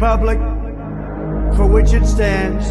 [0.00, 0.38] Republic
[1.58, 2.70] for which it stands,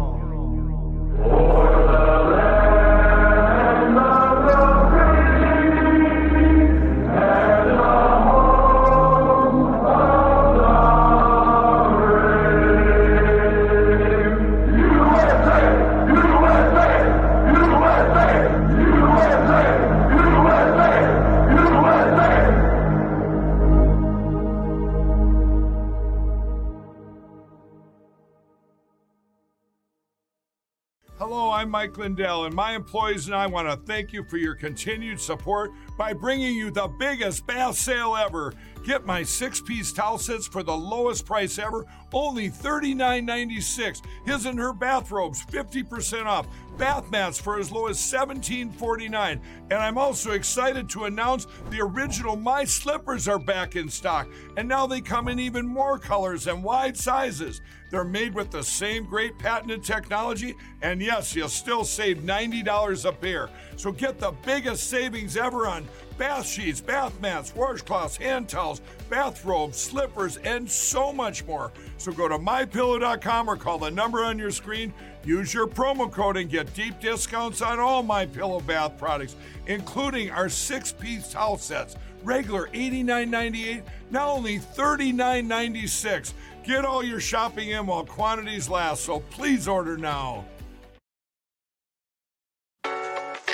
[32.45, 36.55] And my employees and I want to thank you for your continued support by bringing
[36.55, 38.53] you the biggest bath sale ever.
[38.83, 44.01] Get my six piece towel sets for the lowest price ever, only $39.96.
[44.31, 46.47] His and her bathrobes, 50% off.
[46.77, 49.41] Bath mats for as low as $17.49.
[49.69, 54.69] And I'm also excited to announce the original My Slippers are back in stock, and
[54.69, 57.61] now they come in even more colors and wide sizes.
[57.89, 63.11] They're made with the same great patented technology, and yes, you'll still save $90 a
[63.11, 63.49] pair.
[63.75, 65.85] So get the biggest savings ever on
[66.21, 71.71] bath sheets, bath mats, washcloths, hand towels, bathrobes, slippers, and so much more.
[71.97, 74.93] So go to mypillow.com or call the number on your screen.
[75.25, 80.29] Use your promo code and get deep discounts on all my pillow bath products, including
[80.29, 81.95] our six-piece towel sets.
[82.23, 83.81] Regular $89.98,
[84.11, 86.33] now only $39.96.
[86.63, 90.45] Get all your shopping in while quantities last, so please order now.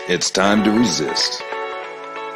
[0.10, 1.44] It's time to resist.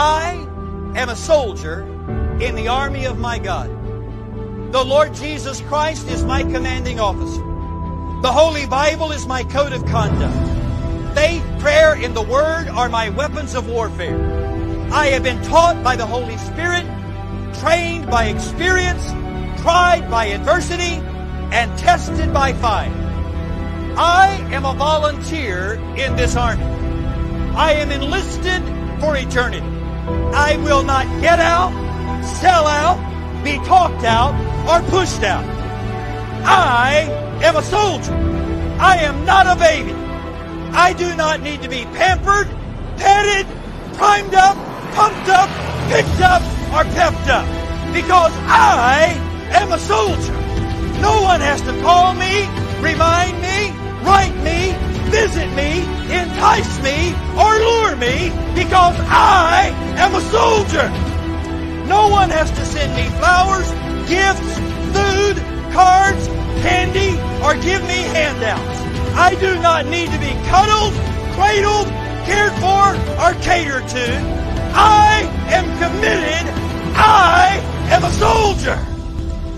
[0.00, 0.46] I
[0.94, 1.80] am a soldier
[2.40, 3.68] in the army of my God.
[4.70, 7.42] The Lord Jesus Christ is my commanding officer.
[8.22, 11.16] The Holy Bible is my code of conduct.
[11.16, 14.16] Faith, prayer, and the Word are my weapons of warfare.
[14.92, 16.84] I have been taught by the Holy Spirit,
[17.54, 19.04] trained by experience,
[19.62, 21.02] tried by adversity,
[21.50, 22.92] and tested by fire.
[23.98, 26.62] I am a volunteer in this army.
[27.56, 28.62] I am enlisted
[29.00, 29.77] for eternity.
[30.34, 31.72] I will not get out,
[32.40, 32.98] sell out,
[33.44, 34.34] be talked out,
[34.68, 35.44] or pushed out.
[36.44, 37.08] I
[37.42, 38.14] am a soldier.
[38.80, 39.92] I am not a baby.
[40.72, 42.48] I do not need to be pampered,
[42.96, 43.46] petted,
[43.94, 44.56] primed up,
[44.94, 45.48] pumped up,
[45.90, 47.46] picked up, or pepped up.
[47.92, 49.14] Because I
[49.50, 50.32] am a soldier.
[51.00, 52.46] No one has to call me,
[52.82, 53.70] remind me,
[54.04, 54.57] write me,
[55.10, 55.80] visit me,
[56.12, 60.88] entice me, or lure me because I am a soldier.
[61.88, 63.68] No one has to send me flowers,
[64.08, 64.52] gifts,
[64.92, 65.36] food,
[65.72, 66.28] cards,
[66.62, 68.78] candy, or give me handouts.
[69.16, 70.94] I do not need to be cuddled,
[71.34, 71.88] cradled,
[72.26, 74.06] cared for, or catered to.
[74.74, 76.54] I am committed.
[76.94, 77.58] I
[77.90, 78.78] am a soldier.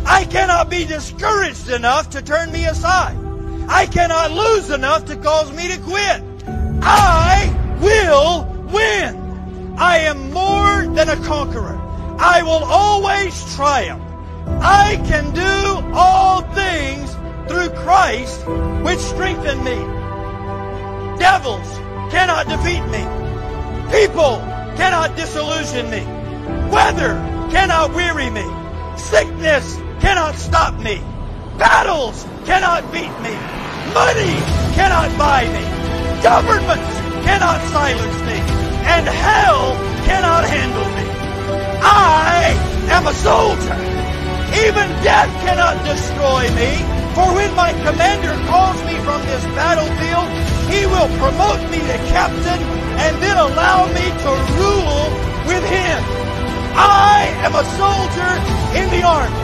[0.06, 3.29] I cannot be discouraged enough to turn me aside.
[3.72, 6.22] I cannot lose enough to cause me to quit.
[6.82, 9.76] I will win.
[9.78, 11.78] I am more than a conqueror.
[12.18, 14.02] I will always triumph.
[14.60, 17.14] I can do all things
[17.48, 18.44] through Christ
[18.82, 19.76] which strengthen me.
[21.20, 21.70] Devils
[22.10, 23.06] cannot defeat me.
[23.96, 24.38] People
[24.76, 26.04] cannot disillusion me.
[26.72, 27.14] Weather
[27.52, 28.44] cannot weary me.
[28.98, 31.00] Sickness cannot stop me.
[31.56, 33.59] Battles cannot beat me.
[33.94, 34.38] Money
[34.78, 35.64] cannot buy me.
[36.22, 36.94] Governments
[37.26, 38.38] cannot silence me.
[38.86, 39.74] And hell
[40.06, 41.06] cannot handle me.
[41.82, 42.54] I
[42.86, 43.74] am a soldier.
[44.62, 46.78] Even death cannot destroy me.
[47.18, 50.30] For when my commander calls me from this battlefield,
[50.70, 52.62] he will promote me to captain
[53.02, 55.10] and then allow me to rule
[55.50, 55.98] with him.
[56.78, 58.32] I am a soldier
[58.78, 59.34] in the army.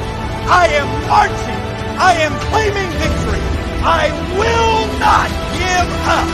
[0.46, 1.62] I am marching.
[1.98, 3.55] I am claiming victory.
[3.88, 6.26] I will not give up.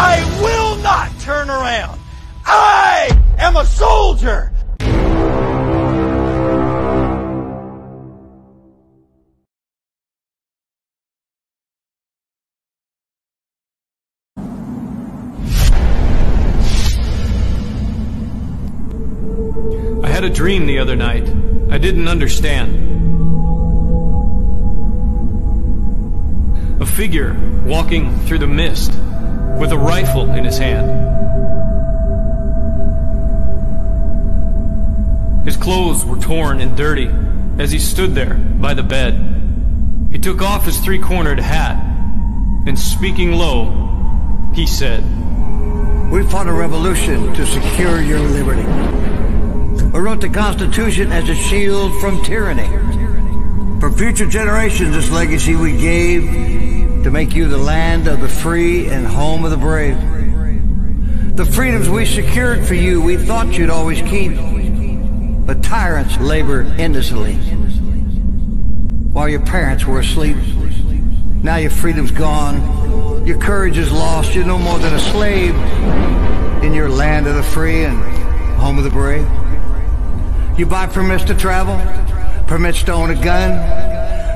[0.00, 2.00] I will not turn around.
[2.46, 4.50] I am a soldier.
[20.02, 21.28] I had a dream the other night.
[21.70, 23.13] I didn't understand.
[26.84, 27.34] A figure
[27.64, 28.90] walking through the mist
[29.58, 30.86] with a rifle in his hand.
[35.46, 37.10] His clothes were torn and dirty
[37.58, 39.14] as he stood there by the bed.
[40.12, 41.82] He took off his three cornered hat
[42.66, 45.02] and speaking low, he said,
[46.12, 48.64] We fought a revolution to secure your liberty.
[49.90, 52.68] We wrote the Constitution as a shield from tyranny.
[53.80, 56.73] For future generations, this legacy we gave
[57.04, 59.94] to make you the land of the free and home of the brave.
[61.36, 64.32] The freedoms we secured for you, we thought you'd always keep.
[65.46, 67.34] But tyrants labor endlessly
[69.12, 70.38] while your parents were asleep.
[71.42, 73.26] Now your freedom's gone.
[73.26, 74.34] Your courage is lost.
[74.34, 75.54] You're no more than a slave
[76.64, 78.02] in your land of the free and
[78.58, 79.28] home of the brave.
[80.58, 81.76] You buy permits to travel,
[82.46, 83.93] permits to own a gun,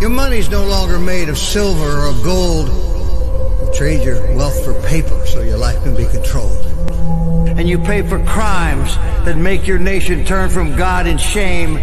[0.00, 2.68] Your money's no longer made of silver or gold.
[2.68, 6.66] You trade your wealth for paper so your life can be controlled.
[7.58, 11.74] And you pay for crimes that make your nation turn from God in shame.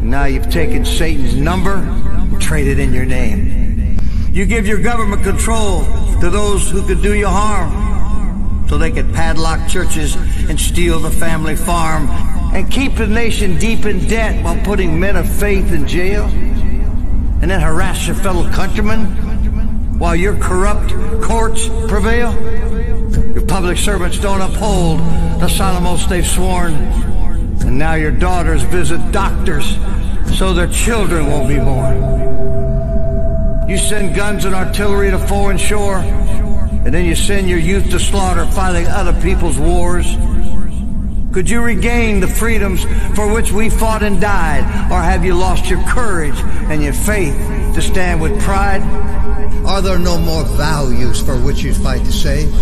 [0.00, 3.98] Now you've taken Satan's number and traded in your name.
[4.32, 5.84] You give your government control
[6.20, 10.16] to those who could do you harm so they could padlock churches
[10.48, 12.08] and steal the family farm
[12.54, 16.28] and keep the nation deep in debt while putting men of faith in jail
[17.40, 22.32] and then harass your fellow countrymen while your corrupt courts prevail.
[23.34, 25.00] Your public servants don't uphold
[25.40, 26.74] the solemn oaths they've sworn.
[26.74, 29.76] And now your daughters visit doctors
[30.36, 32.24] so their children won't be born.
[33.68, 37.98] You send guns and artillery to foreign shore, and then you send your youth to
[37.98, 40.06] slaughter fighting other people's wars.
[41.32, 42.84] Could you regain the freedoms
[43.16, 44.62] for which we fought and died,
[44.92, 46.36] or have you lost your courage
[46.70, 47.34] and your faith
[47.74, 48.82] to stand with pride?
[49.66, 52.52] Are there no more values for which you fight to save?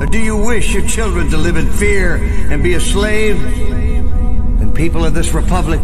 [0.00, 3.40] Or do you wish your children to live in fear and be a slave?
[3.40, 5.80] Then, people of this republic,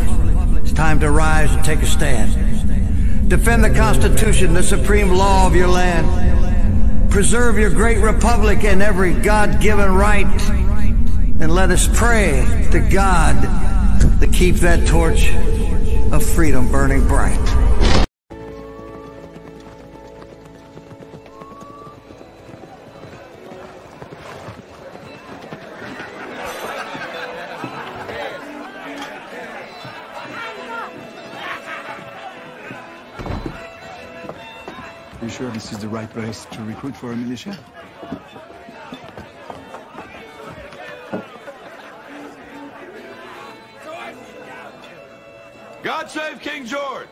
[0.63, 3.29] it's time to rise and take a stand.
[3.29, 7.11] Defend the Constitution, the supreme law of your land.
[7.11, 10.27] Preserve your great republic and every God given right.
[11.41, 13.41] And let us pray to God
[14.21, 15.33] to keep that torch
[16.12, 17.38] of freedom burning bright.
[35.23, 37.57] You sure this is the right place to recruit for a militia?
[46.00, 47.07] God save King George!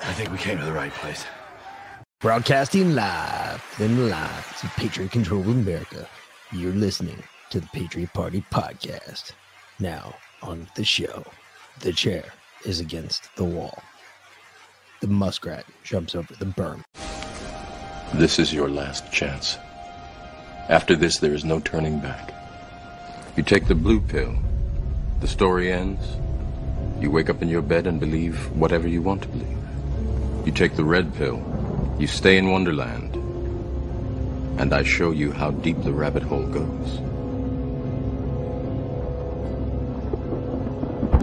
[0.00, 1.26] I think we came to the right place.
[2.20, 6.08] Broadcasting live in the lines of Patriot Control of America.
[6.50, 9.32] You're listening to the Patriot Party Podcast.
[9.80, 11.24] Now, on the show,
[11.80, 12.24] the chair
[12.64, 13.82] is against the wall.
[15.00, 16.84] The muskrat jumps over the berm.
[18.14, 19.58] This is your last chance.
[20.68, 22.32] After this, there is no turning back.
[23.36, 24.36] You take the blue pill,
[25.20, 26.06] the story ends.
[27.00, 29.58] You wake up in your bed and believe whatever you want to believe.
[30.46, 31.42] You take the red pill,
[31.98, 33.16] you stay in Wonderland,
[34.60, 37.09] and I show you how deep the rabbit hole goes.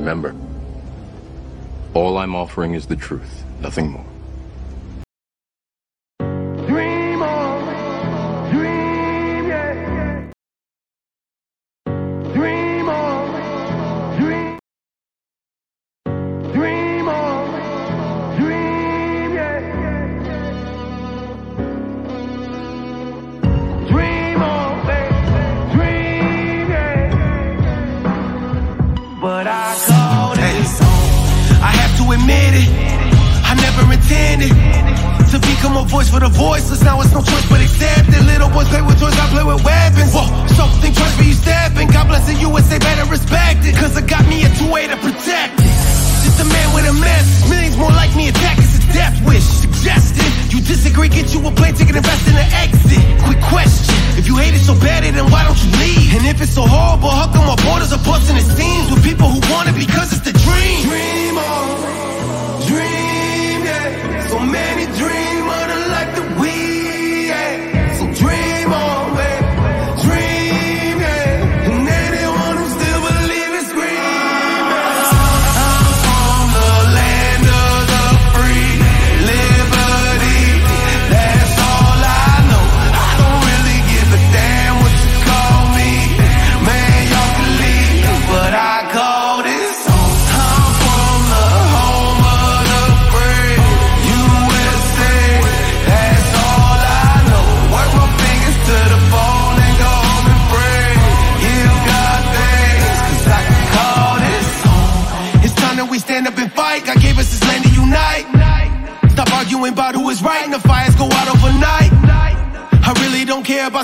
[0.08, 0.34] Remember,
[1.94, 4.06] all I'm offering is the truth, nothing more.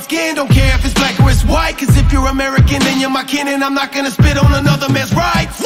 [0.03, 1.77] Skin, don't care if it's black or it's white.
[1.77, 4.89] Cause if you're American, then you're my kin, and I'm not gonna spit on another
[4.89, 5.62] man's rights.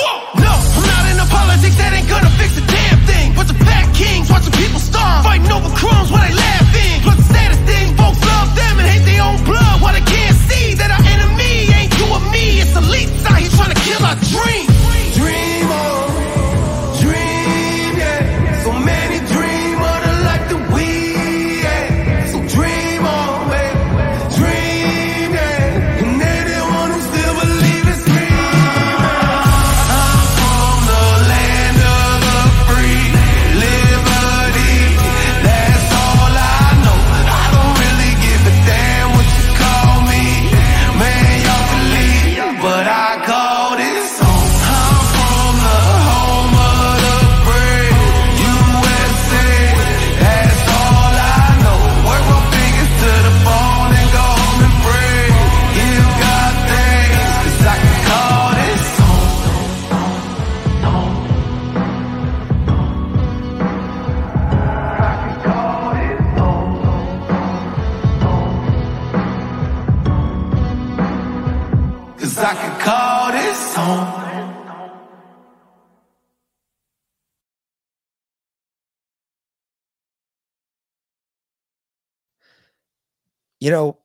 [83.68, 83.98] You know,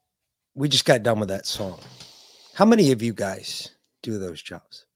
[0.57, 1.79] we just got done with that song.
[2.53, 3.71] How many of you guys
[4.03, 4.87] do those jobs?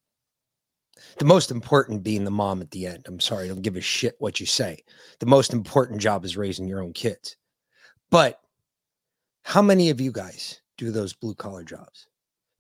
[1.18, 3.04] The most important being the mom at the end.
[3.06, 4.82] I'm sorry, I don't give a shit what you say.
[5.20, 7.37] The most important job is raising your own kids.
[8.11, 8.40] But
[9.44, 12.08] how many of you guys do those blue collar jobs?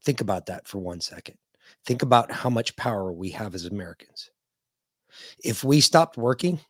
[0.04, 1.38] Think about that for one second.
[1.86, 4.30] Think about how much power we have as Americans.
[5.42, 6.60] If we stopped working,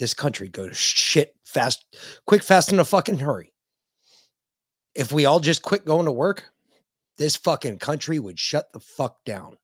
[0.00, 1.86] this country go shit fast,
[2.26, 3.53] quick, fast, in a fucking hurry.
[4.94, 6.44] If we all just quit going to work,
[7.18, 9.56] this fucking country would shut the fuck down.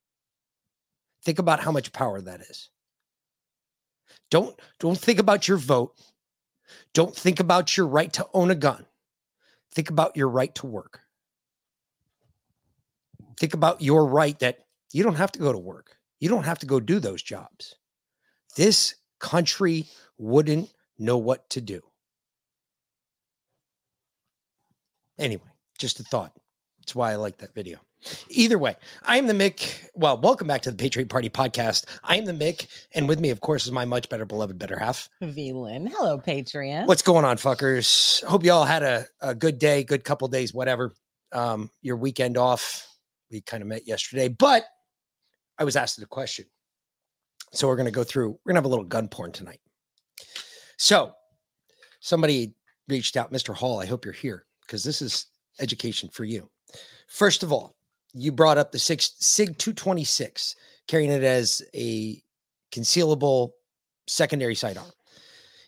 [1.25, 2.71] Think about how much power that is.
[4.31, 5.95] Don't don't think about your vote.
[6.95, 8.87] Don't think about your right to own a gun.
[9.73, 11.01] Think about your right to work.
[13.39, 14.59] Think about your right that
[14.93, 15.97] you don't have to go to work.
[16.19, 17.77] You don't have to go do those jobs.
[18.57, 19.87] This country
[20.19, 21.81] wouldn't know what to do.
[25.21, 25.43] Anyway,
[25.79, 26.33] just a thought.
[26.79, 27.79] That's why I like that video.
[28.31, 28.75] Either way,
[29.05, 29.91] I am the Mick.
[29.95, 31.85] Well, welcome back to the Patriot Party podcast.
[32.03, 34.79] I am the Mick, and with me, of course, is my much better beloved better
[34.79, 35.11] half.
[35.21, 35.89] V Lynn.
[35.89, 36.87] Hello, Patreon.
[36.87, 38.25] What's going on, fuckers?
[38.25, 40.95] Hope y'all had a, a good day, good couple days, whatever.
[41.33, 42.87] Um, your weekend off.
[43.31, 44.65] We kind of met yesterday, but
[45.59, 46.47] I was asked a question.
[47.53, 49.61] So we're gonna go through, we're gonna have a little gun porn tonight.
[50.79, 51.13] So
[52.01, 52.55] somebody
[52.89, 53.55] reached out, Mr.
[53.55, 53.79] Hall.
[53.81, 55.27] I hope you're here because this is
[55.59, 56.49] education for you.
[57.09, 57.75] First of all,
[58.15, 60.55] you brought up the six SIG 226,
[60.87, 62.23] carrying it as a
[62.73, 63.51] concealable
[64.07, 64.91] secondary sidearm.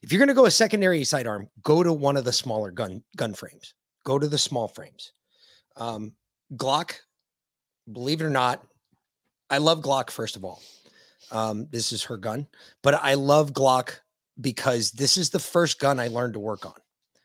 [0.02, 3.02] If you're going to go a secondary sidearm, go to one of the smaller gun
[3.16, 3.75] gun frames.
[4.04, 5.12] Go to the small frames.
[5.76, 6.12] Um,
[6.54, 6.94] Glock,
[7.90, 8.64] believe it or not,
[9.50, 10.11] I love Glock.
[10.11, 10.62] First of all,
[11.32, 12.47] um, this is her gun,
[12.82, 13.99] but I love Glock
[14.41, 16.75] because this is the first gun I learned to work on.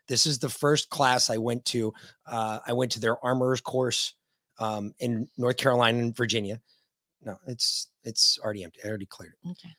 [0.07, 1.93] This is the first class I went to.
[2.25, 4.13] Uh, I went to their armorers course
[4.59, 6.59] um, in North Carolina and Virginia.
[7.23, 8.79] No, it's it's already empty.
[8.83, 9.49] I already cleared it.
[9.49, 9.69] Okay.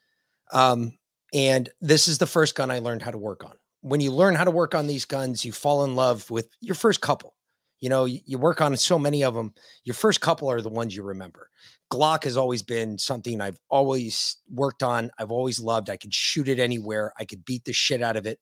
[0.52, 0.98] Um,
[1.32, 3.54] and this is the first gun I learned how to work on.
[3.80, 6.74] When you learn how to work on these guns, you fall in love with your
[6.74, 7.34] first couple.
[7.80, 9.54] You know, you, you work on so many of them.
[9.84, 11.48] Your first couple are the ones you remember.
[11.92, 15.10] Glock has always been something I've always worked on.
[15.18, 15.90] I've always loved.
[15.90, 17.12] I could shoot it anywhere.
[17.18, 18.40] I could beat the shit out of it.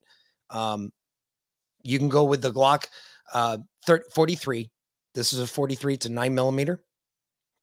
[0.51, 0.91] Um,
[1.87, 2.87] you can go with the Glock
[3.33, 4.71] uh, 30, 43.
[5.15, 5.95] This is a 43.
[5.95, 6.83] It's a nine millimeter.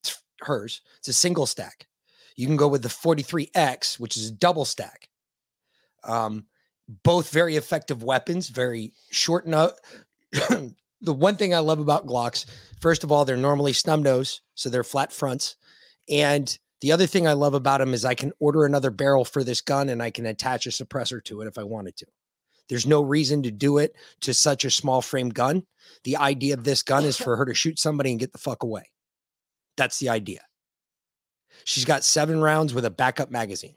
[0.01, 0.81] It's hers.
[0.99, 1.87] It's a single stack.
[2.35, 5.09] You can go with the 43X, which is a double stack.
[6.03, 6.45] Um,
[7.03, 9.73] both very effective weapons, very short enough.
[10.31, 10.73] the
[11.13, 12.45] one thing I love about Glocks,
[12.81, 15.55] first of all, they're normally snub nose, so they're flat fronts.
[16.09, 19.43] And the other thing I love about them is I can order another barrel for
[19.43, 22.05] this gun and I can attach a suppressor to it if I wanted to.
[22.69, 25.63] There's no reason to do it to such a small frame gun.
[26.03, 28.63] The idea of this gun is for her to shoot somebody and get the fuck
[28.63, 28.89] away.
[29.77, 30.41] That's the idea.
[31.65, 33.75] She's got seven rounds with a backup magazine.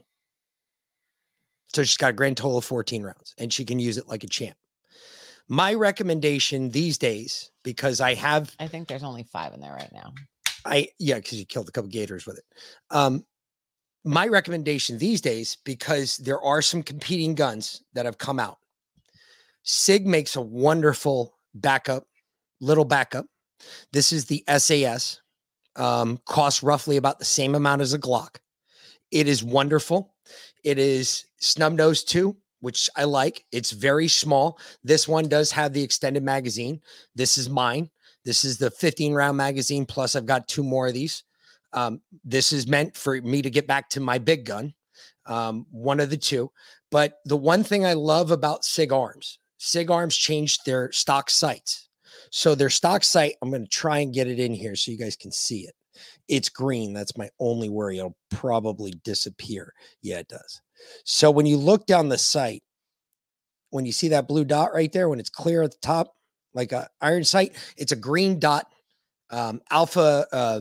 [1.75, 4.25] So she's got a grand total of 14 rounds and she can use it like
[4.25, 4.57] a champ.
[5.49, 9.93] My recommendation these days, because I have, I think there's only five in there right
[9.93, 10.13] now.
[10.65, 12.45] I, yeah, because you killed a couple gators with it.
[12.91, 13.25] Um,
[14.05, 18.59] my recommendation these days, because there are some competing guns that have come out.
[19.67, 22.07] SIG makes a wonderful backup,
[22.61, 23.27] little backup.
[23.93, 25.21] This is the SAS.
[25.75, 28.37] Um, costs roughly about the same amount as a Glock.
[29.11, 30.15] It is wonderful.
[30.65, 33.45] It is snub nose too, which I like.
[33.53, 34.59] It's very small.
[34.83, 36.81] This one does have the extended magazine.
[37.15, 37.91] This is mine.
[38.25, 39.85] This is the 15 round magazine.
[39.85, 41.25] Plus, I've got two more of these.
[41.73, 44.73] Um, this is meant for me to get back to my big gun,
[45.27, 46.51] um, one of the two.
[46.91, 51.89] But the one thing I love about SIG Arms, SIG Arms changed their stock sights.
[52.31, 54.99] So their stock sight, I'm going to try and get it in here so you
[54.99, 55.75] guys can see it.
[56.29, 56.93] It's green.
[56.93, 57.99] That's my only worry.
[57.99, 59.73] It'll probably disappear.
[60.03, 60.61] Yeah, it does.
[61.05, 62.63] So when you look down the sight,
[63.71, 66.15] when you see that blue dot right there, when it's clear at the top,
[66.55, 68.67] like a iron sight, it's a green dot,
[69.31, 70.61] um, alpha uh,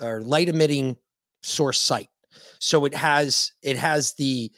[0.00, 0.96] or light emitting
[1.42, 2.08] source sight.
[2.58, 4.50] So it has it has the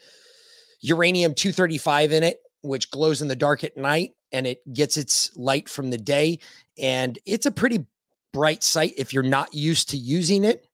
[0.81, 5.35] uranium 235 in it, which glows in the dark at night and it gets its
[5.35, 6.39] light from the day.
[6.77, 7.85] And it's a pretty
[8.33, 10.67] bright sight if you're not used to using it.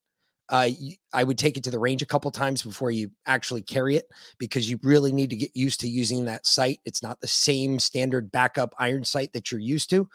[0.50, 0.69] Uh,
[1.12, 4.06] I would take it to the range a couple times before you actually carry it
[4.38, 6.80] because you really need to get used to using that sight.
[6.86, 10.08] It's not the same standard backup iron sight that you're used to.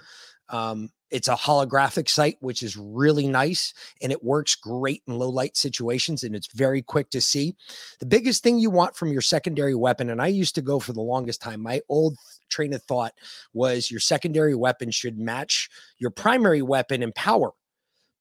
[0.49, 5.29] Um, it's a holographic sight, which is really nice and it works great in low
[5.29, 7.55] light situations and it's very quick to see.
[8.01, 10.95] The biggest thing you want from your secondary weapon, and I used to go for
[10.95, 12.17] the longest time, my old
[12.49, 13.13] train of thought
[13.53, 17.51] was your secondary weapon should match your primary weapon in power,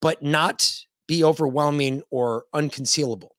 [0.02, 0.70] but not
[1.08, 3.30] be overwhelming or unconcealable.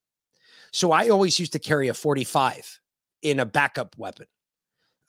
[0.72, 2.80] So I always used to carry a 45
[3.20, 4.26] in a backup weapon,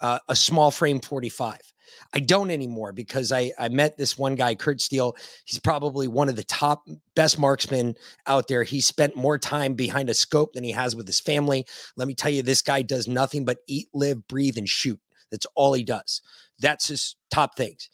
[0.02, 1.73] uh, a small frame 45.
[2.14, 5.16] I don't anymore because I I met this one guy, Kurt Steele.
[5.46, 7.96] He's probably one of the top best marksmen
[8.28, 8.64] out there.
[8.64, 11.66] He spent more time behind a scope than he has with his family.
[11.96, 15.00] Let me tell you, this guy does nothing but eat, live, breathe, and shoot.
[15.32, 16.22] That's all he does.
[16.60, 17.90] That's his top things.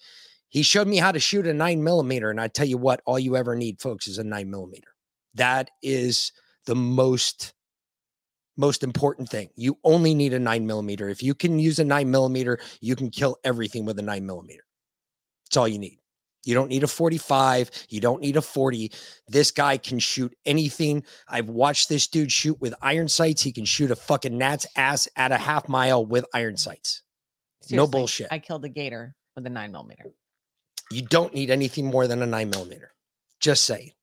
[0.50, 3.20] He showed me how to shoot a nine millimeter, and I tell you what, all
[3.20, 4.90] you ever need, folks, is a nine millimeter.
[5.36, 6.32] That is
[6.66, 7.54] the most
[8.60, 9.50] most important thing.
[9.56, 11.10] You only need a nine millimeter.
[11.10, 14.64] If you can use a nine millimeter, you can kill everything with a nine millimeter.
[15.46, 16.00] That's all you need.
[16.46, 17.70] You don't need a 45.
[17.90, 18.92] You don't need a 40.
[19.28, 21.04] This guy can shoot anything.
[21.28, 23.42] I've watched this dude shoot with iron sights.
[23.42, 27.02] He can shoot a fucking gnat's ass at a half mile with iron sights.
[27.70, 28.28] no bullshit.
[28.32, 30.06] I killed a gator with a nine millimeter.
[30.92, 32.92] You don't need anything more than a nine millimeter.
[33.40, 33.96] Just say.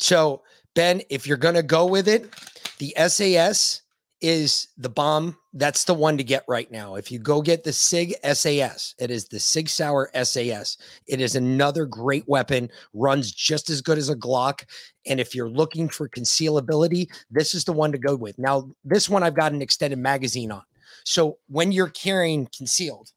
[0.00, 0.42] So,
[0.74, 2.32] Ben, if you're going to go with it,
[2.78, 3.82] the SAS
[4.20, 5.36] is the bomb.
[5.52, 6.94] That's the one to get right now.
[6.94, 10.78] If you go get the SIG SAS, it is the SIG Sauer SAS.
[11.06, 14.64] It is another great weapon, runs just as good as a Glock.
[15.06, 18.38] And if you're looking for concealability, this is the one to go with.
[18.38, 20.62] Now, this one I've got an extended magazine on.
[21.04, 23.12] So when you're carrying concealed,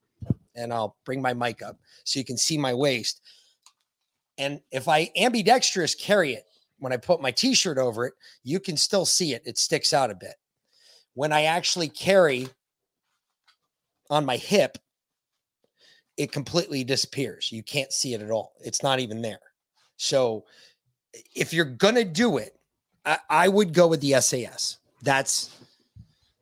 [0.55, 3.21] and I'll bring my mic up so you can see my waist.
[4.37, 6.46] And if I ambidextrous carry it,
[6.79, 8.13] when I put my t-shirt over it,
[8.43, 9.43] you can still see it.
[9.45, 10.35] It sticks out a bit.
[11.13, 12.47] When I actually carry
[14.09, 14.77] on my hip,
[16.17, 17.51] it completely disappears.
[17.51, 18.53] You can't see it at all.
[18.63, 19.39] It's not even there.
[19.97, 20.45] So
[21.35, 22.57] if you're gonna do it,
[23.05, 24.77] I, I would go with the SAS.
[25.01, 25.49] That's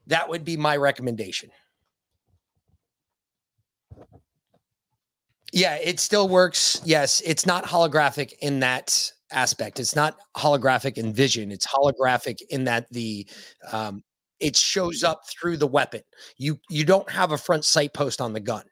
[0.08, 1.50] that would be my recommendation.
[5.52, 6.82] Yeah, it still works.
[6.84, 9.80] Yes, it's not holographic in that aspect.
[9.80, 11.52] It's not holographic in vision.
[11.52, 13.28] It's holographic in that the
[13.72, 14.04] um,
[14.40, 16.02] it shows up through the weapon.
[16.38, 18.64] You you don't have a front sight post on the gun.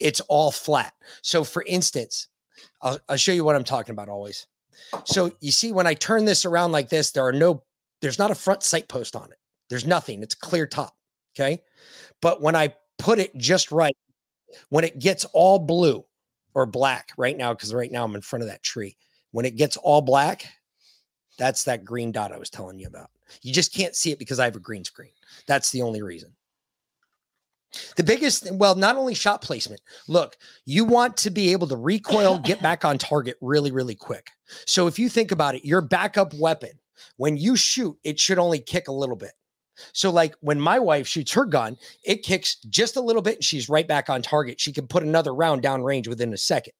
[0.00, 0.94] It's all flat.
[1.22, 2.28] So, for instance,
[2.80, 4.46] I'll, I'll show you what I'm talking about always.
[5.04, 7.62] So you see, when I turn this around like this, there are no,
[8.00, 9.38] there's not a front sight post on it.
[9.70, 10.22] There's nothing.
[10.22, 10.94] It's clear top.
[11.34, 11.62] Okay.
[12.20, 13.96] But when I put it just right,
[14.68, 16.04] when it gets all blue
[16.54, 18.96] or black right now, because right now I'm in front of that tree,
[19.32, 20.46] when it gets all black,
[21.38, 23.10] that's that green dot I was telling you about.
[23.42, 25.12] You just can't see it because I have a green screen.
[25.46, 26.32] That's the only reason.
[27.96, 29.80] The biggest, well, not only shot placement.
[30.06, 34.30] Look, you want to be able to recoil, get back on target really, really quick.
[34.66, 36.72] So if you think about it, your backup weapon,
[37.16, 39.32] when you shoot, it should only kick a little bit.
[39.94, 43.44] So, like when my wife shoots her gun, it kicks just a little bit and
[43.44, 44.60] she's right back on target.
[44.60, 46.74] She can put another round down range within a second.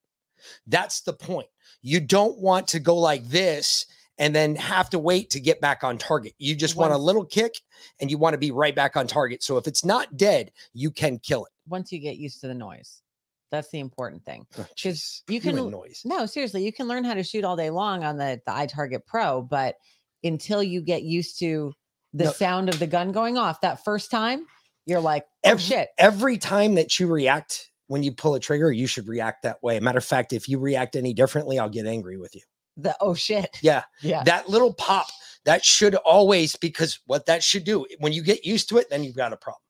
[0.66, 1.48] That's the point.
[1.82, 3.86] You don't want to go like this
[4.18, 6.34] and then have to wait to get back on target.
[6.38, 7.54] You just want a little kick
[8.00, 9.42] and you want to be right back on target.
[9.42, 11.52] So if it's not dead, you can kill it.
[11.66, 13.02] Once you get used to the noise,
[13.50, 14.46] that's the important thing.
[14.58, 16.02] Oh, Because you you can noise.
[16.04, 19.04] no seriously, you can learn how to shoot all day long on the the iTarget
[19.06, 19.74] Pro, but
[20.22, 21.72] until you get used to
[22.12, 22.32] the No.
[22.32, 24.46] sound of the gun going off that first time,
[24.86, 25.88] you're like, oh Every, shit.
[25.98, 29.78] every time that you react when you pull a trigger, you should react that way.
[29.78, 32.40] Matter of fact, if you react any differently, I'll get angry with you.
[32.78, 33.58] The oh shit.
[33.60, 33.82] Yeah.
[34.00, 34.22] Yeah.
[34.24, 35.08] That little pop,
[35.44, 39.04] that should always, because what that should do, when you get used to it, then
[39.04, 39.60] you've got a problem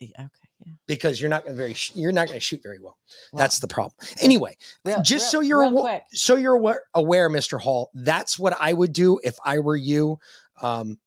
[0.00, 0.28] Yeah, Okay.
[0.66, 0.72] Yeah.
[0.86, 2.98] because you're not going to very, you're not going to shoot very well.
[3.32, 3.94] That's the problem.
[4.20, 7.58] Anyway, real- just real- so you're real so you're aware, aware, Mr.
[7.58, 10.18] Hall, that's what I would do if I were you.
[10.60, 10.98] Um,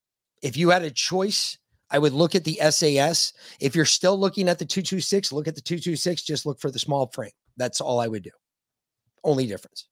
[0.41, 1.59] if you had a choice,
[1.91, 3.33] I would look at the SAS.
[3.59, 6.79] If you're still looking at the 226, look at the 226, just look for the
[6.79, 7.31] small frame.
[7.57, 8.31] That's all I would do.
[9.23, 9.87] Only difference.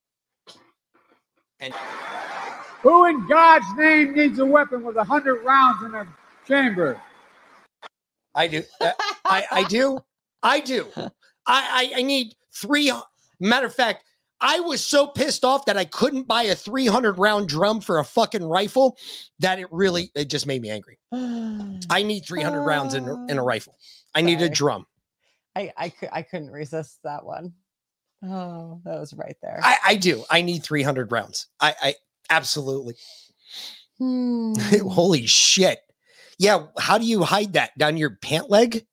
[1.60, 1.74] And
[2.82, 6.08] Who in God's name needs a weapon with a hundred rounds in a
[6.48, 7.02] chamber?
[8.36, 8.64] I do.
[8.82, 8.92] Uh,
[9.26, 10.00] I, I do.
[10.42, 10.88] I do.
[10.96, 11.10] I,
[11.48, 12.92] I, I need three.
[13.40, 14.04] Matter of fact,
[14.44, 18.04] I was so pissed off that I couldn't buy a 300 round drum for a
[18.04, 18.98] fucking rifle
[19.40, 21.00] that it really, it just made me angry.
[21.90, 23.78] I need 300 rounds in, a- in a rifle.
[24.14, 24.86] I need a drum.
[25.56, 27.54] I I, I couldn't resist that one.
[28.26, 29.60] Oh, that was right there.
[29.64, 30.24] I, I do.
[30.30, 31.48] I need 300 rounds.
[31.60, 31.96] I, I
[32.30, 32.96] absolutely.
[33.98, 34.54] Hmm.
[34.88, 35.80] Holy shit.
[36.38, 36.66] Yeah.
[36.78, 38.86] How do you hide that down your pant leg?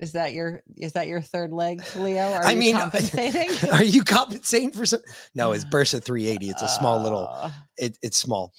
[0.00, 2.22] Is that your is that your third leg, Leo?
[2.32, 3.50] Are I you mean, compensating?
[3.72, 5.00] Are you compensating for some?
[5.34, 6.48] No, it's Bersa 380.
[6.50, 7.28] It's a small little.
[7.30, 8.52] Uh, It, it's small.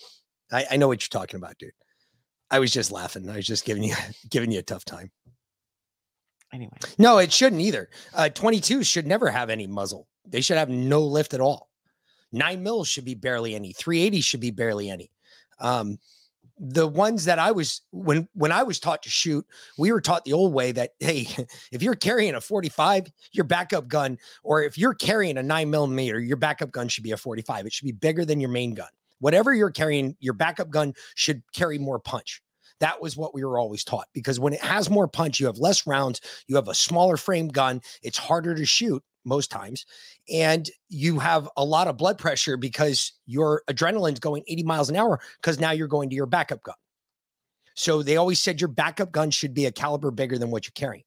[0.51, 1.71] I, I know what you're talking about, dude.
[2.51, 3.29] I was just laughing.
[3.29, 3.95] I was just giving you
[4.29, 5.09] giving you a tough time.
[6.53, 7.89] anyway, No, it shouldn't either.
[8.13, 10.07] Uh, 22 should never have any muzzle.
[10.27, 11.69] They should have no lift at all.
[12.31, 13.73] Nine mils should be barely any.
[13.73, 15.11] 380 should be barely any.
[15.59, 15.97] Um,
[16.63, 19.45] the ones that I was when when I was taught to shoot,
[19.79, 21.27] we were taught the old way that hey,
[21.71, 26.19] if you're carrying a 45, your backup gun, or if you're carrying a nine millimeter,
[26.19, 27.65] your backup gun should be a 45.
[27.65, 28.89] It should be bigger than your main gun.
[29.19, 32.41] Whatever you're carrying, your backup gun should carry more punch.
[32.81, 35.59] That was what we were always taught because when it has more punch, you have
[35.59, 39.85] less rounds, you have a smaller frame gun, it's harder to shoot most times,
[40.31, 44.95] and you have a lot of blood pressure because your adrenaline's going 80 miles an
[44.95, 46.75] hour because now you're going to your backup gun.
[47.75, 50.73] So they always said your backup gun should be a caliber bigger than what you're
[50.75, 51.03] carrying.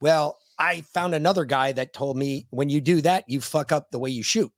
[0.00, 3.90] Well, I found another guy that told me when you do that, you fuck up
[3.90, 4.50] the way you shoot.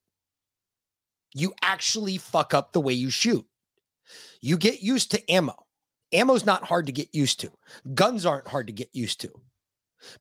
[1.33, 3.45] You actually fuck up the way you shoot.
[4.41, 5.55] You get used to ammo.
[6.13, 7.51] Ammo's not hard to get used to.
[7.93, 9.29] Guns aren't hard to get used to.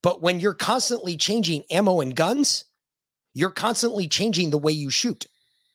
[0.03, 2.65] But when you're constantly changing ammo and guns,
[3.35, 5.27] you're constantly changing the way you shoot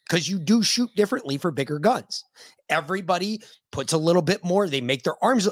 [0.07, 2.23] because you do shoot differently for bigger guns.
[2.69, 4.67] Everybody puts a little bit more.
[4.67, 5.47] They make their arms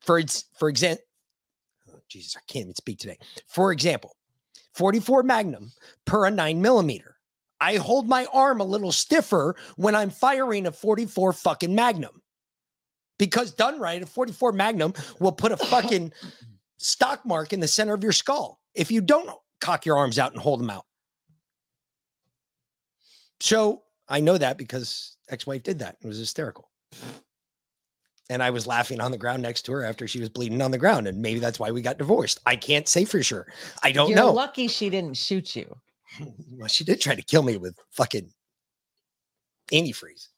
[0.00, 0.20] for
[0.58, 1.04] for example.
[1.90, 3.18] Oh, Jesus, I can't even speak today.
[3.48, 4.16] For example,
[4.74, 5.72] 44 Magnum
[6.04, 7.16] per a nine millimeter.
[7.60, 12.21] I hold my arm a little stiffer when I'm firing a 44 fucking Magnum
[13.22, 16.12] because done right, a 44 Magnum will put a fucking
[16.78, 19.30] stock mark in the center of your skull if you don't
[19.60, 20.84] cock your arms out and hold them out.
[23.38, 25.98] So I know that because ex-wife did that.
[26.02, 26.68] It was hysterical.
[28.28, 30.72] And I was laughing on the ground next to her after she was bleeding on
[30.72, 31.06] the ground.
[31.06, 32.40] And maybe that's why we got divorced.
[32.44, 33.46] I can't say for sure.
[33.84, 34.32] I don't You're know.
[34.32, 35.76] lucky she didn't shoot you.
[36.50, 38.30] Well, she did try to kill me with fucking
[39.72, 40.28] antifreeze.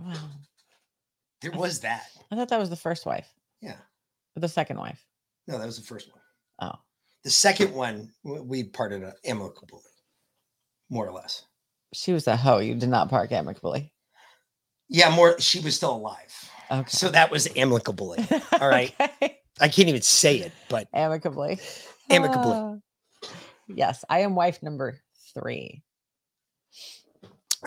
[0.00, 0.14] Wow.
[1.44, 2.06] There was that.
[2.30, 3.28] I thought that was the first wife.
[3.60, 3.76] Yeah.
[4.36, 5.04] Or the second wife.
[5.46, 6.22] No, that was the first one.
[6.60, 6.78] Oh.
[7.22, 9.82] The second one, we parted uh, amicably,
[10.90, 11.44] more or less.
[11.92, 12.58] She was a hoe.
[12.58, 13.92] You did not park amicably.
[14.88, 15.38] Yeah, more.
[15.38, 16.50] She was still alive.
[16.70, 16.88] Okay.
[16.88, 18.24] So that was amicably.
[18.60, 18.94] All right.
[19.60, 21.60] I can't even say it, but amicably.
[22.10, 22.52] amicably.
[22.52, 22.74] Ah.
[23.68, 24.98] yes, I am wife number
[25.34, 25.82] three.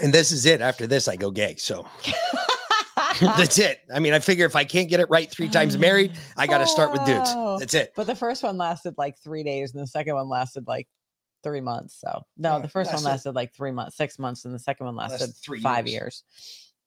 [0.01, 0.61] and this is it.
[0.61, 1.55] After this, I go gay.
[1.57, 1.87] So
[3.37, 3.79] that's it.
[3.93, 6.59] I mean, I figure if I can't get it right three times married, I got
[6.59, 7.29] to start with dudes.
[7.33, 7.57] Oh.
[7.59, 7.93] That's it.
[7.95, 10.87] But the first one lasted like three days, and the second one lasted like
[11.43, 11.95] three months.
[11.99, 14.59] So no, Yeah, the first one lasted- lasted like three months, six months, and the
[14.59, 16.23] second one lasted Lasted three five years.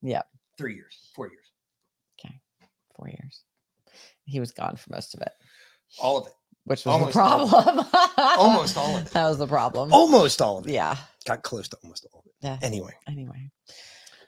[0.02, 0.12] years.
[0.12, 0.22] Yeah,
[0.58, 1.46] Three years, four years,
[2.24, 2.34] Okay,
[2.96, 3.42] four years.
[4.24, 5.32] He was gone for most of it,
[5.98, 6.32] all of it.
[6.64, 7.86] which was Almost the all problem.
[8.38, 9.12] Almost all of it.
[9.12, 9.92] that was the problem.
[9.92, 10.72] Almost all of it.
[10.72, 10.96] Yeah.
[11.26, 12.32] Got close to almost all of it.
[12.42, 12.58] Yeah.
[12.62, 13.50] Anyway, Anyway.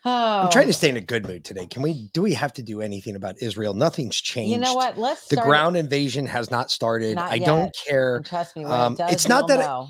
[0.04, 1.66] Oh, I'm trying to stay in a good mood today.
[1.66, 2.08] Can we?
[2.12, 3.72] Do we have to do anything about Israel?
[3.74, 4.50] Nothing's changed.
[4.52, 4.98] You know what?
[4.98, 7.14] Let's The it- ground invasion has not started.
[7.16, 8.16] Not I don't care.
[8.16, 9.86] And trust me, Um, it does, it's not that I-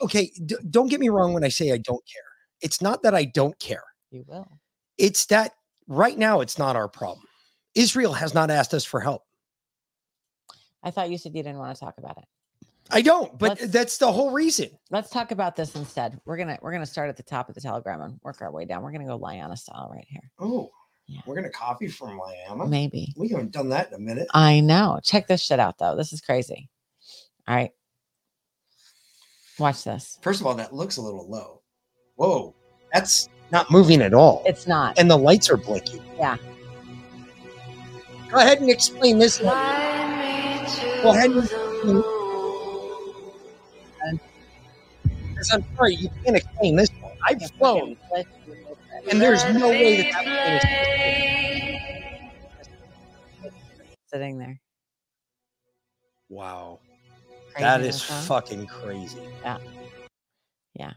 [0.00, 2.22] okay, d- don't get me wrong when I say I don't care.
[2.60, 3.84] It's not that I don't care.
[4.10, 4.48] you will.
[4.96, 5.52] It's that
[5.86, 7.26] right now it's not our problem.
[7.76, 9.22] Israel has not asked us for help.
[10.82, 12.24] I thought you said you didn't want to talk about it.
[12.90, 14.70] I don't, but Let's- that's the whole reason.
[14.90, 16.18] Let's talk about this instead.
[16.24, 18.64] We're gonna we're gonna start at the top of the telegram and work our way
[18.64, 18.82] down.
[18.82, 20.22] We're gonna go Liana style right here.
[20.38, 20.70] Oh,
[21.26, 22.66] we're gonna copy from Miami.
[22.68, 23.14] Maybe.
[23.16, 24.28] We haven't done that in a minute.
[24.32, 25.00] I know.
[25.02, 25.96] Check this shit out though.
[25.96, 26.70] This is crazy.
[27.46, 27.72] All right.
[29.58, 30.18] Watch this.
[30.22, 31.62] First of all, that looks a little low.
[32.14, 32.54] Whoa,
[32.92, 34.42] that's not moving at all.
[34.46, 34.98] It's not.
[34.98, 36.02] and the lights are blinking.
[36.16, 36.36] Yeah.
[38.30, 39.38] Go ahead and explain this.
[39.38, 39.48] Go
[41.10, 42.04] ahead and
[45.38, 47.12] Because I'm sorry, you can't explain this one.
[47.28, 47.96] I've flown,
[49.08, 51.78] and there's no way that that plane
[53.44, 53.52] is.
[54.08, 54.60] Sitting there.
[56.28, 56.80] Wow,
[57.56, 58.20] that is Craziness, huh?
[58.22, 59.20] fucking crazy.
[59.42, 59.58] Yeah.
[60.74, 60.92] Yeah.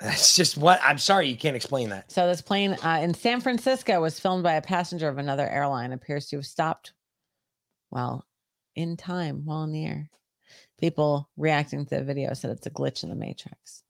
[0.00, 2.12] That's just what I'm sorry you can't explain that.
[2.12, 5.90] So this plane uh, in San Francisco was filmed by a passenger of another airline.
[5.92, 6.92] Appears to have stopped,
[7.90, 8.24] well,
[8.76, 10.08] in time while in the air.
[10.80, 13.82] People reacting to the video said it's a glitch in the matrix.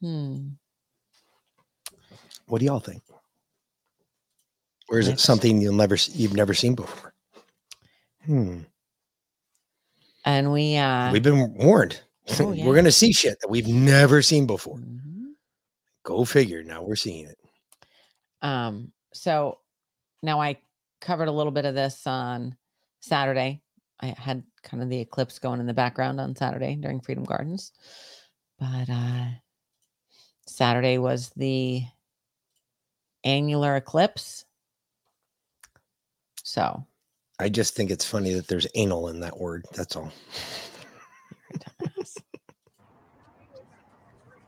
[0.00, 0.48] Hmm.
[2.46, 3.02] What do y'all think?
[4.88, 7.14] Or is it something you'll never you've never seen before?
[8.24, 8.60] Hmm.
[10.24, 12.00] And we uh We've been warned.
[12.40, 12.64] Oh, yeah.
[12.66, 14.78] we're gonna see shit that we've never seen before.
[14.78, 15.32] Mhm.
[16.02, 16.62] Go figure.
[16.62, 17.38] Now we're seeing it.
[18.42, 19.58] Um, so
[20.22, 20.56] now I
[21.00, 22.56] covered a little bit of this on
[23.00, 23.62] Saturday.
[24.00, 27.72] I had kind of the eclipse going in the background on Saturday during Freedom Gardens.
[28.58, 29.26] But uh
[30.46, 31.84] Saturday was the
[33.24, 34.44] annular eclipse.
[36.42, 36.84] So
[37.38, 39.64] I just think it's funny that there's anal in that word.
[39.72, 40.12] That's all.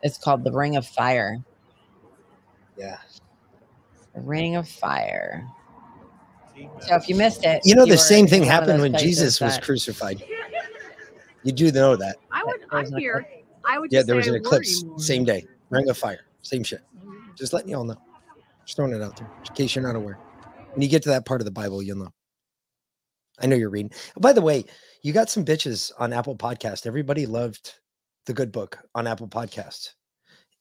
[0.03, 1.39] it's called the Ring of Fire.
[2.77, 2.99] Yeah.
[4.15, 5.47] The Ring of Fire.
[6.81, 9.63] So if you missed it, You know, the same thing happened when Jesus was that-
[9.65, 10.23] crucified.
[11.45, 12.17] You do know that.
[12.31, 12.61] I would.
[12.71, 13.27] I'm here.
[13.65, 13.91] I would.
[13.93, 16.83] Yeah, there was an eclipse, same day, ring of fire, same shit.
[17.37, 17.97] Just letting you all know.
[18.65, 20.19] Just throwing it out there in case you're not aware.
[20.73, 22.13] When you get to that part of the Bible, you'll know.
[23.41, 23.91] I know you're reading.
[24.21, 24.65] By the way,
[25.03, 26.87] you got some bitches on Apple Podcast.
[26.87, 27.75] Everybody loved
[28.27, 29.91] the good book on Apple Podcast.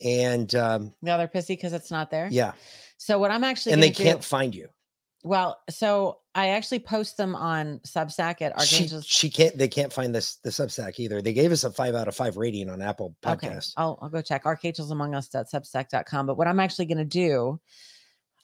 [0.04, 2.28] And um, Now they're pissy because it's not there.
[2.32, 2.54] yeah,
[2.98, 4.68] So what I'm actually and they do- can't find you.
[5.24, 9.06] Well, so I actually post them on Substack at She, Archangels.
[9.06, 9.56] she can't.
[9.58, 11.22] They can't find this the Substack either.
[11.22, 13.74] They gave us a five out of five rating on Apple Okay, Podcast.
[13.78, 16.26] I'll, I'll go check archangelsamongus.substack.com.
[16.26, 17.60] But what I'm actually going to do,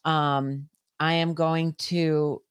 [0.06, 0.68] um,
[1.00, 2.42] I am going to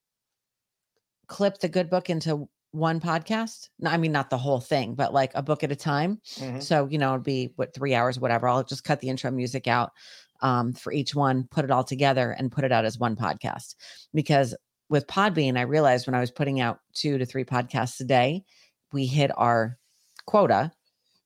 [1.28, 3.68] clip the good book into one podcast.
[3.78, 6.20] No, I mean not the whole thing, but like a book at a time.
[6.36, 6.62] Mhm.
[6.62, 8.48] So you know, it'd be what three hours, whatever.
[8.48, 9.92] I'll just cut the intro music out
[10.40, 13.74] um, for each one, put it all together, and put it out as one podcast.
[14.14, 14.54] Because
[14.88, 18.44] with Podbean, I realized when I was putting out two to three podcasts a day,
[18.92, 19.78] we hit our
[20.26, 20.72] quota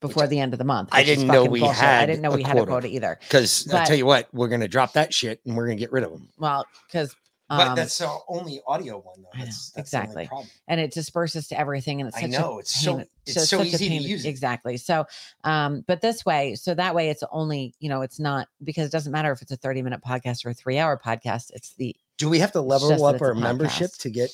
[0.01, 0.88] before the end of the month.
[0.92, 1.77] I didn't know we bullshit.
[1.77, 2.03] had.
[2.03, 3.18] I didn't know a we had a quota either.
[3.20, 6.05] Because I'll tell you what, we're gonna drop that shit and we're gonna get rid
[6.05, 6.29] of them.
[6.38, 7.14] Well, because
[7.59, 9.23] But that's our only audio one, though.
[9.39, 10.27] Know, That's, that's the exactly.
[10.29, 10.49] problem.
[10.69, 13.67] and it disperses to everything and it's I know, a it's so- it's so such
[13.67, 14.29] a easy to use it.
[14.29, 15.05] exactly so
[15.45, 18.93] um but this way so that way it's only you know it's not because it
[18.93, 21.95] doesn't matter if it's a 30 minute podcast or a three hour podcast it's the
[22.19, 24.31] Do we have to level up our membership to get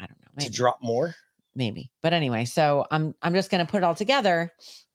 [0.00, 1.14] i don't know to drop more?
[1.54, 4.52] maybe but anyway so i'm i'm just going to put it all together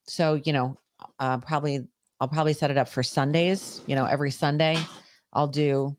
[0.08, 0.78] so you know
[1.20, 1.88] uh probably
[2.20, 4.78] i'll probably set it up for sundays you know every sunday
[5.34, 5.96] i'll do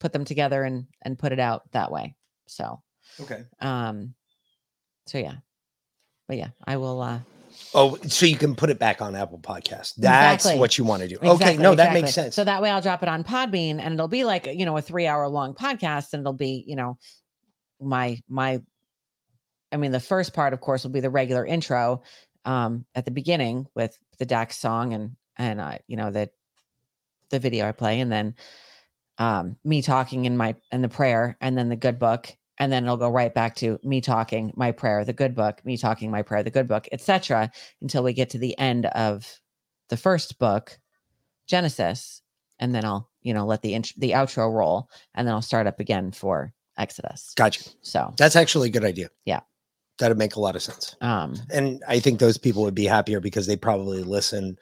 [0.00, 2.14] put them together and and put it out that way
[2.46, 2.82] so
[3.20, 3.44] Okay.
[3.60, 4.14] um
[5.06, 5.36] so yeah
[6.28, 7.20] but yeah i will uh
[7.74, 9.94] Oh, so you can put it back on Apple Podcast.
[9.96, 10.60] That's Exactly.
[10.60, 11.16] what you want to do.
[11.16, 12.02] okay, Exactly, no, that exactly.
[12.02, 12.34] makes sense.
[12.34, 14.82] So that way I'll drop it on Podbean and it'll be like, you know, a
[14.82, 16.98] three hour long podcast and it'll be, you know,
[17.80, 18.60] my, my,
[19.72, 22.02] I mean, the first part, of course, will be the regular intro
[22.44, 26.30] um, at the beginning with the Dax song and, and, uh, you know, the,
[27.30, 28.34] the video I play and then
[29.18, 32.36] um, me talking in my, in the prayer and then the good book.
[32.60, 35.76] And then it'll go right back to me talking my prayer, the good book, me
[35.76, 37.50] talking my prayer, the good book, etc.
[37.82, 39.40] until we get to the end of
[39.90, 40.78] the first book,
[41.46, 42.22] Genesis,
[42.58, 45.66] and then I'll you know let the int- the outro roll, and then I'll start
[45.66, 47.32] up again for Exodus.
[47.36, 47.64] Gotcha.
[47.82, 49.10] So That's actually a good idea.
[49.24, 49.40] Yeah.
[49.98, 50.94] That'd make a lot of sense.
[51.00, 54.56] Um, and I think those people would be happier because they probably listen.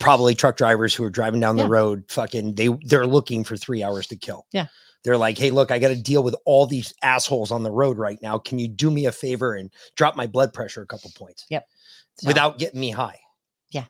[0.00, 3.82] Probably truck drivers who are driving down the road, fucking, they they're looking for three
[3.84, 4.46] hours to kill.
[4.52, 4.66] Yeah.
[5.04, 7.96] They're like, hey, look, I got to deal with all these assholes on the road
[7.98, 8.38] right now.
[8.38, 11.46] Can you do me a favor and drop my blood pressure a couple points?
[11.50, 11.66] Yep.
[12.18, 13.18] So- Without getting me high.
[13.70, 13.84] yeah.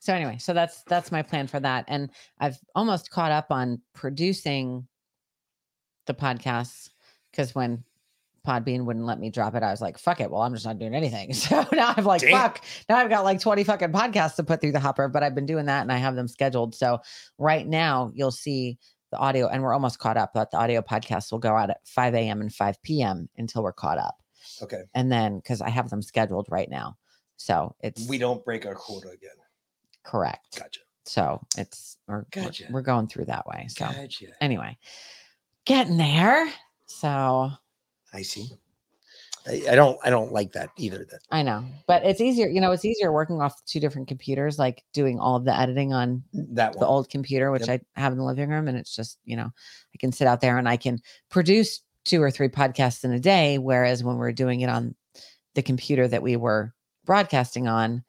[0.00, 2.08] So anyway, so that's that's my plan for that, and
[2.38, 4.86] I've almost caught up on producing
[6.06, 6.88] the podcasts
[7.30, 7.84] because when
[8.48, 10.78] Podbean wouldn't let me drop it, I was like, "Fuck it." Well, I'm just not
[10.78, 11.32] doing anything.
[11.34, 12.30] So now I'm like, Damn.
[12.32, 15.34] "Fuck." Now I've got like 20 fucking podcasts to put through the hopper, but I've
[15.34, 16.74] been doing that and I have them scheduled.
[16.74, 17.00] So
[17.36, 18.78] right now you'll see
[19.10, 20.32] the audio, and we're almost caught up.
[20.34, 22.40] But the audio podcast will go out at 5 a.m.
[22.40, 23.28] and 5 p.m.
[23.36, 24.16] until we're caught up,
[24.62, 24.82] Okay.
[24.94, 26.96] and then because I have them scheduled right now,
[27.36, 29.30] so it's We don't break our quota again.
[30.04, 30.58] correct.
[30.58, 30.80] Gotcha.
[31.06, 33.66] So it's we're, we're- we're going through that way.
[33.70, 34.26] So Gotcha.
[34.42, 34.76] anyway,
[35.64, 36.46] getting there.
[36.86, 37.50] So
[38.12, 38.50] I see.
[39.48, 41.06] I, I don't I don't like that either.
[41.10, 42.48] That I know, but it's easier.
[42.48, 45.92] You know, it's easier working off two different computers, like doing all of the editing
[45.92, 49.18] on that the old computer, which I have in the living room, and it's just
[49.24, 53.04] you know I can sit out there and I can produce two or three podcasts
[53.04, 53.58] in a day.
[53.58, 54.94] Whereas when we're doing it on
[55.54, 58.04] the computer that we were broadcasting on,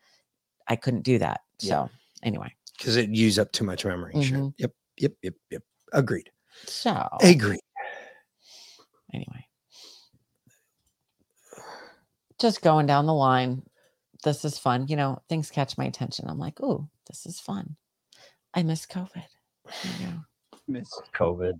[0.67, 1.41] I couldn't do that.
[1.61, 1.69] Yeah.
[1.69, 1.89] So
[2.23, 4.21] anyway, because it use up too much memory.
[4.21, 4.39] Sure.
[4.39, 4.53] Mhm.
[4.57, 4.71] Yep.
[4.97, 5.13] Yep.
[5.23, 5.33] Yep.
[5.51, 5.63] Yep.
[5.93, 6.29] Agreed.
[6.65, 7.61] so Agreed.
[9.13, 9.48] anyway
[12.39, 13.63] just going down the line
[14.23, 17.75] this is fun you know things catch my attention i'm like oh this is fun
[18.53, 19.25] i miss covid
[19.83, 20.13] you know
[20.67, 21.53] Miss COVID.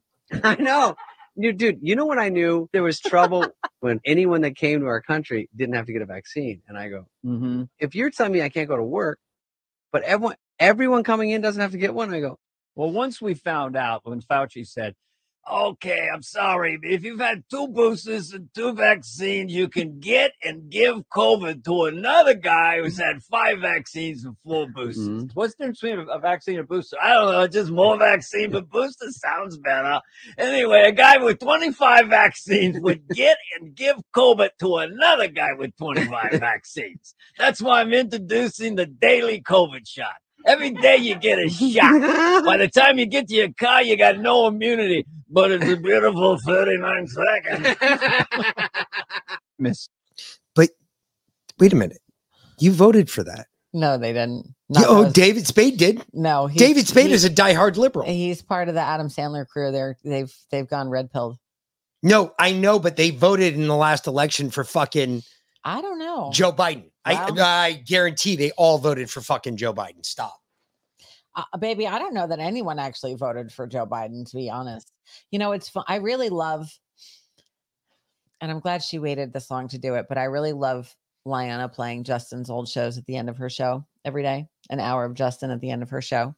[0.44, 0.96] I know.
[1.36, 3.46] You dude, you know what I knew there was trouble
[3.80, 6.62] when anyone that came to our country didn't have to get a vaccine.
[6.68, 7.64] And I go, Mm-hmm.
[7.80, 9.20] if you're telling me I can't go to work,
[9.92, 12.38] but everyone everyone coming in doesn't have to get one, I go,
[12.76, 14.96] Well, once we found out when Fauci said,
[15.52, 20.34] okay, I'm sorry, but if you've had two boosters and two vaccines, you can get
[20.44, 25.08] and give COVID to another guy who's had five vaccines and four boosters.
[25.08, 25.28] Mm-hmm.
[25.34, 26.98] What's the difference between a, a vaccine and a booster?
[27.02, 30.00] I don't know, just more vaccine, but booster sounds better.
[30.38, 35.76] Anyway, a guy with 25 vaccines would get and give COVID to another guy with
[35.78, 37.16] 25 vaccines.
[37.38, 40.16] That's why I'm introducing the daily COVID shot.
[40.46, 42.46] Every day you get a shot.
[42.46, 45.06] By the time you get to your car, you got no immunity.
[45.30, 47.78] But it's a beautiful 39 seconds.
[49.60, 49.90] Miss.
[50.56, 50.70] But
[51.60, 52.00] wait a minute.
[52.58, 53.48] You voted for that.
[53.74, 54.56] No, they didn't.
[54.70, 56.04] Not oh, those- David Spade did.
[56.14, 58.08] No, he's- David Spade he- is a diehard liberal.
[58.08, 59.72] He's part of the Adam Sandler crew.
[59.72, 61.38] They're they've they've gone red pilled.
[62.02, 65.22] No, I know, but they voted in the last election for fucking
[65.64, 66.32] I don't know.
[66.34, 66.89] Joe Biden.
[67.06, 70.06] I, I guarantee they all voted for fucking Joe Biden.
[70.06, 70.40] Stop.
[71.36, 74.92] uh, baby, I don't know that anyone actually voted for Joe Biden, to be honest.
[75.32, 75.84] You know, it's fun.
[75.88, 76.70] I really love,
[78.42, 80.94] and I'm glad she waited this long to do it, but I really love
[81.26, 85.06] Liana playing Justin's old shows at the end of her show every day, an hour
[85.06, 86.36] of Justin at the end of her show.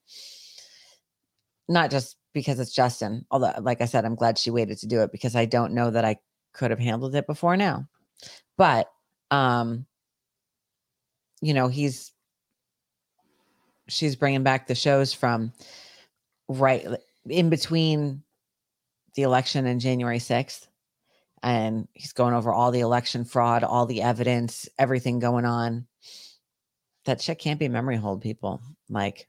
[1.69, 5.01] Not just because it's Justin, although, like I said, I'm glad she waited to do
[5.01, 6.17] it because I don't know that I
[6.53, 7.87] could have handled it before now.
[8.57, 8.89] But,
[9.29, 9.85] um,
[11.41, 12.11] you know, he's
[13.87, 15.51] she's bringing back the shows from
[16.47, 16.85] right
[17.27, 18.23] in between
[19.15, 20.67] the election and January 6th.
[21.43, 25.87] And he's going over all the election fraud, all the evidence, everything going on.
[27.05, 28.61] That shit can't be memory hold, people.
[28.89, 29.27] Like,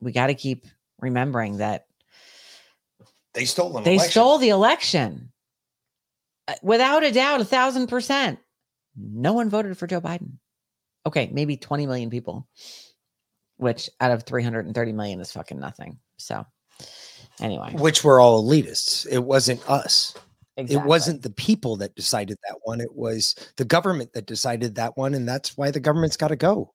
[0.00, 0.66] we got to keep
[0.98, 1.86] remembering that
[3.34, 4.10] They stole an they election.
[4.10, 5.32] stole the election
[6.48, 8.40] Uh, without a doubt, a thousand percent.
[8.96, 10.38] No one voted for Joe Biden.
[11.06, 12.48] Okay, maybe 20 million people,
[13.56, 15.98] which out of 330 million is fucking nothing.
[16.16, 16.46] So,
[17.40, 19.06] anyway, which were all elitists.
[19.10, 20.14] It wasn't us.
[20.56, 22.80] It wasn't the people that decided that one.
[22.80, 25.14] It was the government that decided that one.
[25.14, 26.72] And that's why the government's got to go.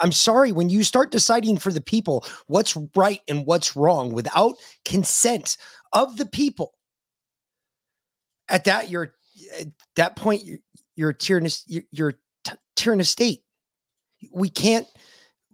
[0.00, 4.54] I'm sorry, when you start deciding for the people what's right and what's wrong without
[4.84, 5.56] consent
[5.92, 6.74] of the people,
[8.48, 9.14] at that you're
[9.58, 10.58] at that point you're,
[10.96, 12.12] you're a tyrannous you're, you're
[12.44, 13.42] t- tyrannous state.
[14.32, 14.86] We can't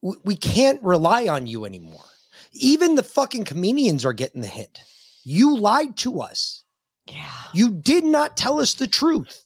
[0.03, 2.05] we, can't rely on you anymore.
[2.53, 4.81] Even the fucking comedians are getting the hint.
[5.25, 6.65] You lied to us.
[7.07, 7.27] Yeah.
[7.53, 9.45] You did not tell us the truth.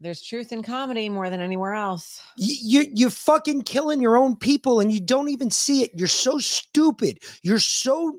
[0.00, 2.22] there's truth in comedy more than anywhere else.
[2.36, 5.90] You, you you're fucking killing your own people and you don't even see it.
[5.94, 7.18] You're so stupid.
[7.42, 8.18] You're so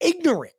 [0.00, 0.52] ignorant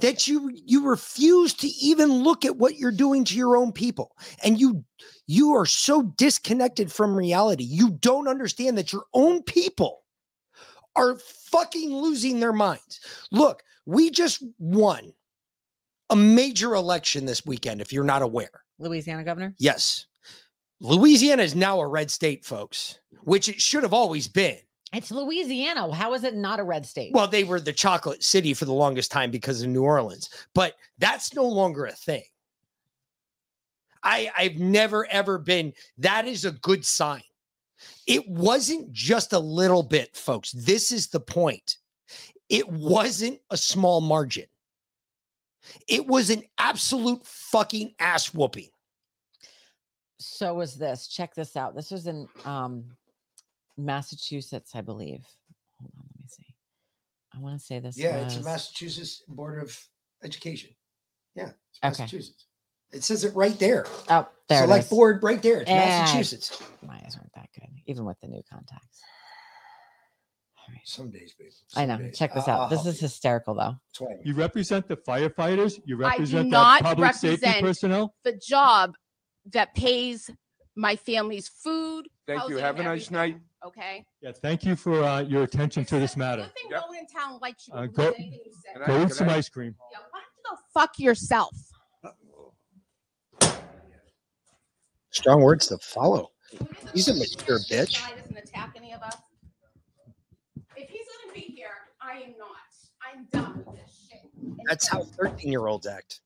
[0.00, 4.16] that you you refuse to even look at what you're doing to your own people.
[4.42, 4.84] And you
[5.26, 7.64] you are so disconnected from reality.
[7.64, 10.02] You don't understand that your own people
[10.96, 13.00] are fucking losing their minds.
[13.30, 15.12] Look, we just won
[16.10, 18.62] a major election this weekend if you're not aware.
[18.78, 19.54] Louisiana governor?
[19.58, 20.06] Yes.
[20.80, 24.58] Louisiana is now a red state, folks, which it should have always been.
[24.94, 25.92] It's Louisiana.
[25.94, 27.12] How is it not a red state?
[27.12, 30.74] Well, they were the chocolate city for the longest time because of New Orleans, but
[30.98, 32.22] that's no longer a thing.
[34.02, 37.22] I, I've never ever been, that is a good sign.
[38.06, 40.52] It wasn't just a little bit, folks.
[40.52, 41.78] This is the point.
[42.48, 44.46] It wasn't a small margin.
[45.88, 48.68] It was an absolute fucking ass whooping.
[50.18, 51.08] so was this.
[51.08, 51.74] Check this out.
[51.74, 52.84] This was in um
[53.76, 55.24] Massachusetts, I believe.
[55.80, 56.46] Hold on, let me see.
[57.34, 57.98] I want to say this.
[57.98, 59.78] Yeah, was- it's Massachusetts Board of
[60.22, 60.70] Education.
[61.34, 62.04] Yeah, it's Okay.
[62.04, 62.46] Massachusetts.
[62.92, 63.86] It says it right there.
[64.08, 64.90] Oh, there it Select is.
[64.90, 65.60] board right there.
[65.62, 66.62] It's Massachusetts.
[66.80, 69.00] My eyes aren't that good, even with the new contacts.
[70.84, 71.50] Some days, baby.
[71.76, 71.98] I know.
[71.98, 72.16] Days.
[72.18, 72.60] Check this out.
[72.60, 73.76] I'll This help is hysterical, though.
[74.24, 75.80] You represent the firefighters.
[75.84, 78.14] You represent the not public safety personnel.
[78.22, 78.94] the job
[79.52, 80.30] that pays
[80.74, 82.08] my family's food.
[82.26, 82.56] Thank you.
[82.56, 83.40] Have a and nice everything, night.
[83.64, 84.04] Okay.
[84.20, 86.42] Yeah, thank you for uh, your attention to this matter.
[86.42, 87.74] Nothing no one in town likes you.
[87.74, 88.86] Uh, go, anything you say.
[88.86, 89.74] go eat some ice cream.
[89.90, 91.56] Yeah, why don't you go fuck yourself?
[95.10, 96.32] Strong words to follow.
[96.92, 98.00] He's a mature bitch.
[98.02, 99.16] Guy doesn't attack any of us.
[100.76, 101.68] If he's gonna be here,
[102.02, 102.48] I am not.
[103.00, 104.30] I'm done with this shit.
[104.66, 106.20] That's how 13 year olds act.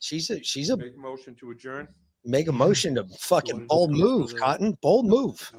[0.00, 1.88] She's a she's a Make a motion to adjourn.
[2.26, 4.76] Make a motion to fucking bold move, Cotton.
[4.82, 5.52] Bold move.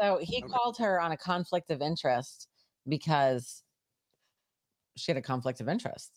[0.00, 2.48] So he called her on a conflict of interest
[2.88, 3.62] because
[4.96, 6.10] she had a conflict of interest.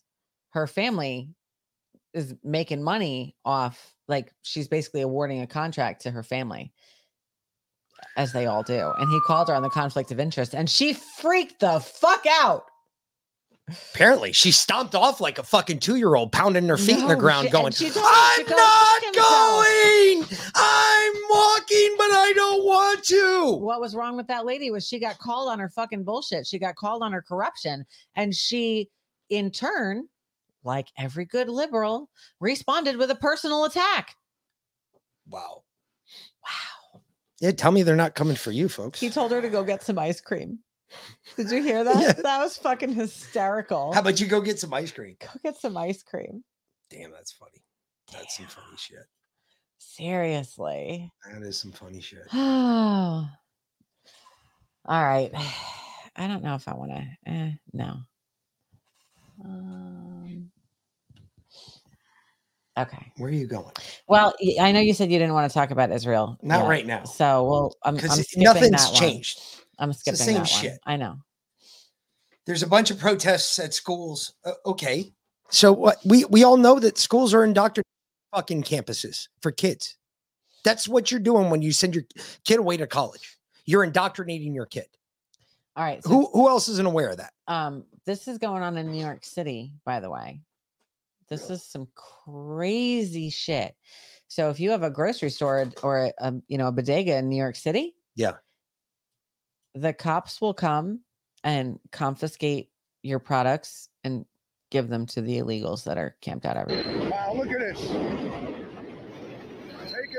[0.50, 1.28] Her family
[2.12, 6.72] is making money off, like, she's basically awarding a contract to her family,
[8.16, 8.92] as they all do.
[8.98, 12.69] And he called her on the conflict of interest, and she freaked the fuck out.
[13.94, 17.16] Apparently, she stomped off like a fucking two year old, pounding her feet in the
[17.16, 20.38] ground, she- going, and she told him to I'm not going.
[20.54, 23.58] I'm walking, but I don't want to.
[23.60, 26.46] What was wrong with that lady was she got called on her fucking bullshit.
[26.46, 27.84] She got called on her corruption.
[28.16, 28.90] And she,
[29.28, 30.08] in turn,
[30.64, 32.10] like every good liberal,
[32.40, 34.16] responded with a personal attack.
[35.28, 35.62] Wow.
[36.42, 37.00] Wow.
[37.40, 39.00] Yeah, tell me they're not coming for you, folks.
[39.00, 40.58] He told her to go get some ice cream.
[41.36, 42.22] Did you hear that?
[42.22, 43.92] That was fucking hysterical.
[43.92, 45.16] How about you go get some ice cream?
[45.20, 46.42] Go get some ice cream.
[46.90, 47.62] Damn, that's funny.
[48.12, 49.06] That's some funny shit.
[49.78, 51.10] Seriously.
[51.30, 52.26] That is some funny shit.
[52.32, 53.28] Oh.
[54.86, 55.30] All right.
[56.16, 57.30] I don't know if I want to.
[57.30, 57.96] Eh, no.
[59.44, 60.50] Um,
[62.78, 63.12] okay.
[63.16, 63.72] Where are you going?
[64.08, 66.38] Well, I know you said you didn't want to talk about Israel.
[66.42, 67.04] Not yet, right now.
[67.04, 69.02] So, well, I'm, I'm 'Cause it- skipping nothing's that one.
[69.80, 69.82] Changed.
[69.82, 70.46] I'm It's the same that one.
[70.46, 70.78] shit.
[70.86, 71.16] I know.
[72.46, 74.34] There's a bunch of protests at schools.
[74.44, 75.12] Uh, okay.
[75.50, 77.84] So what we we all know that schools are indoctrinating
[78.34, 79.96] fucking campuses for kids.
[80.64, 82.04] That's what you're doing when you send your
[82.44, 83.36] kid away to college.
[83.66, 84.86] You're indoctrinating your kid.
[85.76, 86.02] All right.
[86.02, 87.32] So, Who who else isn't aware of that?
[87.48, 90.40] um, this is going on in New York City, by the way.
[91.28, 93.76] This is some crazy shit.
[94.28, 97.36] So if you have a grocery store or a, you know a bodega in New
[97.36, 98.34] York City, Yeah.
[99.74, 101.00] The cops will come
[101.44, 102.70] and confiscate
[103.02, 104.24] your products and
[104.70, 107.10] give them to the illegals that are camped out everywhere.
[107.10, 107.80] Wow, look at this.
[107.80, 107.98] Taking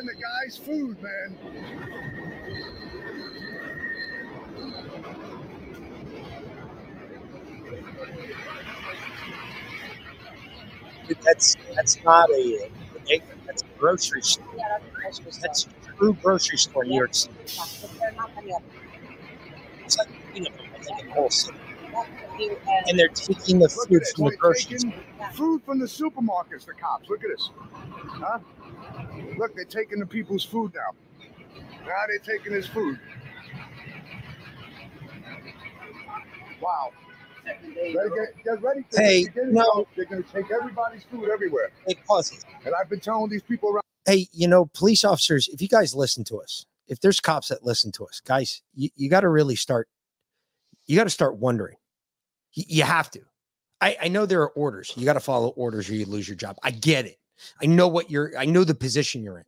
[0.06, 1.38] the guy's food, man.
[11.26, 13.24] That's that's not a bodega.
[13.45, 14.45] That's a grocery store.
[15.41, 17.34] That's a true grocery store in New York City.
[19.91, 21.57] It's like you know, I think in the whole city.
[22.87, 24.77] And they're taking the food from the grocery
[25.33, 27.09] food from the supermarkets, the cops.
[27.09, 27.49] Look at this.
[27.59, 28.39] Huh?
[29.37, 30.95] Look, they're taking the people's food now.
[31.85, 32.97] Now they're taking his food.
[36.61, 36.91] Wow.
[37.45, 38.85] Get, get ready.
[38.93, 39.27] Hey.
[39.35, 39.85] No.
[39.97, 41.71] They're going to take everybody's food everywhere.
[41.85, 42.45] Hey, pause.
[42.65, 43.83] And I've been telling these people around.
[44.05, 47.63] Hey, you know, police officers, if you guys listen to us, if there's cops that
[47.63, 49.87] listen to us, guys, you, you got to really start,
[50.87, 51.77] you got to start wondering.
[52.55, 53.21] Y- You, have to.
[53.79, 54.91] I, I know there are orders.
[54.97, 56.57] You got to follow orders or you lose your job.
[56.61, 57.17] I get it.
[57.63, 59.45] I know what you're, I know the position you're in.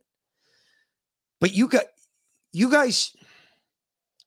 [1.38, 1.84] But you got,
[2.54, 3.12] you guys,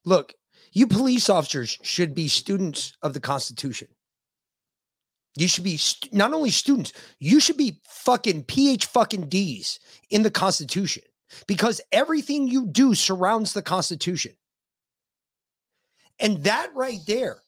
[0.04, 0.32] look,
[0.72, 3.88] you police officers should be students of the Constitution.
[5.36, 10.22] You should be st- not only students, you should be fucking PH fucking D's in
[10.22, 11.02] the Constitution
[11.46, 14.32] because everything you do surrounds the Constitution.
[16.18, 17.38] And that right there,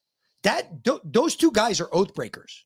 [0.42, 0.68] that
[1.04, 2.64] those two guys are oath breakers.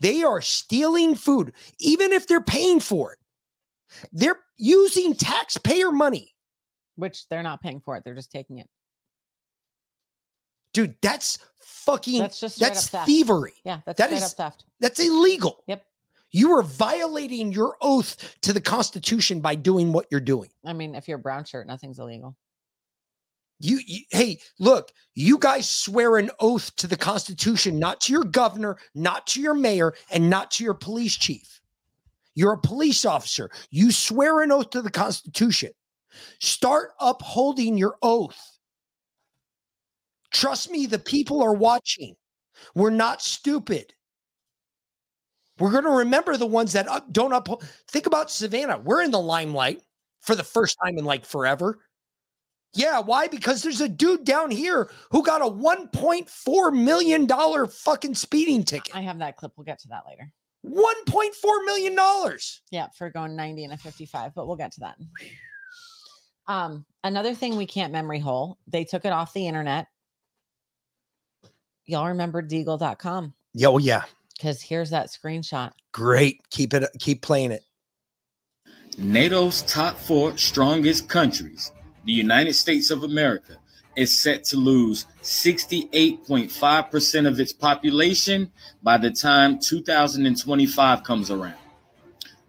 [0.00, 3.18] They are stealing food, even if they're paying for it.
[4.12, 6.34] They're using taxpayer money.
[6.96, 8.68] Which they're not paying for it; they're just taking it.
[10.72, 13.54] Dude, that's fucking That's just that's thievery.
[13.64, 14.64] Yeah, that's That is- theft.
[14.80, 15.62] That's illegal.
[15.66, 15.84] Yep.
[16.32, 20.48] You are violating your oath to the Constitution by doing what you're doing.
[20.64, 22.36] I mean, if you're a brown shirt, nothing's illegal.
[23.60, 28.24] You, you hey, look, you guys swear an oath to the Constitution, not to your
[28.24, 31.60] governor, not to your mayor, and not to your police chief.
[32.34, 33.50] You're a police officer.
[33.70, 35.70] You swear an oath to the Constitution.
[36.40, 38.40] Start upholding your oath.
[40.32, 42.16] Trust me, the people are watching.
[42.74, 43.92] We're not stupid.
[45.58, 47.64] We're going to remember the ones that up, don't uphold.
[47.88, 48.78] Think about Savannah.
[48.78, 49.82] We're in the limelight
[50.20, 51.78] for the first time in like forever.
[52.74, 53.28] Yeah, why?
[53.28, 58.96] Because there's a dude down here who got a 1.4 million dollar fucking speeding ticket.
[58.96, 59.52] I have that clip.
[59.56, 60.32] We'll get to that later.
[60.64, 62.62] 1.4 million dollars.
[62.70, 64.96] Yeah, for going 90 and a 55, but we'll get to that.
[66.46, 69.88] Um, another thing we can't memory hole, they took it off the internet.
[71.84, 74.04] Y'all remember deagle.com Yeah, oh yeah,
[74.42, 75.70] because here's that screenshot.
[75.92, 76.40] great.
[76.50, 76.84] Keep it.
[76.98, 77.64] Keep playing it.
[78.98, 81.70] NATO's top four strongest countries,
[82.04, 83.56] the United States of America,
[83.96, 88.50] is set to lose 68.5% of its population
[88.82, 91.54] by the time 2025 comes around.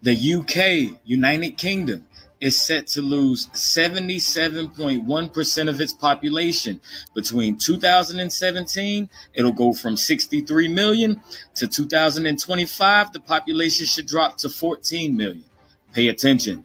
[0.02, 2.04] The UK, United Kingdom,
[2.44, 6.78] is set to lose 77.1% of its population.
[7.14, 11.18] Between 2017, it'll go from 63 million
[11.54, 15.44] to 2025, the population should drop to 14 million.
[15.94, 16.62] Pay attention.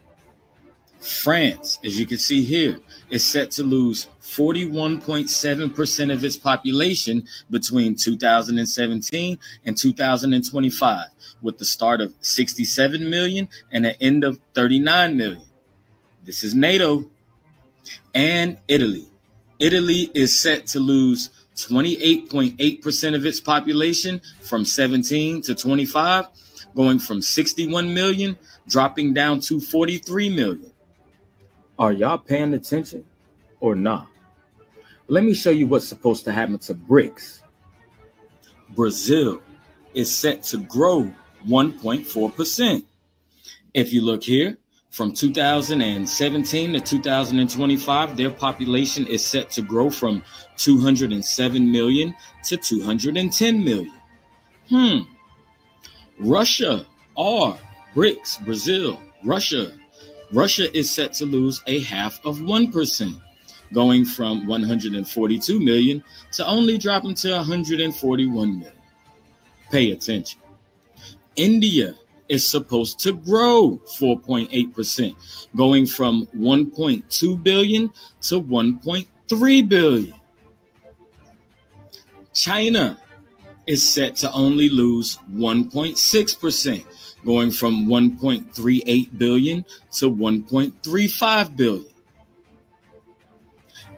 [1.00, 2.78] France, as you can see here,
[3.10, 11.06] is set to lose 41.7% of its population between 2017 and 2025,
[11.42, 15.42] with the start of 67 million and an end of 39 million.
[16.24, 17.10] This is NATO
[18.14, 19.08] and Italy.
[19.60, 26.28] Italy is set to lose 28.8% of its population from 17 to 25,
[26.76, 30.72] going from 61 million, dropping down to 43 million.
[31.78, 33.06] Are y'all paying attention
[33.60, 34.08] or not?
[35.08, 37.42] Let me show you what's supposed to happen to BRICS.
[38.70, 39.42] Brazil
[39.94, 41.12] is set to grow
[41.48, 42.84] 1.4%.
[43.74, 44.58] If you look here,
[44.90, 50.24] from 2017 to 2025, their population is set to grow from
[50.58, 53.94] 207 million to 210 million.
[54.70, 55.00] Hmm.
[56.20, 56.86] Russia,
[57.16, 57.58] R,
[57.96, 59.74] BRICS, Brazil, Russia.
[60.32, 63.22] Russia is set to lose a half of 1%,
[63.74, 68.74] going from 142 million to only dropping to 141 million.
[69.72, 70.40] Pay attention.
[71.36, 71.96] India
[72.30, 75.16] is supposed to grow 4.8%,
[75.56, 80.14] going from 1.2 billion to 1.3 billion.
[82.34, 82.98] China
[83.68, 86.86] is set to only lose 1.6%,
[87.26, 91.86] going from 1.38 billion to 1.35 billion.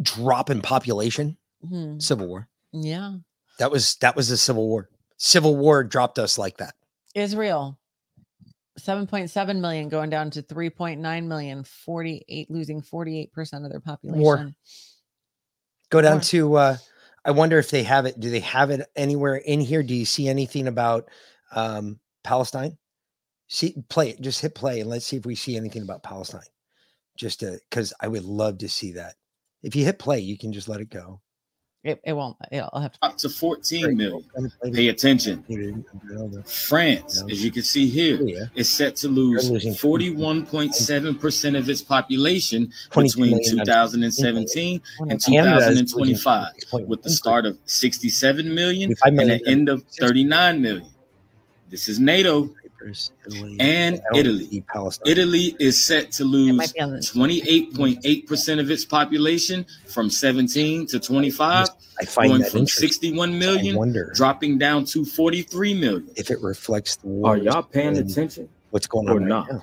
[0.00, 1.36] drop in population?
[1.66, 1.98] Hmm.
[1.98, 2.48] Civil War.
[2.72, 3.16] Yeah.
[3.58, 4.88] That was that was the Civil War.
[5.16, 6.74] Civil War dropped us like that.
[7.14, 7.78] Israel
[8.78, 14.22] 7.7 million going down to 3.9 million, 48 losing 48% of their population.
[14.22, 14.52] War.
[15.90, 16.20] Go down War.
[16.22, 16.76] to uh
[17.24, 18.18] I wonder if they have it.
[18.18, 19.82] Do they have it anywhere in here?
[19.82, 21.08] Do you see anything about
[21.54, 22.78] um Palestine?
[23.48, 26.40] See play it, just hit play and let's see if we see anything about Palestine.
[27.16, 29.14] Just to because I would love to see that.
[29.62, 31.20] If you hit play, you can just let it go.
[31.84, 32.36] It, it won't.
[32.52, 32.98] I'll have to.
[33.02, 34.24] up to 14 million.
[34.72, 35.44] Pay attention.
[36.46, 43.44] France, as you can see here, is set to lose 41.7% of its population between
[43.44, 46.52] 2017 and Canada is losing 2025,
[46.86, 50.86] with the start of 67 million and million an end of 39 million.
[51.68, 52.48] This is NATO
[53.60, 54.62] and Italy.
[55.06, 60.86] Italy is set to lose might be on the- 28.8% of its population from 17
[60.88, 61.68] to 25,
[62.00, 62.88] I find going that from interesting.
[62.88, 64.12] 61 million, wonder.
[64.14, 66.08] dropping down to 43 million.
[66.16, 69.52] If it reflects the Are y'all paying attention What's going or on right not?
[69.52, 69.62] now?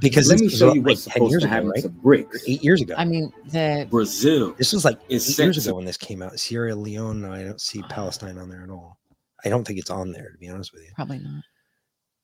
[0.00, 1.82] Because let me show you what's 10 supposed years to ago, happen right?
[1.82, 2.42] to BRICS.
[2.48, 2.94] Eight years ago.
[2.96, 5.98] I mean, the Brazil This was like is eight set years to- ago when this
[5.98, 6.38] came out.
[6.40, 7.88] Sierra Leone, I don't see ah.
[7.88, 8.96] Palestine on there at all.
[9.44, 10.88] I don't think it's on there, to be honest with you.
[10.94, 11.42] probably not.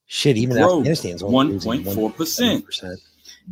[0.09, 1.85] Shit, even grow Afghanistan's only 1.4%.
[2.65, 2.97] 1.4%.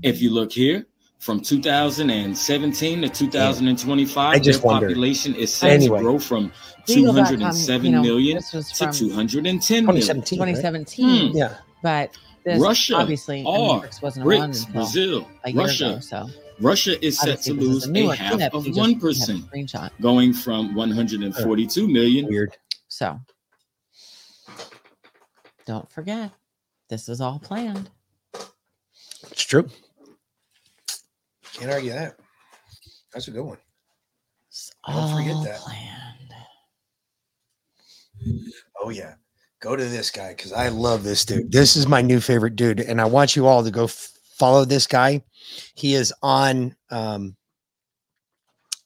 [0.03, 0.87] If you look here,
[1.19, 4.87] from 2017 to 2025, I just their wonder.
[4.87, 5.99] population is set Anyway.
[5.99, 6.53] to grow from
[6.87, 10.03] Deagle.com, 207 you know, million to from 210 million.
[10.23, 11.07] 2017.
[11.07, 11.31] right?
[11.31, 11.37] Hmm.
[11.37, 11.55] Yeah.
[11.83, 15.87] But this Russia, obviously I mean, wasn't around BRICS, Brazil, a Russia.
[15.87, 16.01] ago.
[16.01, 16.27] So
[16.61, 19.07] Russia is set obviously to lose a a half of You just- you have a
[19.91, 22.27] 1%, going from 142 million.
[22.29, 22.57] Weird.
[22.89, 23.19] So
[25.67, 26.31] don't forget,
[26.89, 27.91] this is all planned.
[29.31, 29.69] It's true.
[31.55, 32.17] Can't argue that.
[33.13, 33.59] That's a good one.
[34.87, 35.59] Don't forget that.
[35.61, 36.33] planned.
[38.83, 39.15] Oh yeah.
[39.61, 41.51] Go to this guy because I love this dude.
[41.51, 44.65] This is my new favorite dude, and I want you all to go f- follow
[44.65, 45.23] this guy.
[45.75, 47.37] He is on um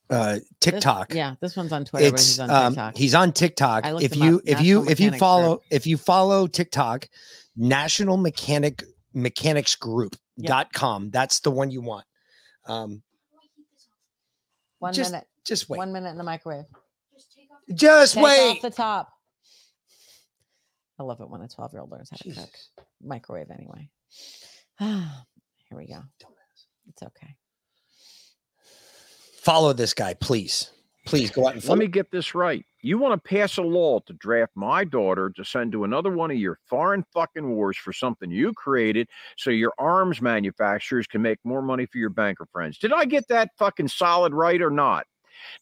[0.09, 1.12] uh This- TikTok.
[1.14, 2.96] yeah, this one's on Twitter, but It's he's on um, TikTok.
[2.96, 3.84] he's on TikTok.
[3.84, 5.62] I looked If you if you if you follow Group.
[5.70, 7.09] if you follow TikTok,
[7.57, 8.82] National Mechanic
[9.14, 11.11] Mechanics Group dot com.
[11.11, 12.05] That's the one you want.
[12.66, 13.03] Um,
[14.78, 15.26] One just minute.
[15.44, 15.78] just wait.
[15.78, 16.64] One minute in the microwave.
[17.72, 18.51] Just Take wait.
[18.57, 19.09] off the top.
[20.98, 22.51] I love it when a 12 year old learns how to cook.
[23.03, 23.88] Microwave anyway.
[24.78, 26.03] Here we go.
[26.88, 27.36] It's okay.
[29.40, 30.70] Follow this guy, please.
[31.07, 31.76] Please go out and follow.
[31.76, 32.64] Let me get this right.
[32.83, 36.31] You want to pass a law to draft my daughter to send to another one
[36.31, 41.39] of your foreign fucking wars for something you created so your arms manufacturers can make
[41.45, 42.78] more money for your banker friends.
[42.78, 45.07] Did I get that fucking solid right or not?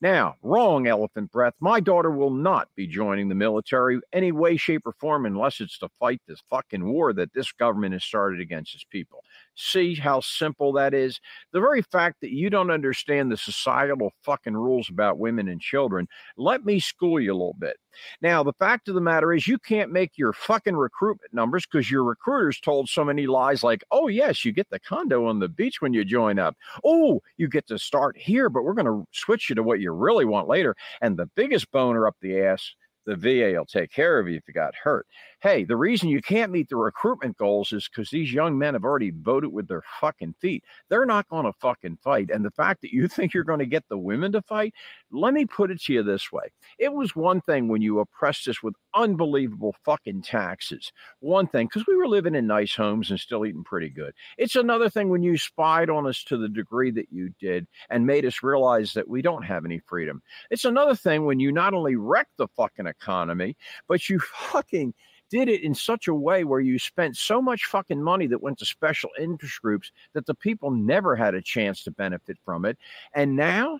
[0.00, 1.54] Now, wrong, elephant breath.
[1.60, 5.78] My daughter will not be joining the military any way, shape, or form unless it's
[5.78, 9.22] to fight this fucking war that this government has started against its people.
[9.60, 11.20] See how simple that is?
[11.52, 16.06] The very fact that you don't understand the societal fucking rules about women and children,
[16.36, 17.76] let me school you a little bit.
[18.22, 21.90] Now, the fact of the matter is, you can't make your fucking recruitment numbers because
[21.90, 25.48] your recruiters told so many lies like, oh, yes, you get the condo on the
[25.48, 26.56] beach when you join up.
[26.84, 29.90] Oh, you get to start here, but we're going to switch you to what you
[29.90, 30.76] really want later.
[31.00, 32.74] And the biggest boner up the ass,
[33.06, 35.06] the VA will take care of you if you got hurt.
[35.40, 38.84] Hey, the reason you can't meet the recruitment goals is because these young men have
[38.84, 40.64] already voted with their fucking feet.
[40.88, 42.30] They're not going to fucking fight.
[42.30, 44.74] And the fact that you think you're going to get the women to fight,
[45.10, 46.44] let me put it to you this way.
[46.78, 50.92] It was one thing when you oppressed us with unbelievable fucking taxes.
[51.20, 54.12] One thing, because we were living in nice homes and still eating pretty good.
[54.36, 58.06] It's another thing when you spied on us to the degree that you did and
[58.06, 60.20] made us realize that we don't have any freedom.
[60.50, 64.94] It's another thing when you not only wrecked the fucking economy, but you fucking
[65.30, 68.58] did it in such a way where you spent so much fucking money that went
[68.58, 72.78] to special interest groups that the people never had a chance to benefit from it.
[73.14, 73.78] And now,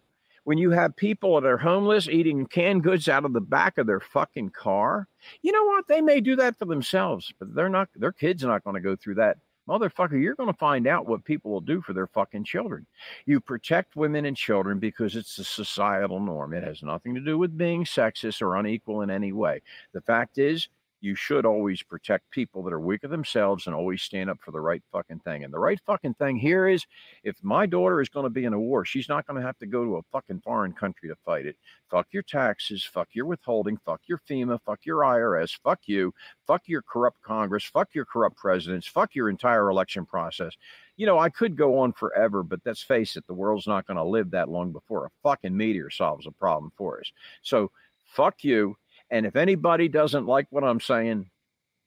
[0.48, 3.86] when you have people that are homeless eating canned goods out of the back of
[3.86, 5.06] their fucking car,
[5.42, 5.86] you know what?
[5.86, 8.80] They may do that for themselves, but they're not, their kids are not going to
[8.80, 9.36] go through that.
[9.68, 12.86] Motherfucker, you're going to find out what people will do for their fucking children.
[13.26, 16.54] You protect women and children because it's a societal norm.
[16.54, 19.60] It has nothing to do with being sexist or unequal in any way.
[19.92, 20.70] The fact is,
[21.00, 24.60] you should always protect people that are weaker themselves and always stand up for the
[24.60, 25.44] right fucking thing.
[25.44, 26.86] And the right fucking thing here is
[27.22, 29.58] if my daughter is going to be in a war, she's not going to have
[29.58, 31.56] to go to a fucking foreign country to fight it.
[31.90, 36.12] Fuck your taxes, fuck your withholding, fuck your FEMA, fuck your IRS, fuck you,
[36.46, 40.56] fuck your corrupt Congress, fuck your corrupt presidents, fuck your entire election process.
[40.96, 43.96] You know, I could go on forever, but let's face it, the world's not going
[43.98, 47.12] to live that long before a fucking meteor solves a problem for us.
[47.42, 47.70] So
[48.04, 48.76] fuck you.
[49.10, 51.30] And if anybody doesn't like what I'm saying,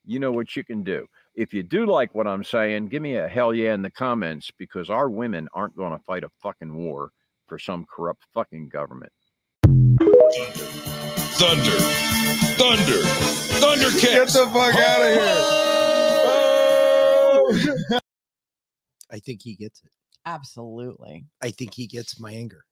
[0.04, 1.06] you know what you can do.
[1.34, 4.50] If you do like what I'm saying, give me a hell yeah in the comments
[4.58, 7.12] because our women aren't going to fight a fucking war
[7.46, 9.12] for some corrupt fucking government.
[11.38, 11.78] Thunder.
[12.58, 13.02] Thunder.
[13.60, 15.14] Thunder Get the fuck out of
[17.90, 18.00] here.
[19.10, 19.90] I think he gets it.
[20.26, 21.26] Absolutely.
[21.42, 22.64] I think he gets my anger.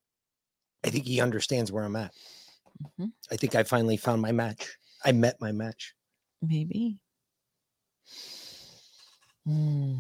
[0.85, 2.13] I think he understands where I'm at.
[2.99, 3.13] Mhm.
[3.31, 4.77] I think I finally found my match.
[5.05, 5.95] I met my match.
[6.43, 6.99] Maybe.
[9.47, 9.97] Hmm.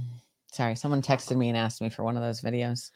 [0.53, 2.91] Sorry, someone texted me and asked me for one of those videos.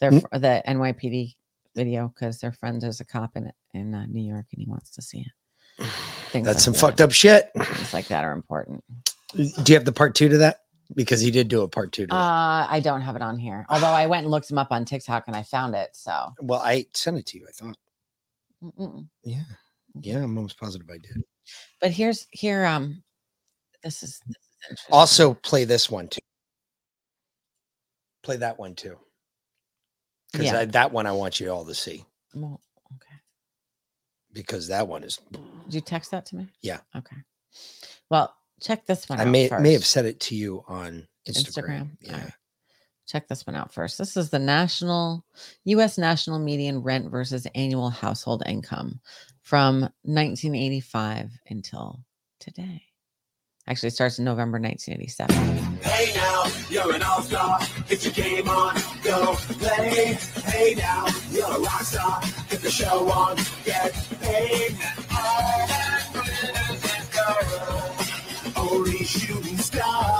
[0.00, 0.20] They're Mm.
[0.30, 1.36] fr- the NYPD
[1.74, 4.90] video because their friend is a cop in in uh, New York and he wants
[4.90, 5.86] to see it.
[6.32, 6.78] Things That's like some that.
[6.80, 7.50] fucked up shit.
[7.54, 8.82] Things like that are important.
[9.34, 10.60] Do you have the part two to that?
[10.94, 12.14] Because he did do a part two to.
[12.14, 13.64] Uh, I don't have it on here.
[13.68, 15.90] Although I went and looked him up on TikTok and I found it.
[15.94, 17.46] So well, I sent it to you.
[17.48, 17.76] I thought.
[18.62, 19.08] Mm-mm.
[19.24, 19.42] Yeah.
[20.00, 21.22] Yeah, I'm almost positive I did.
[21.80, 22.64] But here's here.
[22.64, 23.02] Um,
[23.82, 24.36] this is, this
[24.70, 24.84] is.
[24.90, 26.20] Also, play this one too.
[28.22, 28.96] Play that one too.
[30.30, 30.64] Because Yeah.
[30.66, 32.04] that one I want you all to see.
[32.34, 32.60] Well,
[32.94, 33.16] okay.
[34.32, 35.18] Because that one is.
[35.32, 36.48] Did you text that to me?
[36.62, 36.80] Yeah.
[36.94, 37.16] Okay.
[38.10, 41.90] Well, check this one I out may may have said it to you on Instagram.
[41.90, 41.96] Instagram.
[42.02, 42.30] Yeah.
[43.10, 43.98] Check this one out first.
[43.98, 45.24] This is the national
[45.64, 49.00] US national median rent versus annual household income
[49.42, 52.04] from 1985 until
[52.38, 52.84] today.
[53.66, 55.80] Actually, starts in November 1987.
[55.82, 57.58] Hey now, you're an all-star.
[57.88, 60.16] Get your game on, go play.
[60.44, 62.20] Hey now, you're a rock star.
[62.48, 64.76] Get the show on, get paid.
[65.10, 67.08] All that glitters is
[68.54, 68.70] gold.
[68.70, 70.19] Only shooting stars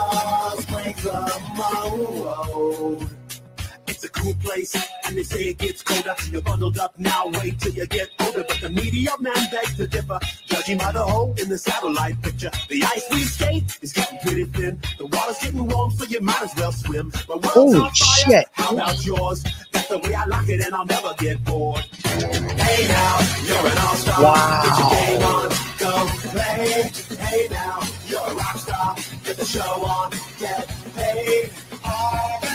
[4.03, 4.75] It's a cool place,
[5.05, 6.15] and they say it gets colder.
[6.31, 8.47] You're bundled up now, wait till you get older.
[8.49, 12.51] But the media man begs to differ, judging by the hole in the satellite picture.
[12.71, 14.81] The ice we skate is getting pretty thin.
[14.97, 17.13] The water's getting warm, so you might as well swim.
[17.29, 17.91] My world's Holy on fire.
[17.93, 18.49] shit.
[18.53, 19.45] How about yours?
[19.71, 21.81] That's the way I like it, and I'll never get bored.
[21.81, 24.23] Hey now, you're an all-star.
[24.23, 24.63] Wow.
[24.65, 26.91] Get your game on, go play.
[27.19, 28.97] Hey now, you're a rock star.
[29.25, 31.51] Get the show on, get paid.
[31.85, 32.50] All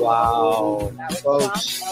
[0.00, 1.82] Wow, folks.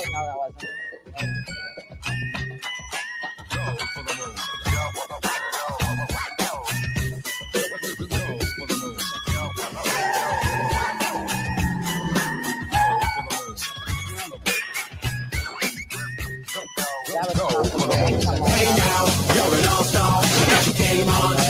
[18.46, 20.22] Hey now, you're an all-star.
[20.22, 21.45] Get your game on,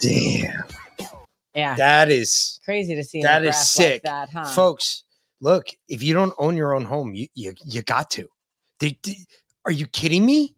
[0.00, 0.64] Damn.
[1.54, 1.74] Yeah.
[1.76, 4.02] That is Crazy to see that is graph like sick.
[4.04, 4.44] that, huh?
[4.46, 5.04] Folks,
[5.40, 8.26] look, if you don't own your own home, you you, you got to.
[8.80, 9.18] They, they-
[9.64, 10.56] are you kidding me?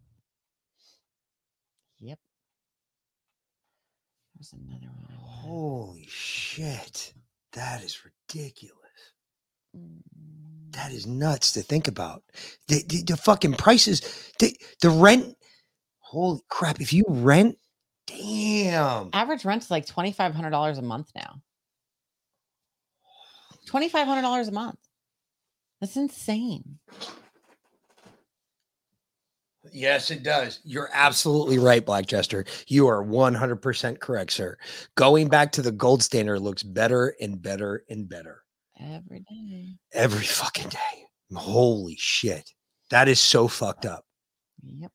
[1.99, 2.17] Yep.
[4.35, 5.13] There's another one.
[5.19, 7.13] Holy shit.
[7.53, 8.79] That is ridiculous.
[10.75, 12.23] That is nuts to think about.
[12.67, 15.35] The, the, the fucking prices, the, the rent.
[15.99, 16.81] Holy crap.
[16.81, 17.57] If you rent,
[18.07, 19.09] damn.
[19.13, 21.41] Average rent's like twenty five hundred dollars a month now.
[23.65, 24.77] Twenty five hundred dollars a month.
[25.81, 26.79] That's insane.
[29.71, 30.59] Yes, it does.
[30.63, 32.45] You're absolutely right, Black Jester.
[32.67, 34.57] You are 100% correct, sir.
[34.95, 38.44] Going back to the gold standard looks better and better and better
[38.79, 39.77] Every day.
[39.93, 41.05] every fucking day.
[41.33, 42.51] Holy shit.
[42.89, 44.05] That is so fucked up.
[44.63, 44.91] Yep.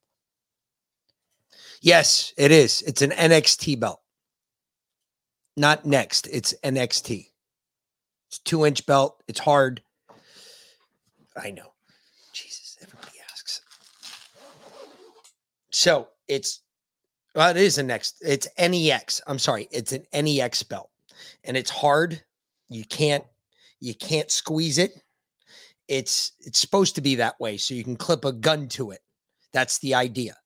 [1.80, 2.82] Yes, it is.
[2.82, 4.00] It's an NXT belt.
[5.56, 7.26] Not next, it's NXT.
[8.28, 9.22] It's two inch belt.
[9.28, 9.82] It's hard.
[11.36, 11.72] I know.
[12.32, 13.62] Jesus, everybody asks.
[15.70, 16.60] So it's
[17.34, 18.16] well, it is a next.
[18.20, 19.20] It's NEX.
[19.26, 20.90] I'm sorry, it's an NEX belt,
[21.44, 22.22] and it's hard.
[22.68, 23.24] You can't
[23.80, 24.92] you can't squeeze it.
[25.88, 29.00] It's it's supposed to be that way, so you can clip a gun to it.
[29.52, 30.36] That's the idea.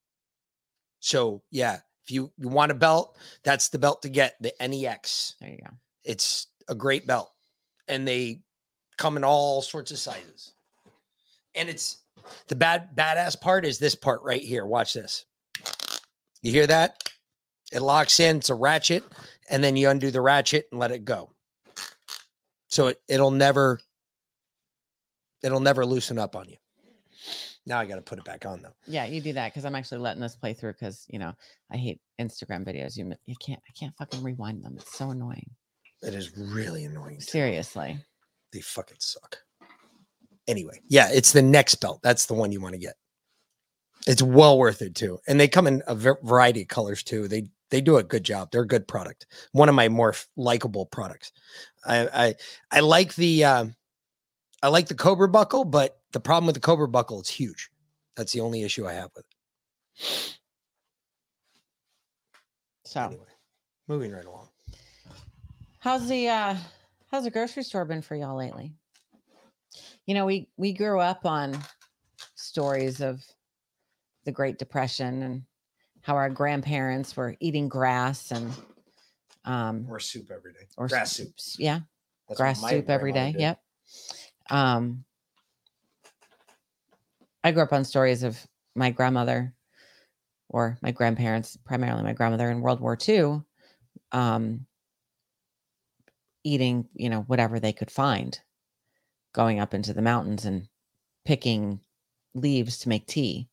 [1.01, 5.35] So yeah, if you, you want a belt, that's the belt to get, the NEX.
[5.41, 5.70] There you go.
[6.05, 7.30] It's a great belt.
[7.89, 8.43] And they
[8.99, 10.53] come in all sorts of sizes.
[11.55, 11.99] And it's
[12.49, 14.66] the bad badass part is this part right here.
[14.66, 15.24] Watch this.
[16.43, 17.03] You hear that?
[17.72, 19.03] It locks in, it's a ratchet,
[19.49, 21.34] and then you undo the ratchet and let it go.
[22.75, 23.79] So it, it'll never
[25.45, 26.57] it'll never loosen up on you.
[27.66, 28.75] Now I got to put it back on though.
[28.89, 31.33] Yeah, you do that because I'm actually letting this play through because you know
[31.72, 32.97] I hate Instagram videos.
[32.97, 34.75] You you can't I can't fucking rewind them.
[34.77, 35.49] It's so annoying.
[36.03, 37.18] It is really annoying.
[37.18, 37.27] too.
[37.27, 37.97] Seriously.
[38.53, 39.39] They fucking suck.
[40.49, 42.01] Anyway, yeah, it's the next belt.
[42.03, 42.97] That's the one you want to get.
[44.09, 47.29] It's well worth it too, and they come in a variety of colors too.
[47.29, 47.45] They
[47.75, 48.53] they do a good job.
[48.53, 49.27] They're a good product.
[49.51, 51.33] One of my more f- likable products.
[51.85, 52.35] I I
[52.70, 53.75] I like the um
[54.62, 57.70] I like the Cobra buckle, but the problem with the Cobra buckle, it's huge.
[58.14, 60.39] That's the only issue I have with it.
[62.85, 63.18] So
[63.89, 64.51] moving right along.
[65.81, 66.55] how's the uh
[67.11, 68.72] how's the grocery store been for y'all lately?
[70.07, 71.59] You know, we we grew up on
[72.37, 73.20] stories of
[74.27, 75.43] the Great Depression and
[76.05, 78.53] how our grandparents were eating grass and
[79.47, 80.67] um Or soup every day.
[80.77, 81.29] or Grass soups.
[81.29, 81.35] soup.
[81.39, 81.81] s- Yeah.
[82.29, 83.33] That's grass soup every day.
[83.33, 83.41] did.
[83.41, 83.61] Yep.
[84.51, 85.05] Um
[87.43, 88.39] I grew up on stories of
[88.75, 89.55] my grandmother
[90.49, 93.43] or my grandparents, primarily my grandmother in World War II,
[94.13, 94.67] um,
[96.45, 98.39] eating, you know, whatever they could find,
[99.33, 100.69] going up into the mountains and
[101.25, 101.81] picking
[102.35, 103.49] leaves to make tea.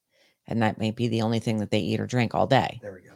[0.48, 2.80] And that may be the only thing that they eat or drink all day.
[2.82, 3.12] There we go.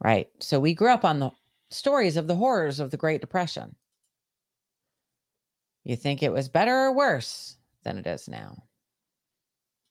[0.00, 0.28] Right.
[0.38, 1.30] So we grew up on the
[1.70, 3.74] stories of the horrors of the Great Depression.
[5.84, 8.62] You think it was better or worse than it is now?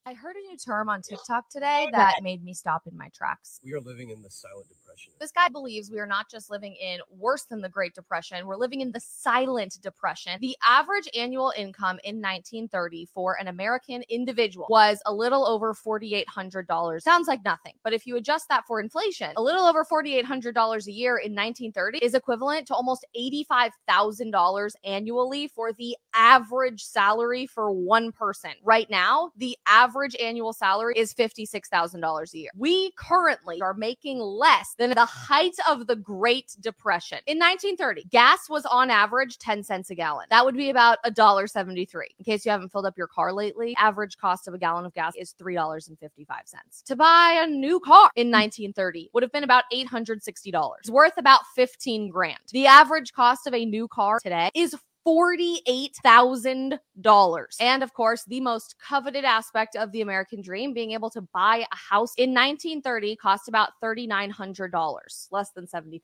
[0.05, 3.59] I heard a new term on TikTok today that made me stop in my tracks.
[3.61, 4.86] We are living in the silent depression.
[5.19, 8.55] This guy believes we are not just living in worse than the Great Depression, we're
[8.55, 10.33] living in the silent depression.
[10.41, 17.01] The average annual income in 1930 for an American individual was a little over $4,800.
[17.01, 20.91] Sounds like nothing, but if you adjust that for inflation, a little over $4,800 a
[20.91, 28.11] year in 1930 is equivalent to almost $85,000 annually for the average salary for one
[28.11, 28.51] person.
[28.63, 32.51] Right now, the average annual salary is $56,000 a year.
[32.55, 37.19] We currently are making less than the height of the Great Depression.
[37.27, 40.27] In 1930, gas was on average 10 cents a gallon.
[40.29, 41.87] That would be about $1.73.
[42.19, 44.93] In case you haven't filled up your car lately, average cost of a gallon of
[44.93, 46.83] gas is $3.55.
[46.85, 50.89] To buy a new car in 1930 would have been about $860.
[50.89, 52.39] Worth about 15 grand.
[52.51, 54.75] The average cost of a new car today is
[55.07, 57.55] $48,000.
[57.61, 61.65] And of course, the most coveted aspect of the American dream, being able to buy
[61.71, 66.01] a house in 1930 cost about $3,900, less than $70,000.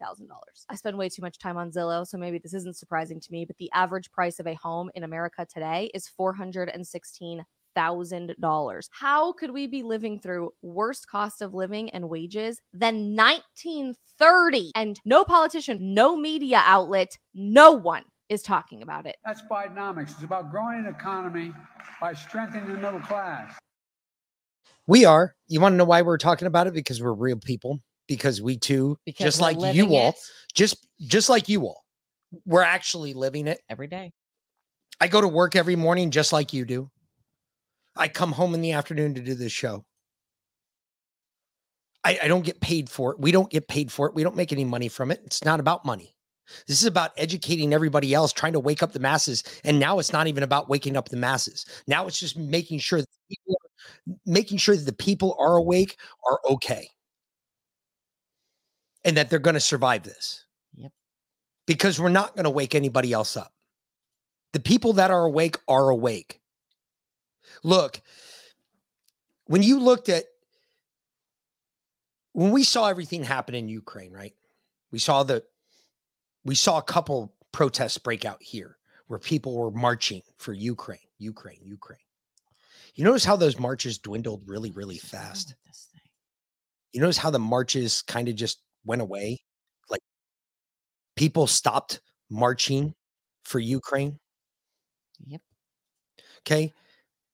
[0.70, 3.44] I spend way too much time on Zillow, so maybe this isn't surprising to me,
[3.44, 7.44] but the average price of a home in America today is 416
[7.76, 8.90] thousand dollars.
[8.92, 14.72] How could we be living through worse cost of living and wages than 1930?
[14.76, 19.18] And no politician, no media outlet, no one is talking about it.
[19.26, 20.12] That's Bidenomics.
[20.12, 21.54] It's about growing an economy
[22.02, 23.54] by strengthening the middle class.
[24.88, 25.36] We are.
[25.48, 26.74] You want to know why we're talking about it?
[26.74, 27.80] Because we're real people.
[28.08, 30.16] Because we too, Because just like you all, it.
[30.54, 31.86] just just like you all,
[32.46, 34.12] we're actually living it every day.
[35.00, 36.90] I go to work every morning just like you do.
[37.96, 39.86] I come home in the afternoon to do this show.
[42.04, 43.20] I, I don't get paid for it.
[43.20, 44.16] We don't get paid for it.
[44.16, 45.22] We don't make any money from it.
[45.26, 46.13] It's not about money.
[46.68, 49.44] This is about educating everybody else, trying to wake up the masses.
[49.64, 51.66] And now it's not even about waking up the masses.
[51.88, 53.56] Now it's just making sure that people
[54.26, 55.98] making sure that the people are awake,
[56.30, 56.90] are okay,
[59.04, 60.46] and that they're going to survive this.
[60.76, 60.92] Yep.
[61.68, 63.52] Because we're not going to wake anybody else up.
[64.54, 66.42] The people that are awake are awake.
[67.64, 68.02] Look,
[69.46, 70.26] when you looked at
[72.34, 74.34] when we saw everything happen in Ukraine, right?
[74.92, 75.44] We saw the
[76.46, 78.78] we saw a couple protests break out here
[79.08, 82.00] where people were marching for Ukraine, Ukraine, Ukraine.
[82.96, 85.56] You notice how those marches dwindled really, really fast.
[86.92, 89.42] You notice how the marches kind of just went away?
[89.90, 90.02] Like
[91.16, 92.94] people stopped marching
[93.46, 94.20] for Ukraine.
[95.26, 95.42] Yep.
[96.42, 96.74] Okay.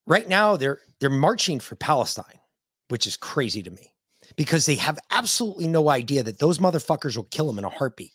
[0.08, 2.40] Right now they're they're marching for Palestine,
[2.88, 3.94] which is crazy to me
[4.36, 8.14] because they have absolutely no idea that those motherfuckers will kill them in a heartbeat.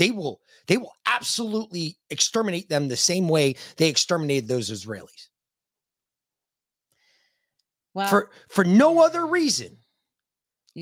[0.00, 5.28] They will they will absolutely exterminate them the same way they exterminated those Israelis.
[7.92, 9.76] Well, for for no other reason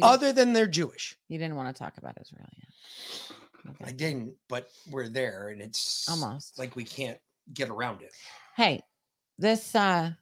[0.00, 1.16] other than they're Jewish.
[1.28, 3.88] you didn't want to talk about Israel yet.
[3.88, 6.56] I didn't, but we're there and it's Almost.
[6.56, 7.18] like we can't
[7.52, 8.12] get around it.
[8.56, 8.82] Hey,
[9.36, 10.12] this uh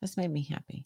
[0.00, 0.84] this made me happy.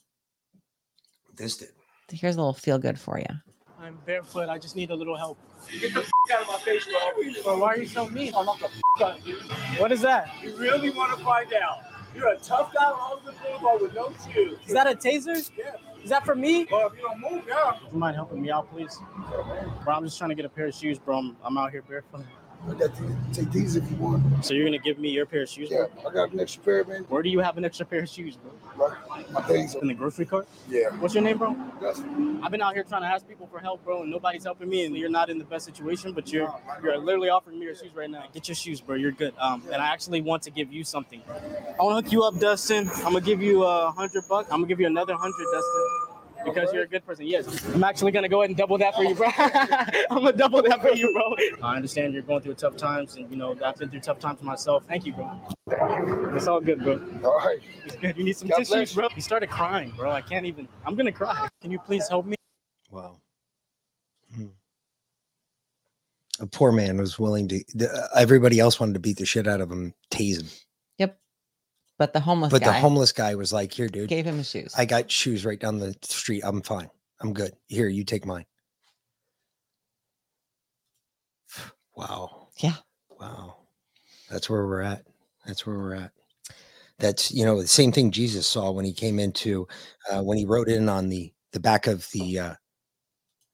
[1.37, 1.69] This did.
[2.11, 3.50] Here's a little feel good for you.
[3.81, 4.49] I'm barefoot.
[4.49, 5.39] I just need a little help.
[5.81, 7.43] Get the f- out of my face, bro.
[7.43, 8.35] Bro, why are you so mean?
[8.35, 8.73] I'm not the f-
[9.03, 9.37] out of you.
[9.79, 10.31] What is that?
[10.43, 11.79] You really want to find out?
[12.15, 14.59] You're a tough guy on the boulevard with no shoes.
[14.67, 15.51] Is that a taser?
[15.57, 15.77] Yeah.
[16.03, 16.67] Is that for me?
[16.71, 17.73] Well, if you don't move, yeah.
[17.91, 18.99] You mind helping me out, please?
[19.85, 21.19] Bro, I'm just trying to get a pair of shoes, bro.
[21.19, 22.25] I'm, I'm out here barefoot.
[22.69, 24.45] I got to take these if you want.
[24.45, 26.11] So you're gonna give me your pair of shoes, Yeah, bro?
[26.11, 27.05] I got an extra pair, man.
[27.09, 28.53] Where do you have an extra pair of shoes, bro?
[28.77, 29.31] Right.
[29.33, 30.47] My things In the grocery cart?
[30.69, 30.91] Yeah.
[30.99, 31.55] What's your name, bro?
[31.81, 32.41] Dustin.
[32.43, 34.85] I've been out here trying to ask people for help, bro, and nobody's helping me.
[34.85, 36.53] And you're not in the best situation, but you're
[36.83, 38.25] you're literally offering me your shoes right now.
[38.33, 38.97] Get your shoes, bro.
[38.97, 39.35] You're good.
[39.39, 41.23] Um, and I actually want to give you something.
[41.29, 42.89] I want to hook you up, Dustin.
[42.97, 44.49] I'm gonna give you a hundred bucks.
[44.51, 46.10] I'm gonna give you another hundred, Dustin.
[46.45, 47.27] Because you're a good person.
[47.27, 47.65] Yes.
[47.75, 49.29] I'm actually gonna go ahead and double that for you, bro.
[49.39, 51.35] I'm gonna double that for you, bro.
[51.63, 54.43] I understand you're going through tough times, and you know I've been through tough times
[54.43, 54.85] myself.
[54.89, 55.31] Thank you, bro.
[56.35, 57.01] It's all good, bro.
[57.25, 57.59] All right.
[57.85, 58.17] It's good.
[58.17, 59.09] You need some God tissues, bless bro.
[59.15, 60.11] You started crying, bro.
[60.11, 60.69] I can't even.
[60.87, 61.49] I'm gonna cry.
[61.61, 62.37] Can you please help me?
[62.91, 63.17] Wow.
[64.35, 64.47] Hmm.
[66.41, 67.63] A poor man was willing to.
[67.81, 70.49] Uh, everybody else wanted to beat the shit out of him, tase him.
[72.01, 74.49] But the homeless But guy the homeless guy was like, "Here, dude, gave him his
[74.49, 74.73] shoes.
[74.75, 76.41] I got shoes right down the street.
[76.43, 76.89] I'm fine.
[77.21, 77.53] I'm good.
[77.69, 78.47] Here, you take mine."
[81.95, 82.49] Wow.
[82.61, 82.77] Yeah.
[83.21, 83.57] Wow.
[84.31, 85.05] That's where we're at.
[85.45, 86.13] That's where we're at.
[86.99, 89.69] That's you know the same thing Jesus saw when he came into
[90.11, 92.55] uh, when he rode in on the the back of the uh,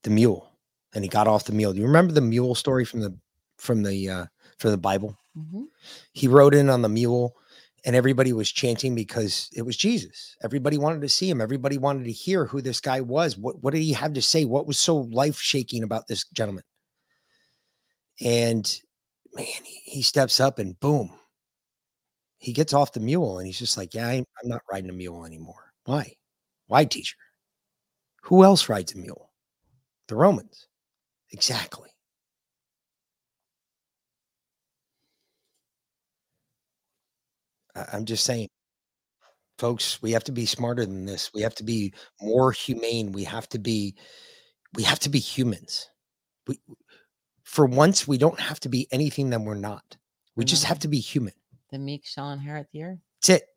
[0.05, 0.53] the mule
[0.95, 1.73] and he got off the mule.
[1.73, 3.19] Do you remember the mule story from the
[3.57, 4.27] from the uh,
[4.59, 5.19] from the Bible?
[5.37, 5.65] Mhm.
[6.13, 7.35] He rode in on the mule
[7.87, 10.37] and everybody was chanting because it was Jesus.
[10.43, 11.41] Everybody wanted to see him.
[11.41, 13.39] Everybody wanted to hear who this guy was.
[13.39, 14.45] What what did he have to say?
[14.45, 16.65] What was so life shaking about this gentleman?
[18.21, 18.81] And
[19.35, 21.13] man, he, he steps up and boom,
[22.39, 24.93] he gets off the mule and he's just like, Yeah, I, I'm not riding a
[24.95, 25.73] mule anymore.
[25.85, 26.15] Why?
[26.67, 27.17] Why, teacher?
[28.23, 29.31] Who else rides a mule?
[30.09, 30.67] The Romans.
[31.31, 31.91] Exactly.
[37.77, 38.49] I- I'm just saying,
[39.59, 41.31] folks, we have to be smarter than this.
[41.33, 43.13] We have to be more humane.
[43.13, 43.95] We have to be,
[44.75, 45.89] we have to be humans.
[46.47, 46.61] We,
[47.45, 49.97] for once, we don't have to be anything that we're not.
[50.35, 51.33] We just have to be human.
[51.71, 52.99] The meek shall inherit the earth.
[53.23, 53.49] That's it.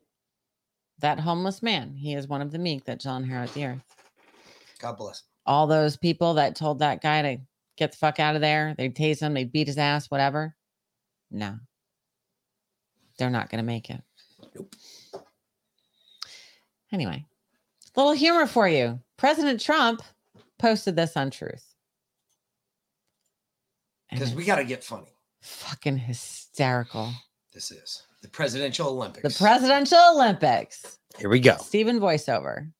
[1.00, 3.82] That homeless man, he is one of the meek that shall inherit the earth.
[4.78, 5.22] God bless.
[5.46, 7.38] All those people that told that guy to
[7.76, 10.54] get the fuck out of there, they'd tase him, they'd beat his ass, whatever.
[11.30, 11.58] No.
[13.18, 14.02] They're not going to make it.
[16.92, 17.24] Anyway,
[17.94, 19.00] a little humor for you.
[19.16, 20.02] President Trump
[20.58, 21.64] posted this on Truth.
[24.10, 25.06] Because we got to get funny.
[25.40, 27.12] Fucking hysterical.
[27.54, 29.22] This is the presidential Olympics.
[29.22, 30.98] The Presidential Olympics.
[31.18, 31.56] Here we go.
[31.58, 32.70] Stephen voiceover.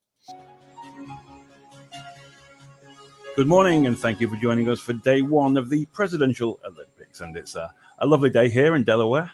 [3.37, 7.21] Good morning, and thank you for joining us for day one of the Presidential Olympics.
[7.21, 9.31] And it's a, a lovely day here in Delaware.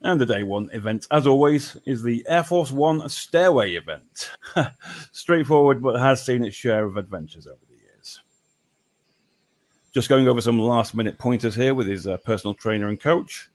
[0.00, 4.30] And the day one event, as always, is the Air Force One Stairway event.
[5.12, 8.20] Straightforward, but has seen its share of adventures over the years.
[9.92, 13.50] Just going over some last minute pointers here with his uh, personal trainer and coach.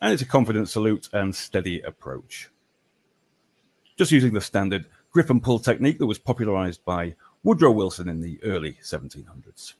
[0.00, 2.50] And it's a confident salute and steady approach.
[3.96, 7.14] Just using the standard grip and pull technique that was popularized by
[7.44, 9.74] Woodrow Wilson in the early 1700s.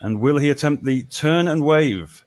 [0.00, 2.26] And will he attempt the turn and wave?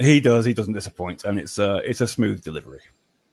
[0.00, 0.46] He does.
[0.46, 2.80] He doesn't disappoint, and it's a it's a smooth delivery.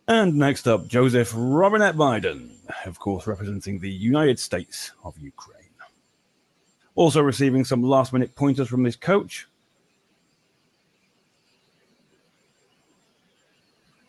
[0.09, 2.51] And next up, Joseph Robinette Biden,
[2.85, 5.53] of course, representing the United States of Ukraine.
[6.95, 9.47] Also receiving some last minute pointers from his coach.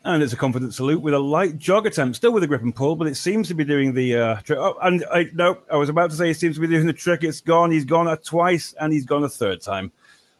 [0.04, 2.74] And it's a confident salute with a light jog attempt, still with a grip and
[2.74, 4.58] pull, but it seems to be doing the uh, trick.
[4.58, 6.92] Oh, and I no, I was about to say it seems to be doing the
[6.92, 7.22] trick.
[7.22, 7.70] It's gone.
[7.70, 9.92] He's gone twice, and he's gone a third time.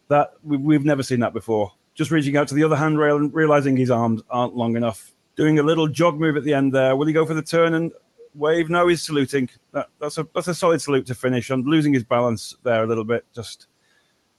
[0.09, 1.73] That we, we've never seen that before.
[1.99, 5.13] Just reaching out to the other handrail and realizing his arms aren't long enough.
[5.37, 6.97] Doing a little jog move at the end there.
[6.97, 7.93] Will he go for the turn and
[8.35, 8.71] wave?
[8.71, 9.51] No, he's saluting.
[9.73, 11.65] That, that's a that's a solid salute to finish on.
[11.65, 13.67] Losing his balance there a little bit, just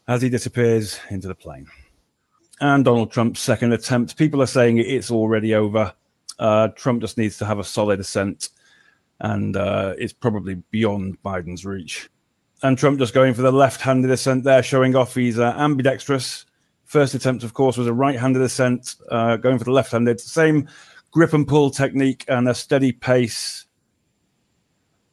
[0.07, 1.67] as he disappears into the plane
[2.61, 4.17] and Donald Trump's second attempt.
[4.17, 5.93] People are saying it's already over.
[6.37, 8.49] Uh, Trump just needs to have a solid ascent,
[9.19, 12.09] and uh, it's probably beyond Biden's reach.
[12.61, 16.45] And Trump just going for the left-handed ascent there, showing off he's uh, ambidextrous.
[16.89, 20.19] First attempt, of course, was a right-handed ascent, uh, going for the left-handed.
[20.19, 20.67] Same
[21.11, 23.65] grip and pull technique and a steady pace.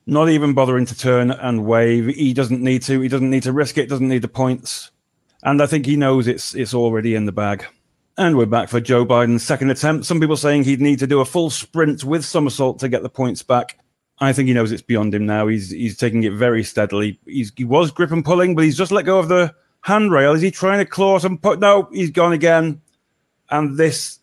[0.07, 2.07] Not even bothering to turn and wave.
[2.07, 3.01] He doesn't need to.
[3.01, 3.89] He doesn't need to risk it.
[3.89, 4.91] Doesn't need the points
[5.47, 7.65] and I think he knows it's it's already in the bag.
[8.19, 10.07] And we're back for Joe Biden's second attempt.
[10.07, 13.11] Some people saying he'd need to do a full sprint with somersault to get the
[13.11, 13.79] points back.
[14.19, 15.47] I think he knows it's beyond him now.
[15.47, 17.21] He's he's taking it very steadily.
[17.27, 19.55] He's, he was grip and pulling, but he's just let go of the
[19.87, 20.33] handrail.
[20.33, 21.61] Is he trying to claw some put?
[21.61, 22.81] No, he's gone again.
[23.51, 24.19] And this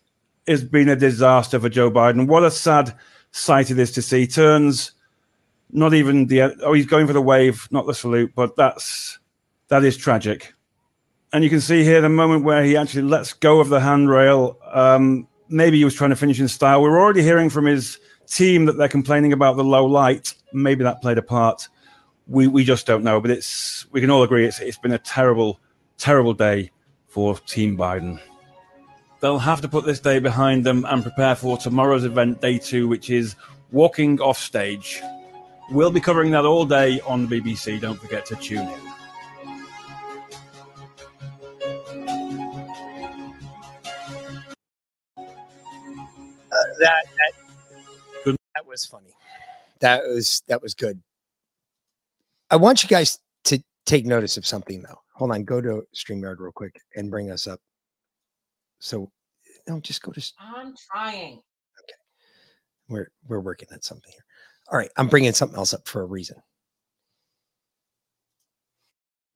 [0.46, 2.28] has been a disaster for Joe Biden.
[2.28, 2.94] What a sad
[3.32, 4.26] sight it is to see.
[4.26, 4.92] Turns,
[5.70, 9.18] not even the oh, he's going for the wave, not the salute, but that's
[9.68, 10.54] that is tragic
[11.34, 14.56] and you can see here the moment where he actually lets go of the handrail.
[14.72, 16.80] Um, maybe he was trying to finish in style.
[16.80, 17.98] We're already hearing from his
[18.28, 20.32] team that they're complaining about the low light.
[20.52, 21.68] Maybe that played a part.
[22.26, 23.20] We we just don't know.
[23.20, 25.60] But it's we can all agree it's it's been a terrible,
[25.98, 26.70] terrible day
[27.06, 28.20] for Team Biden.
[29.20, 32.88] They'll have to put this day behind them and prepare for tomorrow's event, day two,
[32.88, 33.36] which is
[33.70, 35.00] walking off stage.
[35.70, 37.80] We'll be covering that all day on the BBC.
[37.80, 38.80] Don't forget to tune in.
[46.54, 49.14] Uh, that that, that was funny.
[49.80, 51.02] That was that was good.
[52.54, 55.00] I want you guys to take notice of something though.
[55.14, 57.58] Hold on, go to StreamYard real quick and bring us up.
[58.78, 59.10] So
[59.66, 61.40] no, just go to I'm trying.
[61.82, 61.98] Okay.
[62.88, 64.24] We're we're working at something here.
[64.70, 66.36] All right, I'm bringing something else up for a reason.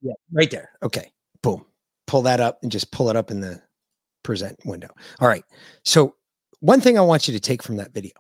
[0.01, 0.71] Yeah, right there.
[0.85, 1.11] Okay,
[1.43, 1.67] boom.
[2.07, 3.61] Pull that up and just pull it up in the
[4.23, 4.91] present window.
[5.19, 5.45] All right.
[5.85, 6.15] So
[6.61, 8.13] one thing I want you to take from that video.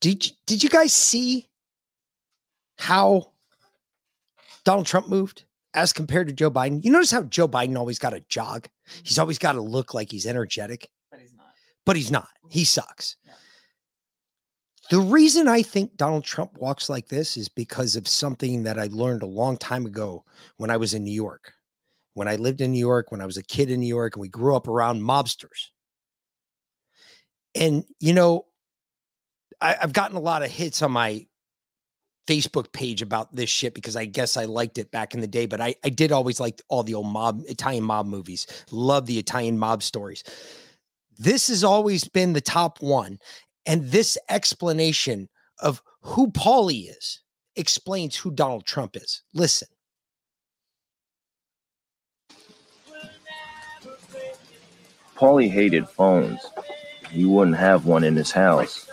[0.00, 1.50] Did you, did you guys see
[2.78, 3.32] how
[4.64, 5.44] Donald Trump moved
[5.74, 6.84] as compared to Joe Biden?
[6.84, 8.68] You notice how Joe Biden always got to jog.
[9.02, 9.20] He's mm-hmm.
[9.20, 10.88] always got to look like he's energetic.
[11.10, 11.46] But he's not.
[11.86, 12.28] But he's not.
[12.50, 12.66] He mm-hmm.
[12.66, 13.16] sucks.
[14.90, 18.88] The reason I think Donald Trump walks like this is because of something that I
[18.90, 20.24] learned a long time ago
[20.56, 21.52] when I was in New York.
[22.14, 24.22] When I lived in New York, when I was a kid in New York, and
[24.22, 25.68] we grew up around mobsters.
[27.54, 28.46] And, you know,
[29.60, 31.26] I, I've gotten a lot of hits on my
[32.28, 35.46] Facebook page about this shit because I guess I liked it back in the day,
[35.46, 38.46] but I, I did always like all the old mob Italian mob movies.
[38.70, 40.22] Love the Italian mob stories.
[41.18, 43.18] This has always been the top one.
[43.64, 45.28] And this explanation
[45.60, 47.20] of who Paulie is
[47.56, 49.22] explains who Donald Trump is.
[49.34, 49.68] Listen.
[55.16, 56.40] Paulie hated phones.
[57.10, 58.88] He wouldn't have one in his house.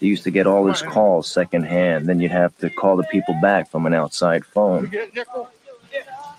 [0.00, 2.06] He used to get all his calls secondhand.
[2.06, 4.86] Then you'd have to call the people back from an outside phone.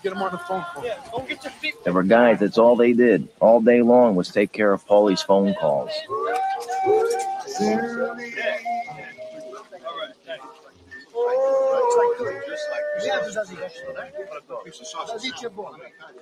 [0.04, 0.64] Get him on the phone.
[1.84, 5.22] There were guys, that's all they did all day long was take care of Paulie's
[5.22, 5.90] phone calls.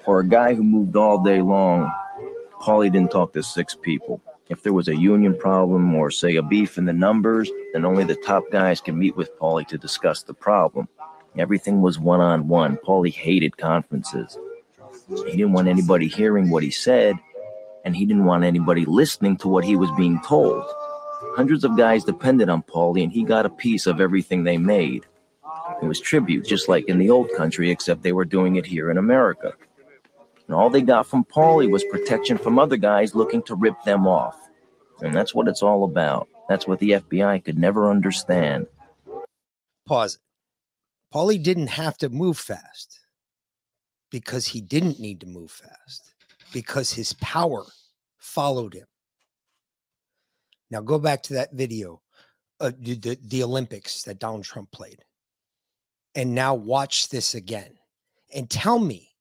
[0.05, 1.93] For a guy who moved all day long,
[2.61, 4.21] Paulie didn't talk to six people.
[4.48, 8.05] If there was a union problem or, say, a beef in the numbers, then only
[8.05, 10.89] the top guys can meet with Paulie to discuss the problem.
[11.39, 12.77] Everything was one on one.
[12.77, 14.36] Paulie hated conferences.
[15.09, 17.16] He didn't want anybody hearing what he said,
[17.85, 20.64] and he didn't want anybody listening to what he was being told.
[21.35, 25.06] Hundreds of guys depended on Paulie, and he got a piece of everything they made.
[25.81, 28.90] It was tribute, just like in the old country, except they were doing it here
[28.90, 29.55] in America.
[30.53, 34.07] And all they got from Paulie was protection from other guys looking to rip them
[34.07, 34.39] off.
[35.01, 36.29] And that's what it's all about.
[36.47, 38.66] That's what the FBI could never understand.
[39.87, 40.19] Pause.
[41.11, 43.01] Paulie didn't have to move fast
[44.11, 46.12] because he didn't need to move fast
[46.53, 47.65] because his power
[48.19, 48.87] followed him.
[50.70, 52.03] Now go back to that video,
[52.61, 55.03] uh, the, the Olympics that Donald Trump played,
[56.15, 57.79] and now watch this again
[58.35, 59.11] and tell me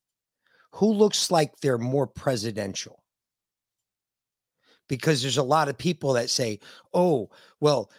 [0.74, 3.04] who looks like they're more presidential.
[4.88, 6.60] Because there's a lot of people that say,
[6.94, 7.30] oh,
[7.60, 7.90] well,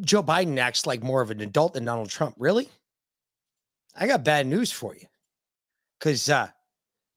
[0.00, 2.34] Joe Biden acts like more of an adult than Donald Trump.
[2.38, 2.68] Really?
[3.96, 5.06] I got bad news for you.
[5.98, 6.48] Because uh,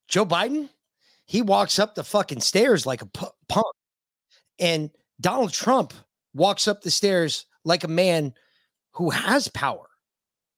[0.08, 0.70] Joe Biden,
[1.26, 3.06] he walks up the fucking stairs like a
[3.48, 3.66] punk.
[4.58, 4.90] And
[5.22, 5.94] Donald Trump
[6.34, 8.34] walks up the stairs like a man
[8.94, 9.88] who has power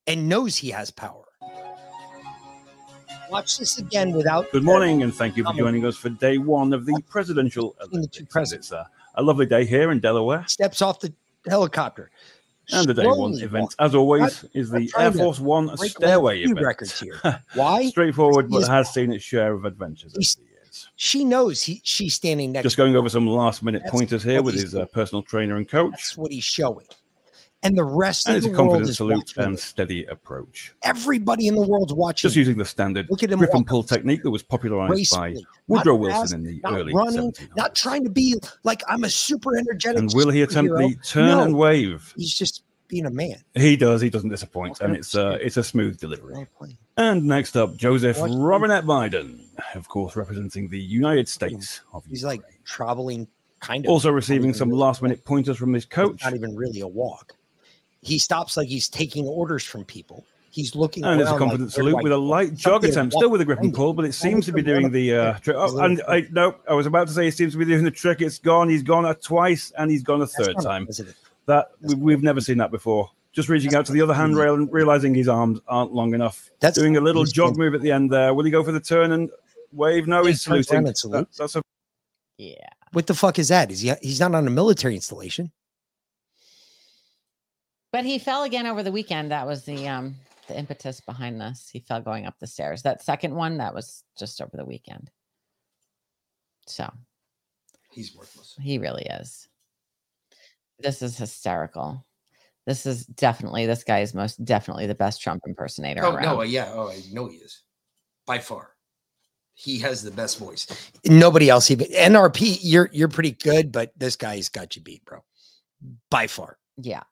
[0.08, 1.21] and knows he has power.
[3.32, 4.52] Watch this again without.
[4.52, 8.52] Good morning, and thank you for joining us for day one of the presidential Olympics.
[8.52, 8.86] It's a,
[9.16, 10.44] a lovely day here in Delaware.
[10.48, 11.14] Steps off the
[11.48, 12.12] helicopter.
[12.74, 16.60] And the day one event, as always, is the Air Force One Stairway event.
[16.62, 17.20] records here.
[17.54, 17.88] Why?
[17.90, 20.14] Straightforward, but has seen its share of adventures.
[20.14, 20.36] He's-
[20.96, 22.64] She knows he she's standing next.
[22.64, 25.92] Just going over some last minute pointers here with his uh, personal trainer and coach.
[25.92, 26.86] That's what he's showing.
[27.64, 29.44] And the rest And of the a world confident is salute watching.
[29.44, 30.74] and steady approach.
[30.82, 32.28] Everybody in the world's watching.
[32.28, 35.36] Just using the standard Look at him grip and pull technique that was popularized by
[35.68, 37.56] Woodrow not fast, Wilson in the not early running, 70s.
[37.56, 40.00] not trying to be like I'm a super energetic.
[40.00, 42.14] And will he attempt the turn No, and wave?
[42.18, 43.36] He's just being a man.
[43.54, 44.02] He does.
[44.02, 46.48] He doesn't disappoint, and it's uh, it's a smooth delivery.
[46.98, 53.28] And next up, Joseph Robinette Biden, of course, representing the United States He's like traveling,
[53.60, 53.92] kind of.
[53.92, 56.24] Also receiving some really- last minute pointers from his coach.
[56.24, 57.34] Not even really a walk.
[58.02, 60.26] He stops like he's taking orders from people.
[60.50, 62.56] He's looking And it's a around confident like, where do salute I with a light
[62.56, 65.16] jog attempt, still with a grip and pull, but it seems to be doing the.
[65.16, 67.64] Uh, tri- oh, and I no, I was about to say he seems to be
[67.64, 68.22] doing the trick.
[68.22, 68.68] It's gone.
[68.68, 70.86] He's gone a twice, and he's gone a third not time.
[70.86, 71.16] president.
[71.46, 73.10] That we, we've never seen that before.
[73.32, 76.50] Just reaching out to the other handrail and realizing his arms aren't long enough.
[76.60, 78.34] That's doing a little jog move at the end there.
[78.34, 79.30] Will he go for the turn and
[79.72, 80.06] wave?
[80.06, 80.76] No, Yeah, he's he saluting.
[80.76, 80.86] around.
[80.88, 81.62] That- that's a
[82.38, 82.56] Yeah.
[82.92, 83.72] What the fuck is that?
[83.72, 83.94] Is he?
[84.02, 85.54] He's not on a military installation.
[87.92, 89.32] But he fell again over the weekend.
[89.32, 90.16] That was the um
[90.48, 91.70] the impetus behind this.
[91.72, 92.82] He fell going up the stairs.
[92.84, 95.10] That second one, that was just over the weekend.
[96.68, 96.92] So
[97.92, 98.56] He's worthless.
[98.60, 99.48] he really is.
[100.80, 102.06] This is hysterical.
[102.66, 106.24] This is definitely this guy is most definitely the best Trump impersonator Oh around.
[106.24, 107.64] no, yeah, oh, I know he is
[108.26, 108.72] by far.
[109.54, 110.66] He has the best voice.
[111.06, 112.60] Nobody else even NRP.
[112.62, 115.20] You're you're pretty good, but this guy's got you beat, bro.
[116.10, 116.58] By far.
[116.78, 117.04] Yeah.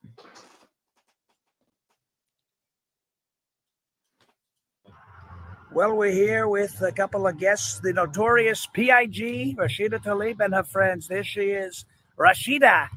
[5.71, 10.63] Well, we're here with a couple of guests, the notorious PIG, Rashida Tlaib, and her
[10.63, 11.07] friends.
[11.07, 11.85] There she is,
[12.17, 12.87] Rashida.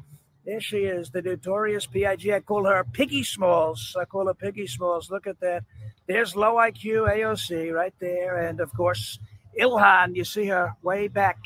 [0.43, 2.31] There she is, the notorious PIG.
[2.31, 3.95] I call her Piggy Smalls.
[3.97, 5.11] I call her Piggy Smalls.
[5.11, 5.63] Look at that.
[6.07, 8.39] There's low IQ AOC right there.
[8.39, 9.19] And of course,
[9.61, 11.37] Ilhan, you see her way back.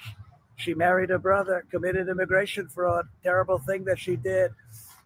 [0.56, 3.06] She married her brother, committed immigration fraud.
[3.22, 4.52] Terrible thing that she did.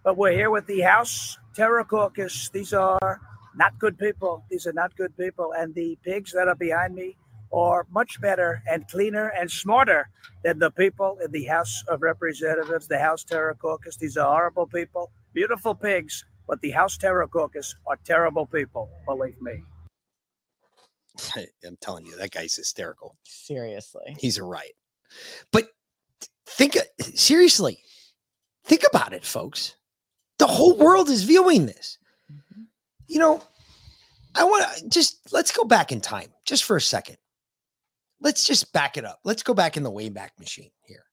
[0.04, 2.50] But we're here with the House Terror Caucus.
[2.50, 3.20] These are
[3.56, 4.44] not good people.
[4.50, 5.54] These are not good people.
[5.58, 7.18] And the pigs that are behind me
[7.54, 10.10] are much better and cleaner and smarter
[10.44, 13.98] than the people in the House of Representatives, the House Terror Caucus.
[13.98, 19.42] These are horrible people, beautiful pigs, but the House Terror Caucus are terrible people, believe
[19.42, 19.64] me.
[21.66, 23.18] I'm telling you, that guy's hysterical.
[23.24, 24.16] Seriously.
[24.18, 24.76] He's a riot.
[25.52, 25.68] But
[26.46, 26.78] think
[27.14, 27.84] seriously,
[28.64, 29.76] think about it, folks.
[30.40, 31.98] The whole world is viewing this.
[33.12, 33.44] You know,
[34.36, 37.18] I want to just let's go back in time just for a second.
[38.22, 39.20] Let's just back it up.
[39.26, 41.04] Let's go back in the Wayback Machine here.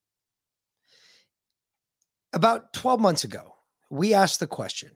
[2.32, 3.56] About 12 months ago,
[3.90, 4.92] we asked the question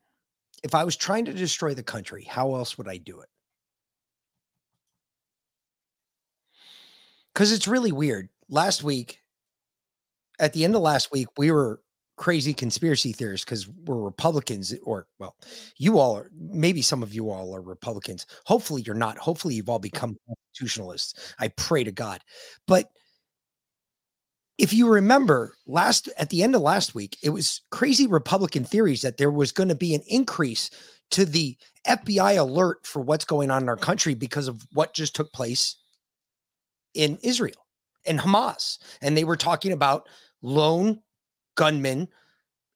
[0.63, 3.29] if I was trying to destroy the country, how else would I do it?
[7.35, 8.29] Because it's really weird.
[8.49, 9.19] Last week,
[10.39, 11.81] at the end of last week, we were
[12.23, 15.35] crazy conspiracy theorists because we're Republicans, eh, or well,
[15.77, 18.27] you all are, maybe some of you all are Republicans.
[18.47, 19.19] Hopefully, you're not.
[19.19, 21.35] Hopefully, you've all become constitutionalists.
[21.41, 22.21] I pray to God.
[22.69, 22.91] But
[24.57, 29.03] if you remember last at the end of last week, it was crazy Republican theories
[29.03, 30.71] that there was going to be an increase
[31.11, 31.57] to the
[31.89, 35.75] FBI alert for what's going on in our country because of what just took place
[36.95, 37.67] in Israel
[38.07, 38.79] and Hamas.
[39.01, 40.09] And they were talking about
[40.41, 41.01] lone
[41.55, 42.09] gunmen,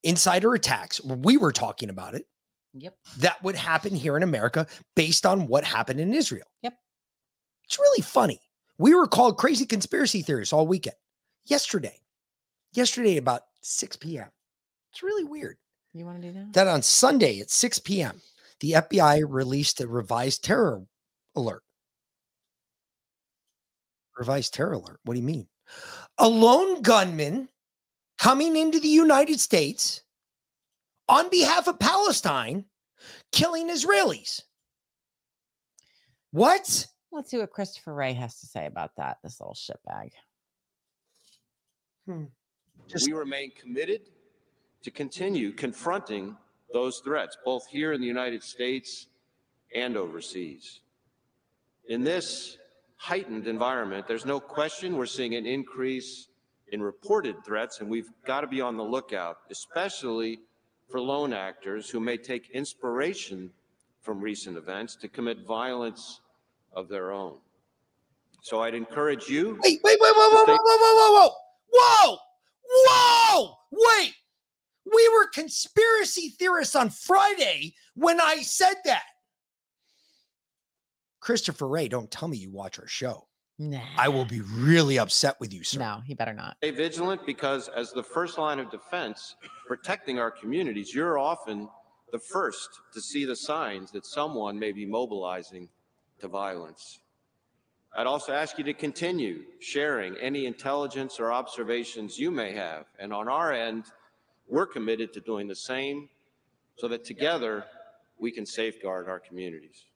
[0.02, 1.00] insider attacks.
[1.02, 2.26] We were talking about it.
[2.74, 2.94] Yep.
[3.18, 6.46] That would happen here in America based on what happened in Israel.
[6.62, 6.74] Yep.
[7.64, 8.40] It's really funny
[8.78, 10.96] We were called crazy conspiracy theorists all weekend.
[11.46, 11.98] Yesterday,
[12.72, 14.28] yesterday about 6 p.m.
[14.92, 15.56] It's really weird.
[15.94, 16.52] You want to do that?
[16.52, 18.20] That on Sunday at 6 p.m.,
[18.60, 20.82] the FBI released a revised terror
[21.34, 21.62] alert.
[24.18, 25.00] Revised terror alert.
[25.04, 25.46] What do you mean?
[26.18, 27.48] A lone gunman
[28.18, 30.02] coming into the United States
[31.08, 32.64] on behalf of Palestine,
[33.32, 34.42] killing Israelis.
[36.32, 36.86] What?
[37.12, 39.18] Let's see what Christopher Wray has to say about that.
[39.22, 40.10] This little shitbag.
[42.06, 42.24] Hmm.
[43.04, 44.02] we remain committed
[44.82, 46.36] to continue confronting
[46.72, 49.06] those threats, both here in the United States
[49.74, 50.80] and overseas.
[51.88, 52.58] In this
[52.96, 56.28] heightened environment, there's no question we're seeing an increase
[56.72, 60.40] in reported threats, and we've got to be on the lookout, especially
[60.90, 63.50] for lone actors who may take inspiration
[64.02, 66.20] from recent events to commit violence
[66.72, 67.38] of their own.
[68.42, 69.58] So I'd encourage you.
[69.62, 71.30] Wait, wait, wait, whoa, whoa, stay- whoa, whoa, whoa,
[71.72, 72.16] whoa,
[72.72, 74.14] whoa, whoa, wait.
[74.92, 79.02] We were conspiracy theorists on Friday when I said that.
[81.18, 83.25] Christopher Wray, don't tell me you watch our show.
[83.58, 83.80] Nah.
[83.96, 85.78] I will be really upset with you, sir.
[85.78, 86.56] No, he better not.
[86.58, 91.68] Stay vigilant because, as the first line of defense, protecting our communities, you're often
[92.12, 95.68] the first to see the signs that someone may be mobilizing
[96.20, 97.00] to violence.
[97.96, 102.84] I'd also ask you to continue sharing any intelligence or observations you may have.
[102.98, 103.84] And on our end,
[104.48, 106.10] we're committed to doing the same
[106.76, 107.64] so that together
[108.18, 109.86] we can safeguard our communities.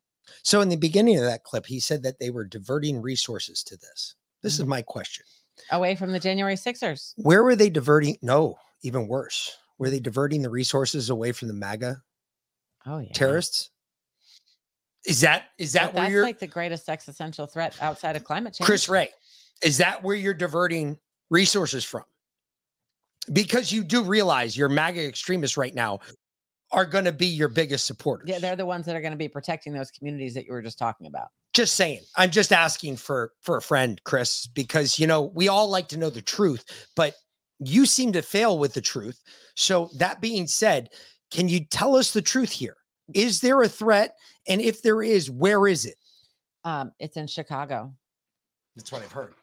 [0.42, 3.76] So, in the beginning of that clip, he said that they were diverting resources to
[3.76, 4.14] this.
[4.42, 4.70] This is mm-hmm.
[4.70, 5.24] my question.
[5.70, 7.14] Away from the January Sixers.
[7.16, 8.16] Where were they diverting?
[8.22, 9.56] No, even worse.
[9.78, 9.90] Were mm.
[9.90, 12.02] they diverting the resources away from the MAGA
[12.86, 13.12] Oh yeah.
[13.12, 13.70] terrorists?
[15.06, 18.24] Is that is that But where that's you're like the greatest existential threat outside of
[18.24, 18.66] climate change.
[18.66, 19.08] Chris Wray?
[19.62, 20.98] Is that where you're diverting
[21.30, 22.04] resources from?
[23.32, 26.00] Because you do realize your MAGA extremists right now
[26.72, 28.28] are going to be your biggest supporters.
[28.28, 30.62] Yeah, they're the ones that are going to be protecting those communities that you were
[30.62, 31.28] just talking about.
[31.52, 35.68] just saying i'm just asking for for a friend chris because you know we all
[35.68, 36.64] like to know the truth
[36.94, 37.14] but
[37.58, 39.20] you seem to fail with the truth
[39.56, 40.88] so that being said
[41.32, 42.76] can you tell us the truth here
[43.14, 44.14] is there a threat
[44.46, 45.96] and if there is where is it
[46.64, 47.92] Um, it's in Chicago.
[48.76, 49.34] that's what i've heard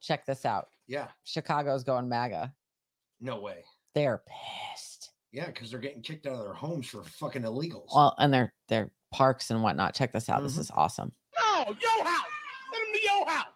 [0.00, 0.68] Check this out.
[0.86, 2.52] yeah Chicago's going MAGA.
[3.20, 3.64] no way
[3.96, 4.95] They're pissed.
[5.36, 8.54] Yeah because they're getting kicked out of their homes for fucking illegals Well, and their
[8.68, 9.94] their parks and whatnot.
[9.94, 10.38] Check this out.
[10.38, 10.46] Mm-hmm.
[10.46, 11.12] This is awesome.
[11.38, 12.24] No, yo house.
[12.72, 13.46] Let him to yo house.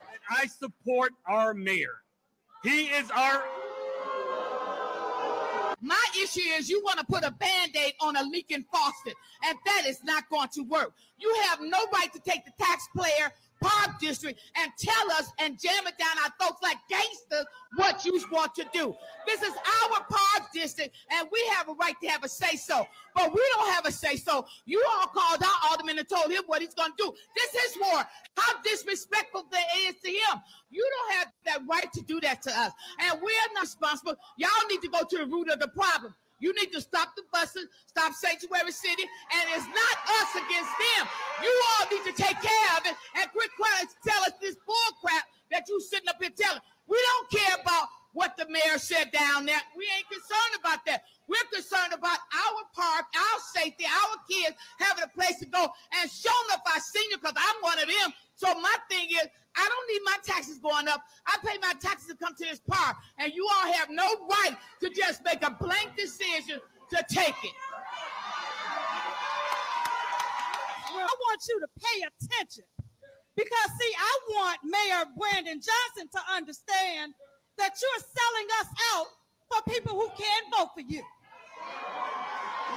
[0.00, 2.02] And I support our mayor.
[2.62, 3.42] He is our.
[5.80, 9.14] My issue is you want to put a band-aid on a leaking faucet,
[9.44, 10.94] and that is not going to work.
[11.18, 15.86] You have no right to take the taxpayer park district and tell us and jam
[15.86, 18.94] it down our throats like gangsters what you want to do.
[19.26, 22.86] This is our park district, and we have a right to have a say so.
[23.14, 24.46] But we don't have a say so.
[24.64, 27.12] You all called our alderman and told him what he's going to do.
[27.36, 28.04] This is war.
[28.36, 30.40] How disrespectful that is to him.
[30.70, 34.16] You don't have that right to do that to us, and we're not responsible.
[34.36, 36.14] Y'all need to go to the root of the problem.
[36.42, 41.06] You need to stop the buses, stop Sanctuary City, and it's not us against them.
[41.38, 44.56] You all need to take care of it and quit trying to tell us this
[44.66, 45.22] bull crap
[45.54, 46.60] that you sitting up here telling.
[46.90, 49.62] We don't care about what the mayor said down there.
[49.78, 51.06] We ain't concerned about that.
[51.28, 56.10] We're concerned about our park, our safety, our kids having a place to go and
[56.10, 58.12] showing up our senior because I'm one of them.
[58.34, 61.02] So my thing is, I don't need my taxes going up.
[61.26, 64.56] I pay my taxes to come to this park, and you all have no right
[64.80, 66.60] to just make a blank decision
[66.90, 67.54] to take it.
[70.94, 72.64] I want you to pay attention
[73.36, 77.14] because, see, I want Mayor Brandon Johnson to understand
[77.58, 79.06] that you're selling us out
[79.50, 81.02] for people who can't vote for you.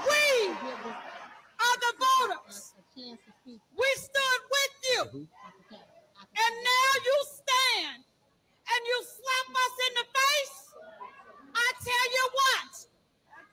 [0.10, 2.74] We are the voters.
[2.96, 5.04] We stood with you.
[5.04, 5.45] Mm-hmm.
[6.36, 10.58] And now you stand and you slap us in the face.
[11.56, 12.72] I tell you what,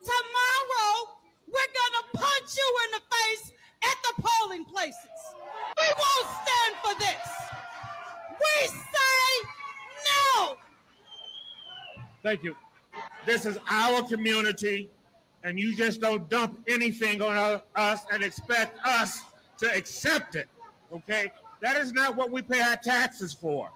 [0.02, 0.94] tomorrow
[1.46, 3.52] we're going to punch you in the face
[3.84, 5.20] at the polling places.
[5.78, 7.26] We won't stand for this.
[8.40, 9.28] We say
[10.10, 10.56] no.
[12.22, 12.56] Thank you.
[13.24, 14.90] This is our community,
[15.44, 19.20] and you just don't dump anything on us and expect us
[19.58, 20.48] to accept it.
[20.92, 21.30] Okay?
[21.62, 23.70] That is not what we pay our taxes for.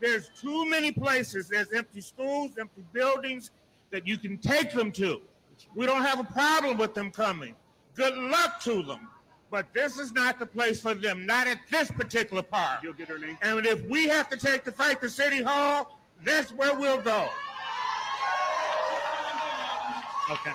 [0.00, 1.46] There's too many places.
[1.46, 3.50] There's empty schools, empty buildings
[3.90, 5.20] that you can take them to.
[5.76, 7.54] We don't have a problem with them coming.
[7.94, 9.08] Good luck to them.
[9.50, 12.82] But this is not the place for them, not at this particular park.
[12.82, 13.36] You'll get her name.
[13.42, 17.28] And if we have to take the fight to City Hall, that's where we'll go.
[20.30, 20.52] Okay.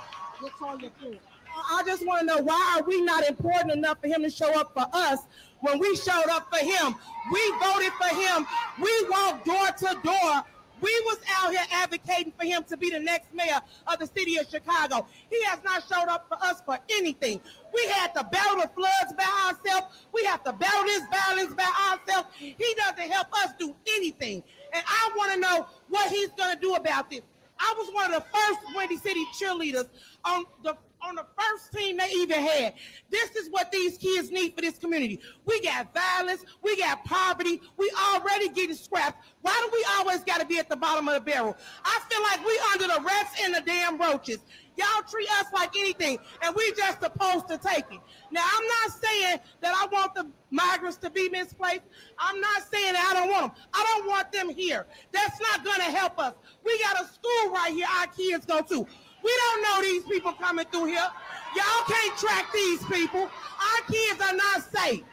[1.69, 4.59] I just want to know why are we not important enough for him to show
[4.59, 5.19] up for us
[5.61, 6.95] when we showed up for him?
[7.31, 8.45] We voted for him.
[8.81, 10.43] We walked door to door.
[10.79, 14.38] We was out here advocating for him to be the next mayor of the city
[14.38, 15.07] of Chicago.
[15.29, 17.41] He has not showed up for us for anything.
[17.73, 20.07] We had to battle the floods by ourselves.
[20.13, 22.29] We have to battle this violence by ourselves.
[22.38, 24.43] He doesn't help us do anything.
[24.71, 27.21] And I want to know what he's going to do about this.
[27.59, 29.89] I was one of the first Windy City cheerleaders
[30.23, 32.74] on the on the first team they even had.
[33.10, 35.19] This is what these kids need for this community.
[35.45, 39.24] We got violence, we got poverty, we already getting scrapped.
[39.41, 41.56] Why do we always got to be at the bottom of the barrel?
[41.84, 44.40] I feel like we under the rats and the damn roaches.
[44.78, 47.99] Y'all treat us like anything, and we just supposed to take it.
[48.32, 51.82] Now, I'm not saying that I want the migrants to be misplaced.
[52.19, 53.64] I'm not saying that I don't want them.
[53.74, 54.86] I don't want them here.
[55.11, 56.36] That's not going to help us.
[56.64, 58.88] We got a school right here our kids go to.
[59.23, 61.07] We don't know these people coming through here.
[61.56, 63.22] Y'all can't track these people.
[63.22, 65.03] Our kids are not safe.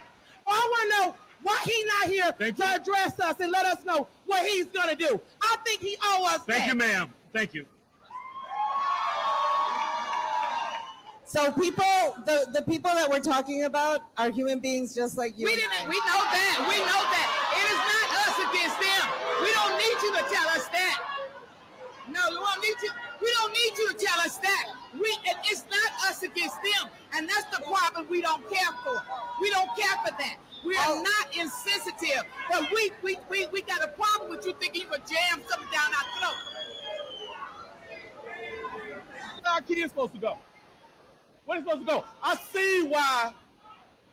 [0.47, 4.09] I want to know why he not here to address us and let us know
[4.27, 5.21] what he's going to do.
[5.43, 6.69] I think he owe us Thank that.
[6.69, 7.15] you, ma'am.
[7.33, 7.67] Thank you.
[11.25, 15.47] So people, the, the people that we're talking about are human beings just like you.
[15.47, 15.89] We didn't.
[15.89, 16.63] We know that.
[16.71, 17.29] We know that.
[17.59, 19.03] It is not us against them.
[19.43, 21.03] We don't need you to tell us that.
[22.09, 22.91] No, we don't need you.
[23.25, 24.65] We don't need you to tell us that.
[24.95, 25.09] We.
[25.25, 28.97] it- It's not us against them, and that's the problem we don't care for.
[29.41, 30.37] We don't care for that.
[30.65, 31.03] We are oh.
[31.03, 35.01] not insensitive, but we we, we we got a problem with you thinking you can
[35.09, 36.39] jam something down our throat.
[39.43, 40.39] Where our kids supposed to go?
[41.45, 42.05] Where they supposed to go?
[42.23, 43.33] I see why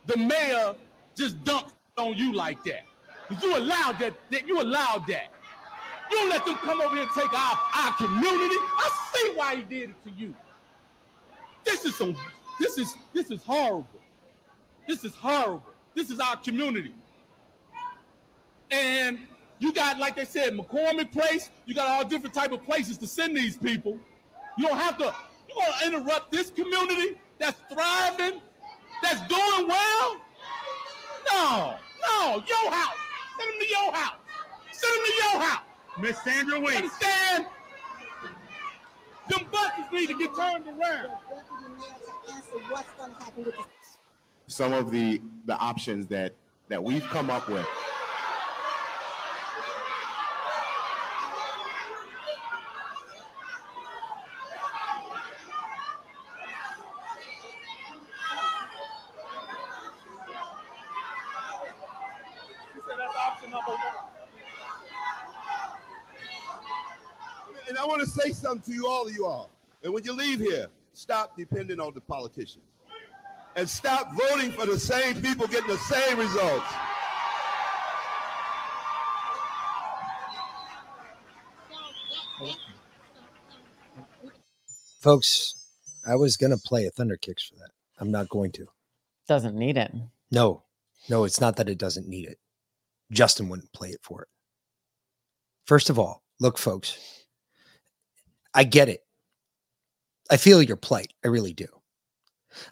[0.06, 0.74] the mayor
[1.16, 2.82] just dumped on you like that.
[3.28, 5.28] 'Cause you allowed that, that you allowed that.
[6.12, 8.54] You don't let them come over here and take our, our community.
[8.54, 10.34] I see why he did it to you.
[11.64, 12.14] This is some
[12.60, 13.88] this is this is horrible.
[14.86, 15.64] This is horrible.
[15.94, 16.92] This is our community.
[18.70, 19.20] And
[19.58, 23.06] you got, like they said, McCormick Place, you got all different type of places to
[23.06, 23.98] send these people.
[24.58, 25.14] You don't have to,
[25.48, 28.40] you to interrupt this community that's thriving,
[29.02, 30.16] that's doing well?
[31.32, 31.74] No,
[32.06, 32.96] no, your house.
[33.38, 34.16] Send them to your house.
[34.72, 35.62] Send them to your house.
[36.00, 36.76] Miss Sandra Weeks.
[36.76, 37.46] Understand?
[39.28, 41.10] Them buses need to get turned around.
[44.52, 46.34] some of the the options that
[46.68, 47.66] that we've come up with.
[67.68, 69.50] And I want to say something to you, all of you all.
[69.82, 72.64] And when you leave here, stop depending on the politicians.
[73.56, 76.66] And stop voting for the same people getting the same results.
[85.00, 85.54] Folks,
[86.06, 87.70] I was going to play a Thunder Kicks for that.
[87.98, 88.66] I'm not going to.
[89.28, 89.92] Doesn't need it.
[90.30, 90.62] No,
[91.08, 92.38] no, it's not that it doesn't need it.
[93.10, 94.28] Justin wouldn't play it for it.
[95.66, 97.21] First of all, look, folks,
[98.54, 99.00] I get it.
[100.30, 101.12] I feel your plight.
[101.24, 101.66] I really do.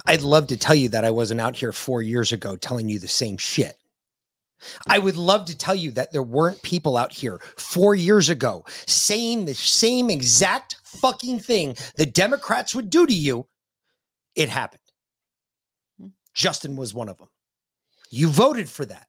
[0.07, 2.99] I'd love to tell you that I wasn't out here four years ago telling you
[2.99, 3.77] the same shit.
[4.87, 8.65] I would love to tell you that there weren't people out here four years ago
[8.87, 13.47] saying the same exact fucking thing the Democrats would do to you.
[14.35, 14.83] It happened.
[15.99, 16.09] Hmm.
[16.35, 17.29] Justin was one of them.
[18.11, 19.07] You voted for that.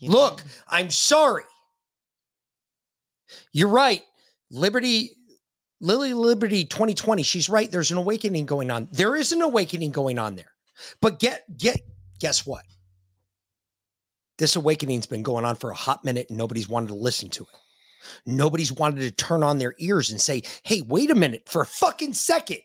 [0.00, 1.44] Look, I'm sorry.
[3.52, 4.02] You're right.
[4.50, 5.10] Liberty,
[5.86, 7.22] Lily Liberty 2020.
[7.22, 7.70] She's right.
[7.70, 8.88] There's an awakening going on.
[8.90, 10.50] There is an awakening going on there.
[11.00, 11.80] But get get
[12.18, 12.64] guess what?
[14.36, 17.44] This awakening's been going on for a hot minute and nobody's wanted to listen to
[17.44, 17.48] it.
[18.26, 21.66] Nobody's wanted to turn on their ears and say, "Hey, wait a minute for a
[21.66, 22.62] fucking second.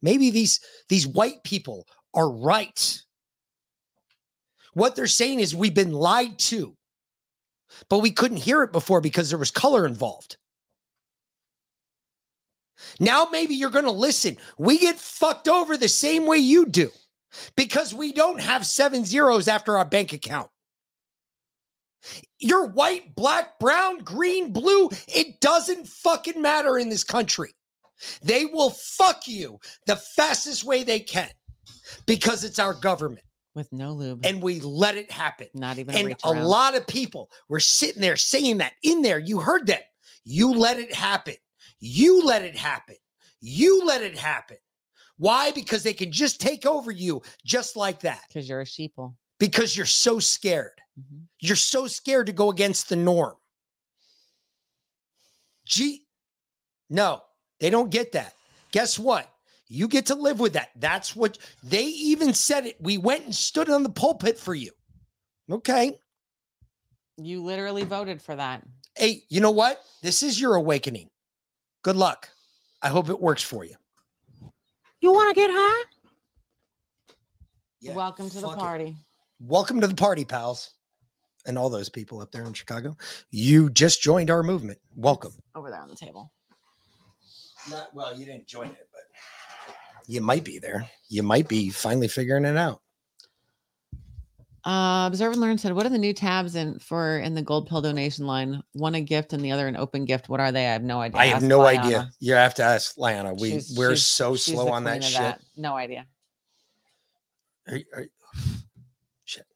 [0.00, 3.02] Maybe these these white people are right.
[4.74, 6.76] What they're saying is we've been lied to,
[7.88, 10.36] but we couldn't hear it before because there was color involved.
[13.00, 14.36] Now maybe you're going to listen.
[14.58, 16.90] We get fucked over the same way you do
[17.56, 20.50] because we don't have seven zeros after our bank account.
[22.38, 24.90] You're white, black, brown, green, blue.
[25.08, 27.54] It doesn't fucking matter in this country.
[28.22, 31.30] They will fuck you the fastest way they can
[32.06, 33.22] because it's our government.
[33.54, 35.48] with no lube, and we let it happen.
[35.54, 39.00] not even a And reach a lot of people were sitting there saying that in
[39.00, 39.18] there.
[39.18, 39.80] You heard them.
[40.24, 41.36] You let it happen.
[41.80, 42.96] You let it happen.
[43.40, 44.56] You let it happen.
[45.18, 45.50] Why?
[45.52, 48.22] Because they can just take over you just like that.
[48.28, 49.14] Because you're a sheeple.
[49.38, 50.80] Because you're so scared.
[50.98, 51.22] Mm-hmm.
[51.40, 53.34] You're so scared to go against the norm.
[55.66, 56.04] Gee,
[56.88, 57.22] no,
[57.60, 58.34] they don't get that.
[58.72, 59.28] Guess what?
[59.68, 60.70] You get to live with that.
[60.76, 62.76] That's what they even said it.
[62.80, 64.70] We went and stood on the pulpit for you.
[65.50, 65.98] Okay.
[67.16, 68.62] You literally voted for that.
[68.96, 69.82] Hey, you know what?
[70.02, 71.10] This is your awakening.
[71.86, 72.28] Good luck.
[72.82, 73.76] I hope it works for you.
[75.00, 75.84] You want to get high?
[77.80, 78.58] Yeah, Welcome to the fuck it.
[78.58, 78.96] party.
[79.38, 80.72] Welcome to the party, pals.
[81.46, 82.96] And all those people up there in Chicago.
[83.30, 84.80] You just joined our movement.
[84.96, 85.34] Welcome.
[85.54, 86.32] Over there on the table.
[87.70, 89.76] Not well, you didn't join it, but
[90.08, 90.90] you might be there.
[91.08, 92.80] You might be finally figuring it out.
[94.66, 97.68] Uh, Observe and Learn said, "What are the new tabs in for in the gold
[97.68, 98.62] pill donation line?
[98.72, 100.28] One a gift and the other an open gift.
[100.28, 100.66] What are they?
[100.66, 101.20] I have no idea.
[101.20, 101.84] I have Ask no Liana.
[101.86, 102.10] idea.
[102.18, 103.32] You have to ask Lana.
[103.34, 105.36] We She's- we're she's- so slow on that shit.
[105.56, 106.06] No idea.
[107.68, 108.06] Are- are-
[109.24, 109.46] shit.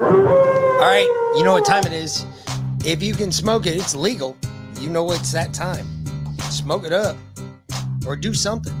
[0.00, 1.06] All right,
[1.36, 2.26] you know what time it is.
[2.84, 4.36] If you can smoke it, it's legal.
[4.80, 5.86] You know it's that time.
[6.50, 7.16] Smoke it up
[8.04, 8.74] or do something.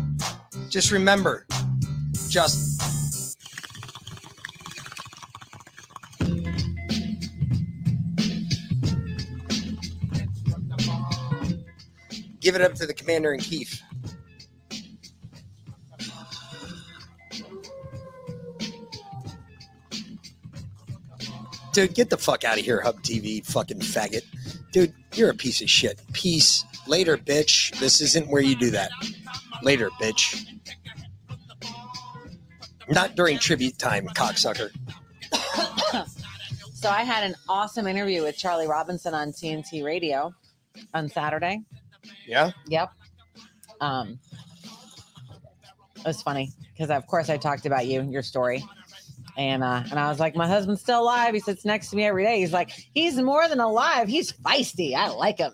[0.68, 1.46] Just remember,
[2.28, 2.73] just
[12.44, 13.82] give it up to the commander in chief.
[21.72, 24.22] Dude, get the fuck out of here, Hub TV, fucking faggot.
[24.70, 26.00] Dude, you're a piece of shit.
[26.12, 26.64] Peace.
[26.86, 27.76] Later, bitch.
[27.80, 28.90] This isn't where you do that.
[29.62, 30.44] Later, bitch.
[32.88, 34.70] Not during tribute time, cocksucker.
[36.74, 40.34] So I had an awesome interview with Charlie Robinson on TNT Radio
[40.92, 41.62] on Saturday.
[42.26, 42.50] Yeah?
[42.68, 42.90] Yep.
[43.80, 44.18] Um,
[45.96, 48.64] it was funny because of course I talked about you, your story,
[49.36, 51.34] and uh, and I was like, my husband's still alive.
[51.34, 52.40] He sits next to me every day.
[52.40, 54.08] He's like, he's more than alive.
[54.08, 54.94] He's feisty.
[54.94, 55.52] I like him.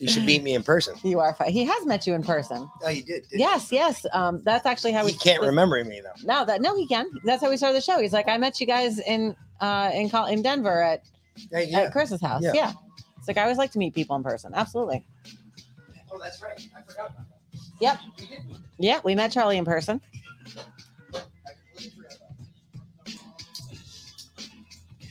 [0.00, 0.94] You should meet me in person.
[1.02, 1.34] You are.
[1.34, 2.66] Fi- he has met you in person.
[2.82, 3.26] Oh, you did.
[3.30, 4.06] Yes, yes.
[4.14, 6.14] Um, that's actually how we He can't remember me though.
[6.24, 7.06] No, that no, he can.
[7.24, 8.00] That's how we started the show.
[8.00, 11.04] He's like, I met you guys in uh in in Denver at
[11.52, 11.80] yeah.
[11.80, 12.42] at Chris's house.
[12.42, 12.52] Yeah.
[12.54, 12.72] Yeah.
[13.30, 14.52] It's like I always like to meet people in person.
[14.54, 15.04] Absolutely.
[16.12, 16.60] Oh, that's right.
[16.76, 17.12] I forgot.
[17.80, 17.98] Yep.
[18.78, 20.00] Yeah, we met Charlie in person.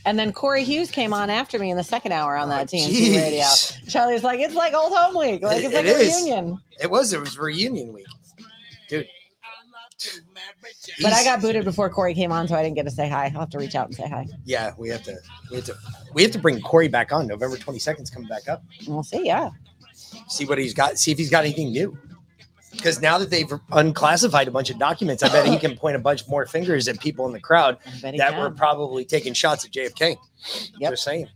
[0.06, 2.76] And then Corey Hughes came on after me in the second hour on that oh,
[2.76, 3.42] TNT radio.
[3.44, 3.64] Oh.
[3.88, 5.42] Charlie's like, it's like old home week.
[5.42, 6.14] Like it's It- like it a is.
[6.16, 6.58] reunion.
[6.80, 7.12] It was.
[7.12, 8.19] It was reunion week, dude.
[11.02, 13.26] But I got booted before Corey came on, so I didn't get to say hi.
[13.26, 14.26] I'll have to reach out and say hi.
[14.44, 15.16] Yeah, we have to.
[15.50, 15.74] We have to.
[16.14, 17.26] We have to bring Corey back on.
[17.26, 18.62] November twenty second is coming back up.
[18.86, 19.24] We'll see.
[19.24, 19.50] Yeah.
[20.28, 20.98] See what he's got.
[20.98, 21.96] See if he's got anything new.
[22.72, 25.98] Because now that they've unclassified a bunch of documents, I bet he can point a
[25.98, 28.38] bunch more fingers at people in the crowd that can.
[28.38, 30.16] were probably taking shots at JFK.
[30.78, 30.92] Yep.
[30.92, 31.28] Just saying.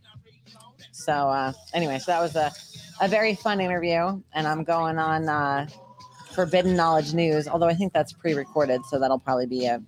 [0.93, 2.53] So uh anyway, so that was a,
[3.01, 4.23] a very fun interview.
[4.33, 5.67] And I'm going on uh
[6.35, 9.81] Forbidden Knowledge News, although I think that's pre-recorded, so that'll probably be a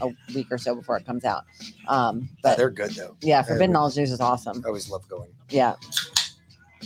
[0.00, 1.44] a week or so before it comes out.
[1.88, 3.16] Um But they're good though.
[3.20, 4.62] yeah, Forbidden Knowledge News is awesome.
[4.64, 5.30] I always love going.
[5.50, 5.74] Yeah.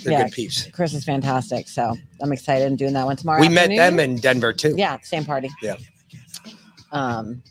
[0.04, 0.66] They're yeah, good peeps.
[0.72, 1.68] Chris is fantastic.
[1.68, 3.40] So I'm excited and doing that one tomorrow.
[3.40, 4.74] We met them in Denver too.
[4.76, 5.48] Yeah, same party.
[5.62, 5.76] Yeah.
[6.92, 7.42] Um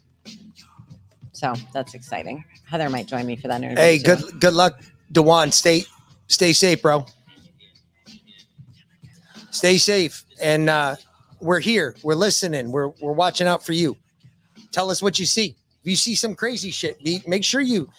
[1.31, 2.43] so that's exciting.
[2.65, 3.77] Heather might join me for that interview.
[3.77, 4.03] Hey, too.
[4.15, 4.79] good good luck,
[5.11, 5.51] Dewan.
[5.51, 5.85] Stay
[6.27, 7.05] stay safe, bro.
[9.51, 10.23] Stay safe.
[10.41, 10.95] And uh
[11.39, 11.95] we're here.
[12.03, 12.71] We're listening.
[12.71, 13.97] We're we're watching out for you.
[14.71, 15.55] Tell us what you see.
[15.81, 17.89] If you see some crazy shit, be, make sure you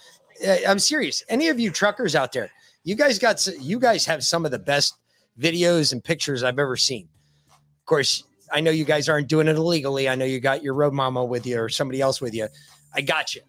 [0.47, 1.23] uh, I'm serious.
[1.29, 2.51] Any of you truckers out there,
[2.85, 4.95] you guys got you guys have some of the best
[5.39, 7.09] videos and pictures I've ever seen.
[7.51, 10.09] Of course, I know you guys aren't doing it illegally.
[10.09, 12.49] I know you got your road mama with you or somebody else with you.
[12.95, 13.43] I got you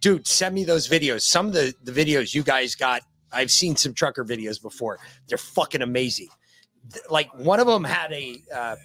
[0.00, 3.76] dude send me those videos some of the the videos you guys got i've seen
[3.76, 6.28] some trucker videos before they're fucking amazing
[7.10, 8.76] like one of them had a uh,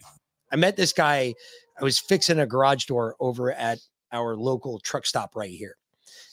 [0.52, 1.34] i met this guy
[1.80, 3.80] i was fixing a garage door over at
[4.12, 5.76] our local truck stop right here.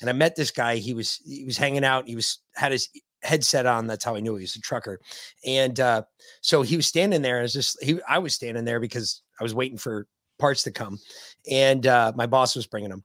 [0.00, 2.88] And i met this guy he was he was hanging out he was had his
[3.22, 5.00] headset on that's how i knew he was a trucker.
[5.44, 6.02] And uh
[6.40, 9.42] so he was standing there and it's just he i was standing there because i
[9.42, 10.06] was waiting for
[10.38, 10.98] parts to come.
[11.50, 13.04] And uh my boss was bringing them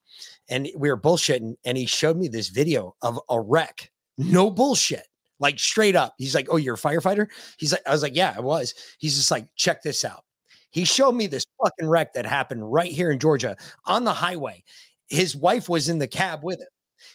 [0.50, 3.92] and we were bullshitting and he showed me this video of a wreck.
[4.18, 5.08] No bullshit.
[5.40, 6.14] Like straight up.
[6.18, 7.28] He's like oh you're a firefighter?
[7.58, 8.74] He's like i was like yeah i was.
[9.00, 10.24] He's just like check this out
[10.72, 14.64] He showed me this fucking wreck that happened right here in Georgia on the highway.
[15.08, 16.68] His wife was in the cab with him.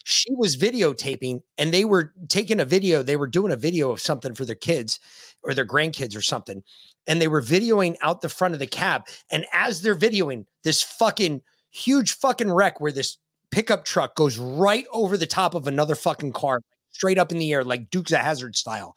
[0.03, 3.03] She was videotaping and they were taking a video.
[3.03, 4.99] They were doing a video of something for their kids
[5.43, 6.63] or their grandkids or something.
[7.07, 9.03] And they were videoing out the front of the cab.
[9.31, 13.17] And as they're videoing this fucking huge fucking wreck where this
[13.49, 16.61] pickup truck goes right over the top of another fucking car,
[16.91, 18.95] straight up in the air, like Dukes of Hazzard style.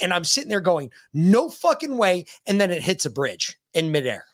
[0.00, 2.26] And I'm sitting there going, no fucking way.
[2.46, 4.24] And then it hits a bridge in midair.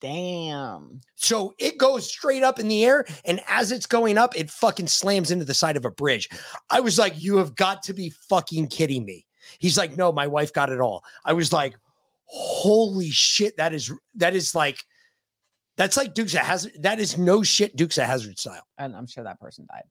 [0.00, 1.00] Damn.
[1.14, 3.06] So it goes straight up in the air.
[3.24, 6.28] And as it's going up, it fucking slams into the side of a bridge.
[6.68, 9.26] I was like, you have got to be fucking kidding me.
[9.58, 11.04] He's like, no, my wife got it all.
[11.24, 11.74] I was like,
[12.24, 13.56] holy shit.
[13.56, 14.78] That is, that is like,
[15.76, 16.72] that's like Dukes of Hazzard.
[16.80, 18.66] That is no shit Dukes of Hazzard style.
[18.76, 19.84] And I'm sure that person died.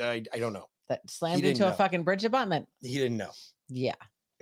[0.00, 0.68] I, I don't know.
[0.88, 2.68] That slammed into a fucking bridge abutment.
[2.80, 3.30] He didn't know.
[3.68, 3.94] Yeah.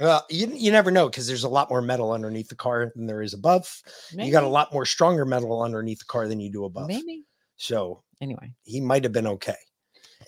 [0.02, 3.06] Well, you, you never know because there's a lot more metal underneath the car than
[3.06, 3.80] there is above.
[4.12, 6.88] You got a lot more stronger metal underneath the car than you do above.
[6.88, 7.22] Maybe.
[7.56, 8.52] So Anyway.
[8.64, 9.54] he might have been okay,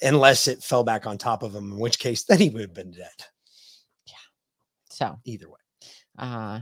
[0.00, 2.74] unless it fell back on top of him, in which case then he would have
[2.74, 3.08] been dead.
[4.06, 4.14] Yeah.
[4.90, 5.58] So either way,
[6.18, 6.60] uh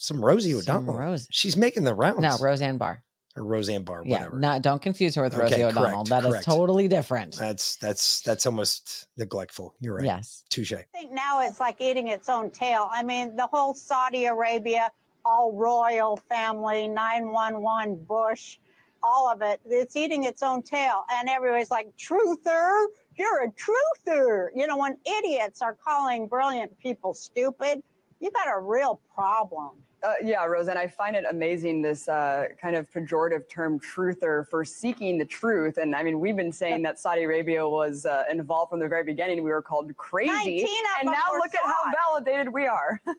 [0.00, 0.94] some Rosie Some O'Donnell.
[1.00, 2.20] Rose- She's making the rounds.
[2.20, 3.02] no, Roseanne Barr.
[3.38, 4.38] Or Roseanne Barr, Yeah, whatever.
[4.38, 6.04] not don't confuse her with Okay, Rosie O'Donnell.
[6.04, 6.44] correct, That is correct.
[6.44, 7.36] totally different.
[7.36, 9.74] That's that's that's almost neglectful.
[9.80, 10.04] You're right.
[10.04, 10.44] Yes.
[10.50, 10.72] Touche.
[10.72, 12.88] I think now it's like eating its own tail.
[12.92, 14.90] I mean, the whole Saudi Arabia,
[15.24, 18.58] all royal family, 911, Bush,
[19.02, 21.04] all of it, it's eating its own tail.
[21.12, 22.86] And everybody's like, truther,
[23.16, 24.48] you're a truther.
[24.54, 27.82] You know, when idiots are calling brilliant people stupid,
[28.20, 29.70] you got a real problem.
[30.02, 34.64] Uh, yeah, Roseanne, I find it amazing this uh, kind of pejorative term truther for
[34.64, 35.76] seeking the truth.
[35.76, 39.02] And I mean, we've been saying that Saudi Arabia was uh, involved from the very
[39.02, 39.42] beginning.
[39.42, 40.66] We were called crazy.
[41.00, 43.00] And now look at how validated we are.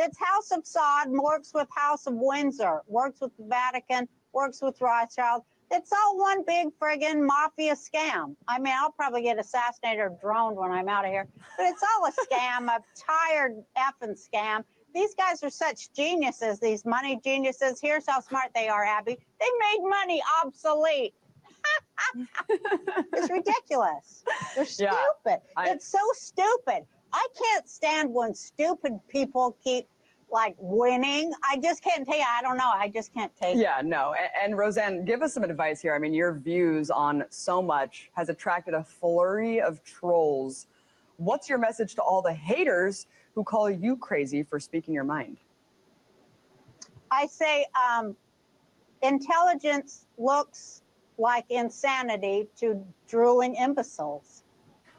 [0.00, 4.80] It's House of Saud, works with House of Windsor, works with the Vatican, works with
[4.80, 5.42] Rothschild.
[5.72, 8.36] It's all one big friggin' mafia scam.
[8.46, 11.82] I mean, I'll probably get assassinated or droned when I'm out of here, but it's
[11.82, 14.62] all a scam, a tired effing scam.
[14.94, 17.78] These guys are such geniuses, these money geniuses.
[17.80, 19.18] Here's how smart they are, Abby.
[19.40, 21.14] They made money obsolete.
[23.12, 24.24] it's ridiculous.
[24.54, 25.40] They're Yeah, stupid.
[25.56, 26.86] I- it's so stupid.
[27.12, 29.88] I can't stand when stupid people keep
[30.30, 31.32] like winning.
[31.50, 32.22] I just can't take.
[32.22, 32.70] I don't know.
[32.72, 33.60] I just can't take it.
[33.60, 34.14] Yeah, no.
[34.14, 35.94] A- And, Roseanne, give us some advice here.
[35.94, 40.66] I mean, your views on so much has attracted a flurry of trolls.
[41.16, 43.06] What's your message to all the haters
[43.38, 45.36] who call you crazy for speaking your mind?
[47.08, 48.16] I say um,
[49.00, 50.82] intelligence looks
[51.18, 54.42] like insanity to drooling imbeciles.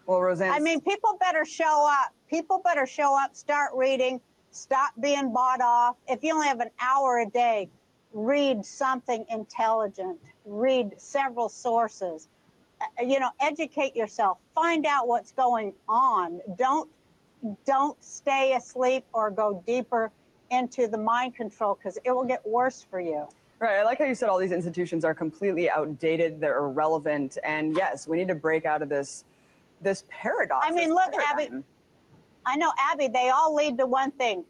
[0.06, 0.54] Well, Roseanne.
[0.54, 2.14] I mean, people better show up.
[2.30, 4.22] People better show up, start reading,
[4.52, 5.98] stop being bought off.
[6.08, 7.68] If you only have an hour a day,
[8.14, 12.30] read something intelligent, read several sources.
[12.80, 16.40] Uh, You know, educate yourself, find out what's going on.
[16.58, 16.90] Don't
[17.66, 20.12] don't stay asleep or go deeper
[20.52, 23.28] into the mind control because it will get worse for you.
[23.60, 23.80] Right.
[23.80, 28.08] I like how you said all these institutions are completely outdated, they're irrelevant, and yes,
[28.08, 29.26] we need to break out of this
[29.82, 30.66] this paradox.
[30.68, 31.50] I mean, look, Abby.
[32.46, 33.08] I know, Abby.
[33.08, 34.46] They all lead to one thing: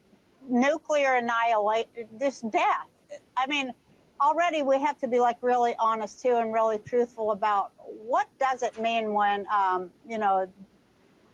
[0.47, 2.87] nuclear annihilation, this death.
[3.35, 3.73] I mean,
[4.21, 8.61] already we have to be like really honest too, and really truthful about what does
[8.61, 10.47] it mean when, um, you know,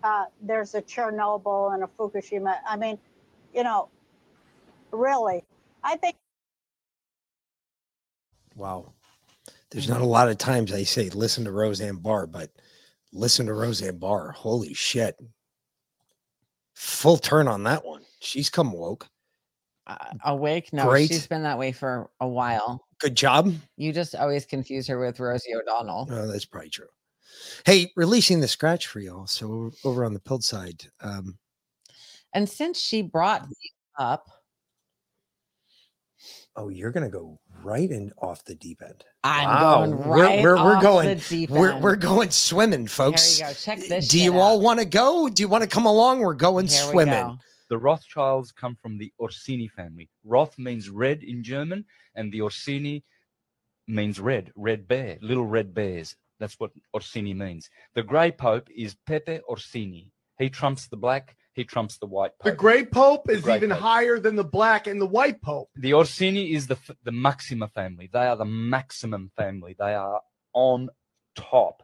[0.06, 2.58] uh, there's a Chernobyl and a Fukushima.
[2.68, 3.00] I mean,
[3.54, 3.90] you know,
[4.92, 5.44] really,
[5.84, 6.16] I think.
[8.56, 8.94] Wow.
[9.72, 12.52] There's not a lot of times I say listen to Roseanne Barr, but
[13.12, 14.32] listen to Roseanne Barr.
[14.32, 15.16] Holy shit.
[16.76, 18.04] Full turn on that one.
[18.20, 19.08] She's come woke.
[20.24, 20.72] Awake?
[20.72, 21.10] No, Great.
[21.10, 22.86] she's been that way for a while.
[23.00, 23.54] Good job.
[23.78, 26.08] You just always confuse her with Rosie O'Donnell.
[26.12, 26.88] Oh, that's probably true.
[27.66, 29.28] Hey, releasing the scratch for y'all.
[29.28, 31.38] So over on the pilled side, um,
[32.34, 34.28] And since she brought me up,
[36.56, 39.04] oh, you're gonna go right and off the deep end.
[39.24, 43.38] I'm going we're, right we're, we're off going the deep we're, we're going swimming, folks.
[43.38, 43.58] Here you go.
[43.60, 44.08] Check this.
[44.08, 44.40] Do you out.
[44.40, 45.30] all want to go?
[45.30, 46.20] Do you want to come along?
[46.20, 47.14] We're going Here we swimming.
[47.14, 47.38] go.
[47.70, 50.10] The Rothschilds come from the Orsini family.
[50.24, 53.04] Roth means red in German, and the Orsini
[53.88, 56.16] means red, red bear, little red bears.
[56.40, 57.70] That's what Orsini means.
[57.94, 60.12] The grey pope is Pepe Orsini.
[60.38, 62.52] He trumps the black, he trumps the white pope.
[62.52, 63.80] The gray pope is Grey even Pope.
[63.80, 65.70] higher than the black and the white pope.
[65.78, 68.10] The Orsini is the the Maxima family.
[68.12, 69.76] They are the maximum family.
[69.80, 70.20] They are
[70.54, 70.90] on
[71.36, 71.84] top.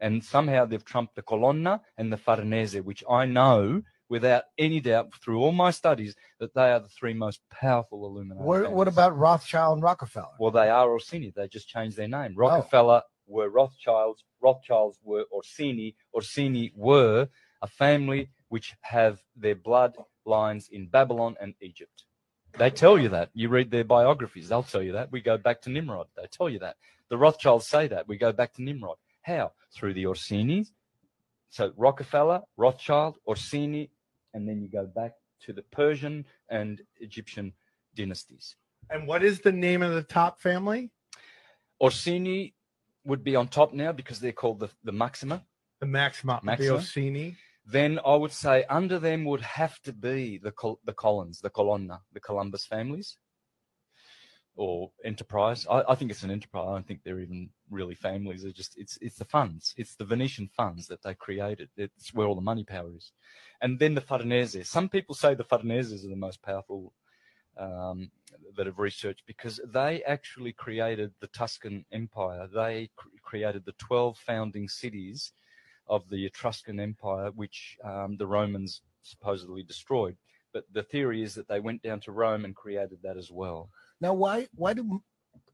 [0.00, 5.14] And somehow they've trumped the Colonna and the Farnese, which I know without any doubt,
[5.24, 8.44] through all my studies, that they are the three most powerful Illuminati.
[8.44, 10.34] What, what about Rothschild and Rockefeller?
[10.38, 11.32] Well, they are Orsini.
[11.34, 12.20] They just changed their Oh.
[12.22, 12.34] name.
[12.36, 13.02] Rockefeller
[13.32, 14.22] were Rothschilds.
[14.40, 15.96] Rothschilds were Orsini.
[16.14, 17.28] Orsini were
[17.62, 19.94] a family which have their blood
[20.24, 22.04] lines in Babylon and Egypt.
[22.58, 23.30] They tell you that.
[23.32, 25.10] You read their biographies, they'll tell you that.
[25.10, 26.08] We go back to Nimrod.
[26.16, 26.76] They tell you that.
[27.08, 28.06] The Rothschilds say that.
[28.06, 28.98] We go back to Nimrod.
[29.22, 29.52] How?
[29.74, 30.68] Through the Orsinis.
[31.48, 33.90] So Rockefeller, Rothschild, Orsini,
[34.34, 35.12] and then you go back
[35.44, 37.52] to the Persian and Egyptian
[37.94, 38.56] dynasties.
[38.90, 40.90] And what is the name of the top family?
[41.80, 42.54] Orsini
[43.04, 45.44] would be on top now because they're called the, the Maxima.
[45.80, 46.74] The Maxima, Maxima.
[46.74, 47.36] Orsini.
[47.64, 51.50] Then I would say under them would have to be the Col- the Collins, the
[51.50, 53.18] Colonna, the Columbus families,
[54.56, 55.66] or Enterprise.
[55.70, 56.66] I, I think it's an enterprise.
[56.68, 58.42] I don't think they're even really families.
[58.42, 59.74] They're just it's it's the funds.
[59.76, 61.68] It's the Venetian funds that they created.
[61.76, 63.12] It's where all the money power is.
[63.60, 64.68] And then the Farnese.
[64.68, 66.92] Some people say the Farneses are the most powerful
[67.56, 68.10] um,
[68.56, 72.48] that have researched because they actually created the Tuscan Empire.
[72.52, 75.32] They cr- created the 12 founding cities
[75.88, 80.16] of the Etruscan Empire, which um, the Romans supposedly destroyed.
[80.52, 83.70] But the theory is that they went down to Rome and created that as well.
[84.00, 85.02] Now, why why do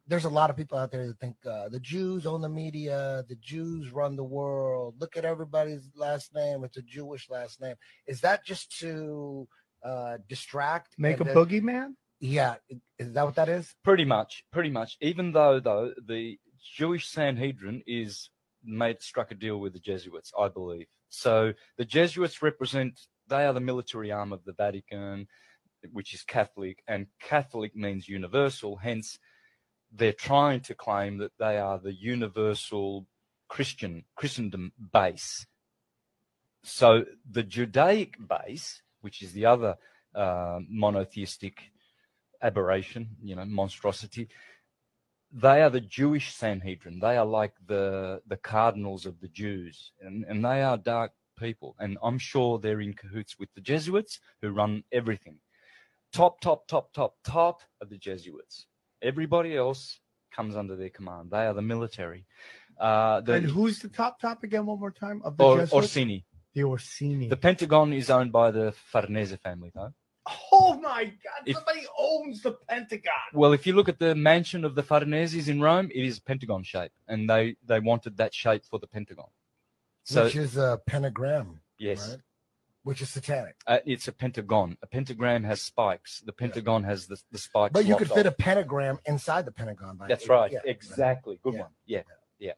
[0.08, 3.24] there's a lot of people out there that think uh, the Jews own the media,
[3.28, 4.94] the Jews run the world.
[4.98, 7.76] Look at everybody's last name; it's a Jewish last name.
[8.06, 9.46] Is that just to
[9.84, 10.94] uh, distract?
[10.98, 11.94] Make a and then- boogeyman?
[12.20, 12.56] Yeah,
[12.98, 13.74] is that what that is?
[13.84, 14.96] Pretty much, pretty much.
[15.00, 16.38] Even though, though, the
[16.76, 18.30] Jewish Sanhedrin is
[18.64, 20.86] made struck a deal with the Jesuits, I believe.
[21.10, 25.28] So the Jesuits represent they are the military arm of the Vatican,
[25.92, 28.76] which is Catholic, and Catholic means universal.
[28.76, 29.18] Hence,
[29.92, 33.06] they're trying to claim that they are the universal
[33.48, 35.46] Christian Christendom base.
[36.64, 39.76] So the Judaic base, which is the other
[40.14, 41.62] uh, monotheistic
[42.42, 44.28] aberration, you know, monstrosity.
[45.32, 47.00] They are the Jewish Sanhedrin.
[47.00, 51.76] They are like the the cardinals of the Jews, and, and they are dark people.
[51.78, 55.36] And I'm sure they're in cahoots with the Jesuits, who run everything.
[56.12, 58.66] Top, top, top, top, top of the Jesuits.
[59.02, 60.00] Everybody else
[60.34, 61.30] comes under their command.
[61.30, 62.24] They are the military.
[62.80, 64.64] Uh, the, and who's the top top again?
[64.64, 65.72] One more time of the or, Jesuits?
[65.72, 66.24] Orsini.
[66.54, 67.28] The Orsini.
[67.28, 69.92] The Pentagon is owned by the Farnese family, though.
[70.52, 71.42] Oh my God!
[71.46, 73.12] If- Somebody owns the Pentagon.
[73.32, 76.62] Well, if you look at the mansion of the Farneses in Rome, it is pentagon
[76.62, 79.28] shape, and they they wanted that shape for the Pentagon.
[80.04, 81.60] So which is a pentagram.
[81.78, 82.18] yes, right?
[82.82, 83.56] Which is satanic.
[83.66, 84.78] uh, it's a pentagon.
[84.82, 86.20] A pentagram has spikes.
[86.24, 87.72] The Pentagon has the, the spikes.
[87.74, 88.32] But you could fit off.
[88.32, 89.96] a pentagram inside the Pentagon.
[89.98, 90.50] By That's right.
[90.50, 90.60] yeah.
[90.64, 91.38] exactly.
[91.42, 91.60] Good Yeah.
[91.60, 91.70] one.
[91.84, 92.02] Yeah.
[92.38, 92.52] Yeah.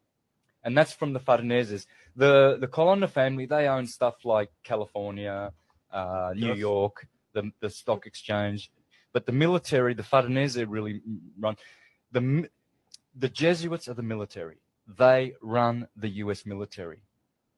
[0.63, 1.87] And that's from the Farneses.
[2.15, 5.53] The the Colonna family, they own stuff like California,
[5.91, 6.59] uh, New Yes.
[6.59, 8.71] York, the the stock exchange.
[9.13, 11.01] But the military, the Farnese really
[11.39, 11.57] run
[12.13, 12.49] the
[13.15, 14.59] the Jesuits are the military.
[14.99, 17.03] They run the US military.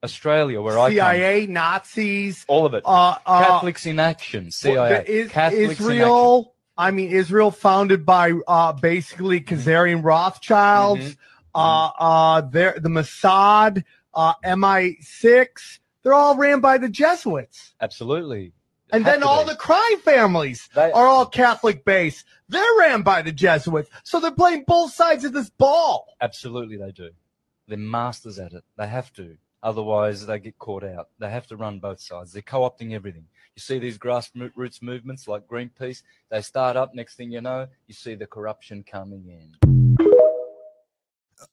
[0.05, 2.83] Australia, where I come, CIA, Nazis, all of it.
[2.85, 5.05] uh, uh, Catholics in action, CIA.
[5.07, 5.87] Is- Catholics in action.
[5.93, 6.55] Israel.
[6.77, 11.03] I mean, Israel founded by uh, basically Khazarian Rothschilds.
[11.05, 11.17] Mhm.
[11.55, 13.85] Uh, uh, they're, the Mossad,
[14.15, 15.79] uh, MI6.
[16.03, 17.75] They're all ran by the Jesuits.
[17.81, 18.53] Absolutely.
[18.93, 22.27] And then all the crime families They- are all Catholic based.
[22.49, 23.89] They're ran by the Jesuits.
[24.05, 26.07] So they're playing both sides of this ball.
[26.21, 27.11] Absolutely, they do.
[27.69, 28.65] They're masters at it.
[28.77, 29.37] They have to.
[29.63, 31.09] Otherwise, they get caught out.
[31.19, 32.33] They have to run both sides.
[32.33, 33.27] They're co opting everything.
[33.55, 36.95] You see these grassroots movements like Greenpeace, they start up.
[36.95, 39.57] Next thing you know, you see the corruption coming in.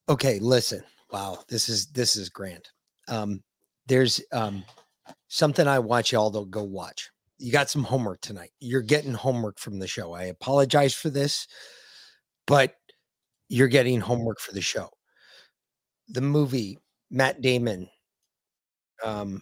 [0.07, 2.69] okay listen wow this is this is grand
[3.07, 3.41] um
[3.87, 4.63] there's um
[5.27, 7.09] something i want y'all to go watch
[7.39, 11.47] you got some homework tonight you're getting homework from the show i apologize for this
[12.45, 12.75] but
[13.47, 14.89] you're getting homework for the show
[16.09, 16.77] the movie
[17.09, 17.89] matt damon
[19.03, 19.41] um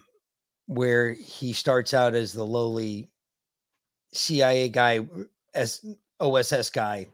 [0.66, 3.10] where he starts out as the lowly
[4.12, 5.00] cia guy
[5.54, 5.84] as
[6.20, 7.06] oss guy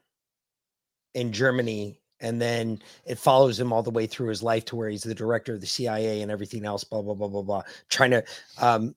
[1.14, 4.88] in Germany, and then it follows him all the way through his life to where
[4.88, 6.84] he's the director of the CIA and everything else.
[6.84, 7.62] Blah blah blah blah blah.
[7.88, 8.24] Trying to,
[8.60, 8.94] um,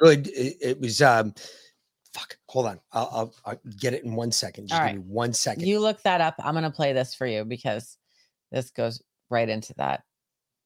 [0.00, 0.28] good.
[0.28, 1.02] It, it was.
[1.02, 1.34] Um,
[2.12, 2.36] fuck.
[2.48, 2.80] Hold on.
[2.92, 4.68] I'll, I'll, I'll get it in one second.
[4.68, 5.04] Just All give right.
[5.04, 5.66] me one second.
[5.66, 6.34] You look that up.
[6.38, 7.96] I'm going to play this for you because
[8.50, 10.02] this goes right into that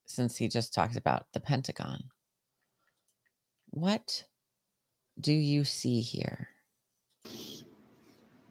[0.05, 2.03] since he just talked about the Pentagon.
[3.71, 4.23] What
[5.19, 6.49] do you see here?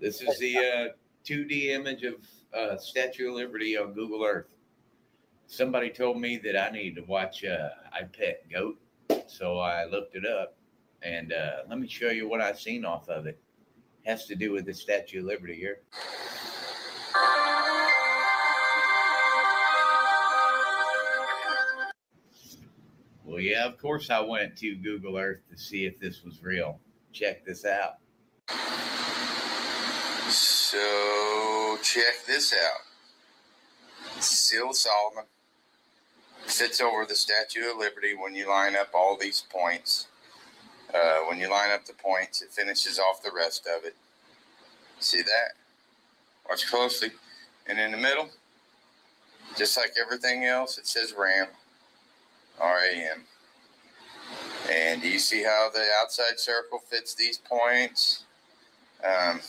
[0.01, 0.89] This is the uh,
[1.25, 2.15] 2D image of
[2.57, 4.49] uh, Statue of Liberty on Google Earth.
[5.47, 8.79] Somebody told me that I needed to watch uh, I Pet Goat,
[9.27, 10.57] so I looked it up,
[11.05, 13.41] And uh, let me show you what I've seen off of it.
[14.05, 15.81] Has to do with the Statue of Liberty here.
[23.25, 26.81] Well, yeah, of course I went to Google Earth to see if this was real.
[27.13, 27.95] Check this out.
[30.29, 34.21] So check this out.
[34.23, 35.25] Seal Solomon
[36.47, 40.09] sits over the Statue of Liberty when you line up all these points.
[40.95, 43.97] Uh, when you line up the points, it finishes off the rest of it.
[44.99, 45.55] See that?
[46.49, 47.11] Watch closely.
[47.67, 48.29] And in the middle,
[49.57, 51.49] just like everything else, it says RAM.
[52.61, 53.25] RAM.
[54.71, 58.25] And do you see how the outside circle fits these points?
[59.05, 59.41] Um,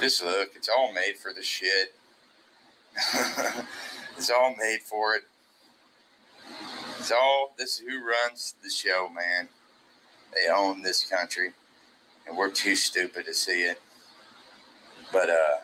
[0.00, 1.94] just look, it's all made for the shit.
[4.16, 5.22] it's all made for it.
[6.98, 9.48] It's all, this is who runs the show, man.
[10.36, 11.52] They own this country,
[12.26, 13.80] and we're too stupid to see it.
[15.12, 15.56] But, uh,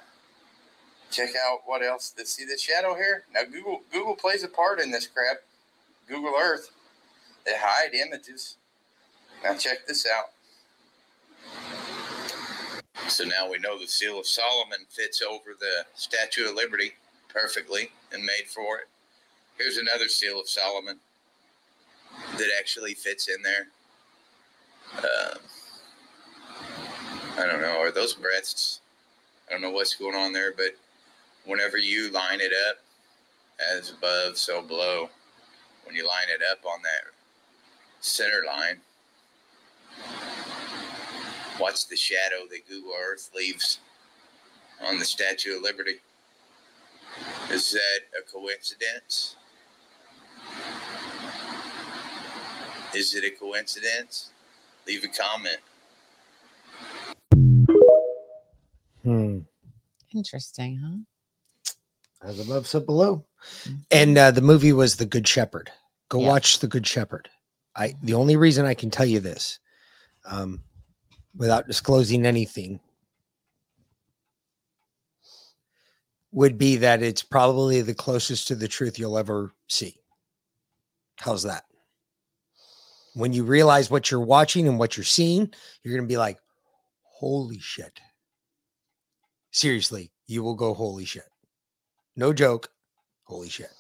[1.10, 2.14] check out what else.
[2.24, 3.24] See the shadow here?
[3.34, 5.38] Now, Google Google plays a part in this crap.
[6.08, 6.70] Google Earth.
[7.44, 8.56] They hide images.
[9.44, 10.30] Now, check this out.
[13.08, 16.92] So now we know the Seal of Solomon fits over the Statue of Liberty
[17.28, 18.88] perfectly and made for it.
[19.58, 20.98] Here's another Seal of Solomon
[22.38, 23.68] that actually fits in there.
[24.98, 25.38] Um,
[27.38, 27.78] I don't know.
[27.80, 28.80] Are those breasts?
[29.48, 30.76] I don't know what's going on there, but
[31.44, 32.76] whenever you line it up
[33.74, 35.08] as above, so below,
[35.84, 37.10] when you line it up on that
[38.00, 38.80] center line,
[41.58, 43.78] watch the shadow that Google Earth leaves
[44.86, 46.00] on the Statue of Liberty.
[47.50, 49.36] Is that a coincidence?
[52.94, 54.31] Is it a coincidence?
[54.86, 55.58] Leave a comment.
[59.02, 59.38] Hmm.
[60.14, 62.28] Interesting, huh?
[62.28, 63.24] As above, so below.
[63.90, 65.70] And uh, the movie was The Good Shepherd.
[66.08, 66.28] Go Yeah.
[66.28, 67.28] watch The Good Shepherd.
[67.74, 69.58] I the only reason I can tell you this,
[70.26, 70.62] um,
[71.34, 72.80] without disclosing anything,
[76.32, 79.96] would be that it's probably the closest to the truth you'll ever see.
[81.16, 81.64] How's that?
[83.14, 85.52] When you realize what you're watching and what you're seeing,
[85.82, 86.38] you're gonna be like,
[87.02, 88.00] holy shit.
[89.50, 91.28] Seriously, you will go, holy shit.
[92.16, 92.68] No joke.
[93.24, 93.70] Holy shit.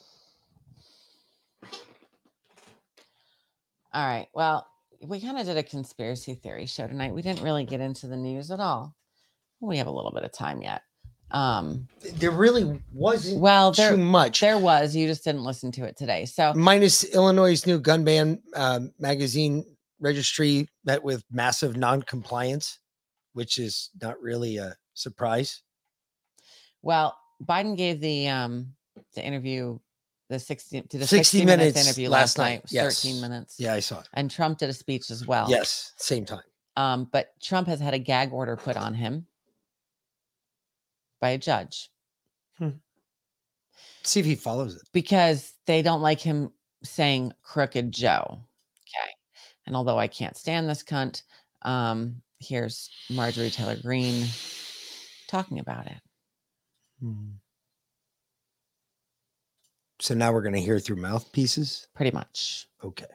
[3.94, 4.28] All right.
[4.34, 4.66] Well,
[5.02, 7.14] we kind of did a conspiracy theory show tonight.
[7.14, 8.94] We didn't really get into the news at all.
[9.60, 10.82] We have a little bit of time yet.
[11.32, 14.40] Um, there really wasn't well there, too much.
[14.40, 14.94] There was.
[14.94, 16.26] You just didn't listen to it today.
[16.26, 19.64] So Minus Illinois' new gun ban um, magazine
[19.98, 22.78] registry met with massive non-compliance,
[23.32, 25.62] which is not really a surprise.
[26.82, 28.74] Well, Biden gave the um
[29.14, 29.78] the interview
[30.28, 32.64] the 60 to the 60 60, minutes, minutes interview last night, night.
[32.70, 33.02] yes.
[33.02, 33.56] 13 minutes.
[33.58, 34.08] Yeah, I saw it.
[34.14, 35.46] And Trump did a speech as well.
[35.48, 36.42] Yes, same time.
[36.76, 39.26] Um, but Trump has had a gag order put on him
[41.22, 41.88] by a judge
[44.04, 44.82] See if he follows it.
[44.92, 46.50] because they don't like him
[46.82, 48.40] saying crooked Joe.
[48.82, 49.10] Okay.
[49.66, 51.22] And although I can't stand this cunt,
[51.62, 54.26] um, here's Marjorie Taylor Greene
[55.28, 55.98] talking about it.
[60.00, 61.86] So now we're going to hear through mouthpieces.
[61.94, 62.66] Pretty much.
[62.82, 63.06] Okay.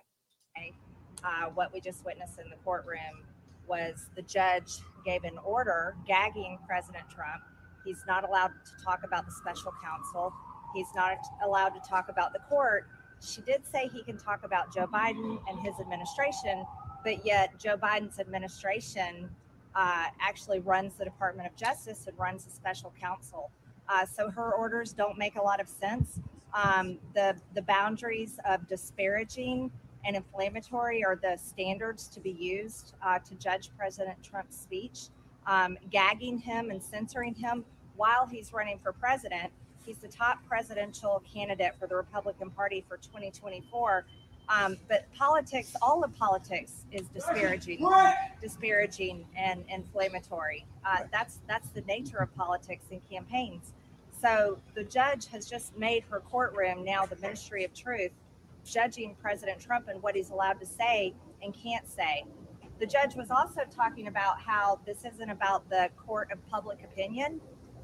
[1.23, 3.25] uh, what we just witnessed in the courtroom
[3.67, 7.43] was the judge gave an order gagging President Trump.
[7.87, 10.33] He's not allowed to talk about the special counsel.
[10.75, 12.87] He's not allowed to talk about the court.
[13.25, 16.65] She did say he can talk about Joe Biden and his administration,
[17.03, 19.29] but yet Joe Biden's administration
[19.73, 23.49] uh, actually runs the Department of Justice and runs the special counsel.
[23.87, 26.19] Uh, so her orders don't make a lot of sense.
[26.53, 29.71] Um, the the boundaries of disparaging
[30.05, 35.07] and inflammatory are the standards to be used uh, to judge President Trump's speech.
[35.45, 37.63] Um, gagging him and censoring him
[37.97, 39.51] while he's running for president.
[39.85, 44.05] He's the top presidential candidate for the Republican Party for 2024.
[44.49, 47.85] Um, but politics, all of politics, is disparaging,
[48.41, 50.65] disparaging and inflammatory.
[50.85, 53.73] Uh, that's that's the nature of politics and campaigns.
[54.21, 58.11] So the judge has just made her courtroom now the Ministry of Truth,
[58.65, 61.13] judging President Trump and what he's allowed to say
[61.43, 62.25] and can't say.
[62.79, 67.41] The judge was also talking about how this isn't about the court of public opinion,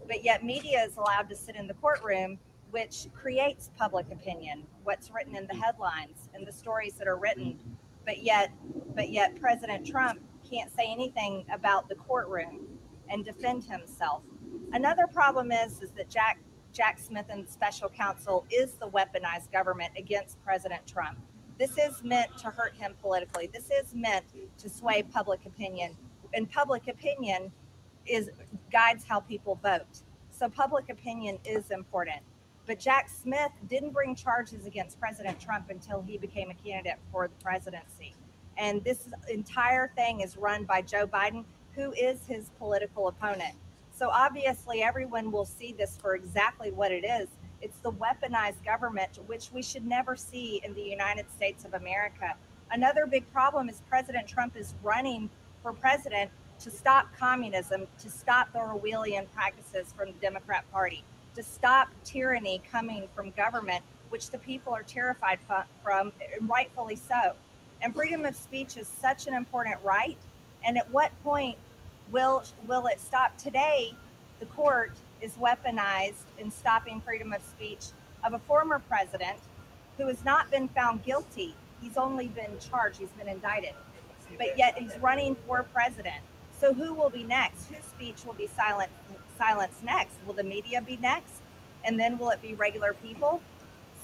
[0.08, 2.38] but yet media is allowed to sit in the courtroom,
[2.72, 4.64] which creates public opinion.
[4.84, 7.60] What's written in the headlines and the stories that are written
[8.06, 8.52] but yet,
[8.96, 10.20] but yet President Trump
[10.50, 12.68] can't say anything about the courtroom
[13.10, 14.24] and defend himself.
[14.74, 16.40] Another problem is, is that Jack
[16.74, 21.20] Jack Smith and special counsel is the weaponized government against President Trump.
[21.60, 23.48] This is meant to hurt him politically.
[23.54, 24.26] This is meant
[24.58, 25.96] to sway public opinion.
[26.34, 27.52] And public opinion
[28.06, 28.30] is
[28.72, 30.02] guides how people vote.
[30.32, 32.22] So public opinion is important.
[32.66, 37.28] But Jack Smith didn't bring charges against President Trump until he became a candidate for
[37.28, 38.16] the presidency.
[38.58, 41.44] And this entire thing is run by Joe Biden,
[41.76, 43.56] who is his political opponent.
[43.92, 47.28] So obviously, everyone will see this for exactly what it is.
[47.62, 52.36] It's the weaponized government, which we should never see in the United States of America.
[52.72, 55.30] Another big problem is President Trump is running
[55.62, 61.04] for president to stop communism, to stop the Orwellian practices from the Democrat Party,
[61.36, 65.40] to stop tyranny coming from government, which the people are terrified
[65.84, 66.12] from,
[66.42, 67.34] rightfully so.
[67.82, 70.18] And freedom of speech is such an important right.
[70.66, 71.58] And at what point
[72.12, 73.94] will will it stop today?
[74.40, 77.88] The court is weaponized in stopping freedom of speech
[78.24, 79.38] of a former president
[79.98, 81.56] who has not been found guilty.
[81.82, 83.00] He's only been charged.
[83.00, 83.74] He's been indicted,
[84.38, 86.22] but yet he's running for president.
[86.64, 87.68] So who will be next?
[87.68, 88.90] Whose speech will be silent
[89.38, 90.16] silenced next?
[90.26, 91.42] Will the media be next?
[91.84, 93.42] And then will it be regular people?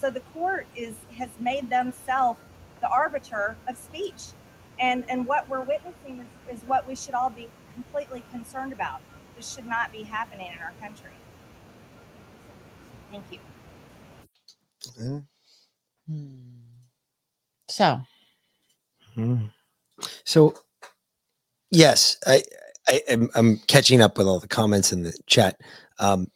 [0.02, 2.38] So the court is has made themselves
[2.82, 4.24] the arbiter of speech.
[4.78, 9.00] And and what we're witnessing is, is what we should all be completely concerned about.
[9.38, 11.12] This should not be happening in our country.
[13.10, 13.40] Thank you.
[17.70, 18.02] So,
[19.16, 19.54] Mhm.
[20.26, 20.56] So,
[21.72, 22.44] yes, I,
[22.88, 25.60] I am I'm catching up with all the comments in the chat.
[26.00, 26.28] Um,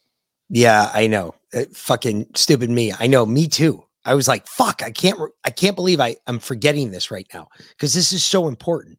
[0.48, 1.34] yeah, I know.
[1.52, 2.92] Uh, fucking stupid me.
[2.98, 3.26] I know.
[3.26, 3.84] Me too.
[4.04, 4.82] I was like, fuck.
[4.82, 5.18] I can't.
[5.18, 8.98] re- I can't believe I I'm forgetting this right now because this is so important.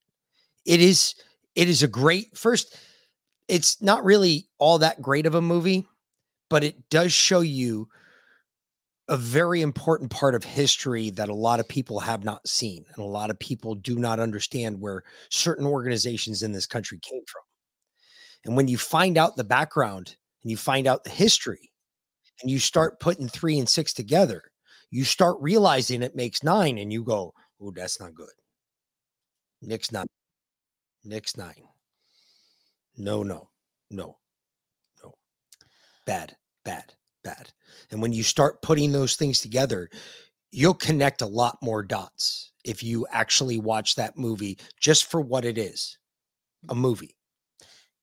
[0.65, 1.15] It is.
[1.55, 2.77] It is a great first.
[3.47, 5.85] It's not really all that great of a movie,
[6.49, 7.87] but it does show you
[9.07, 13.03] a very important part of history that a lot of people have not seen and
[13.03, 17.43] a lot of people do not understand where certain organizations in this country came from.
[18.45, 21.71] And when you find out the background and you find out the history
[22.41, 24.43] and you start putting 3 and 6 together,
[24.91, 28.31] you start realizing it makes 9 and you go, "Oh, that's not good."
[29.61, 30.07] Nick's not
[31.03, 31.69] Nick's 9.
[32.97, 33.49] No, no.
[33.89, 34.17] No.
[35.03, 35.15] No.
[36.05, 36.37] Bad.
[36.63, 36.95] Bad.
[37.25, 37.51] Bad.
[37.91, 39.89] And when you start putting those things together,
[40.51, 45.43] you'll connect a lot more dots if you actually watch that movie just for what
[45.43, 45.97] it is
[46.69, 47.17] a movie.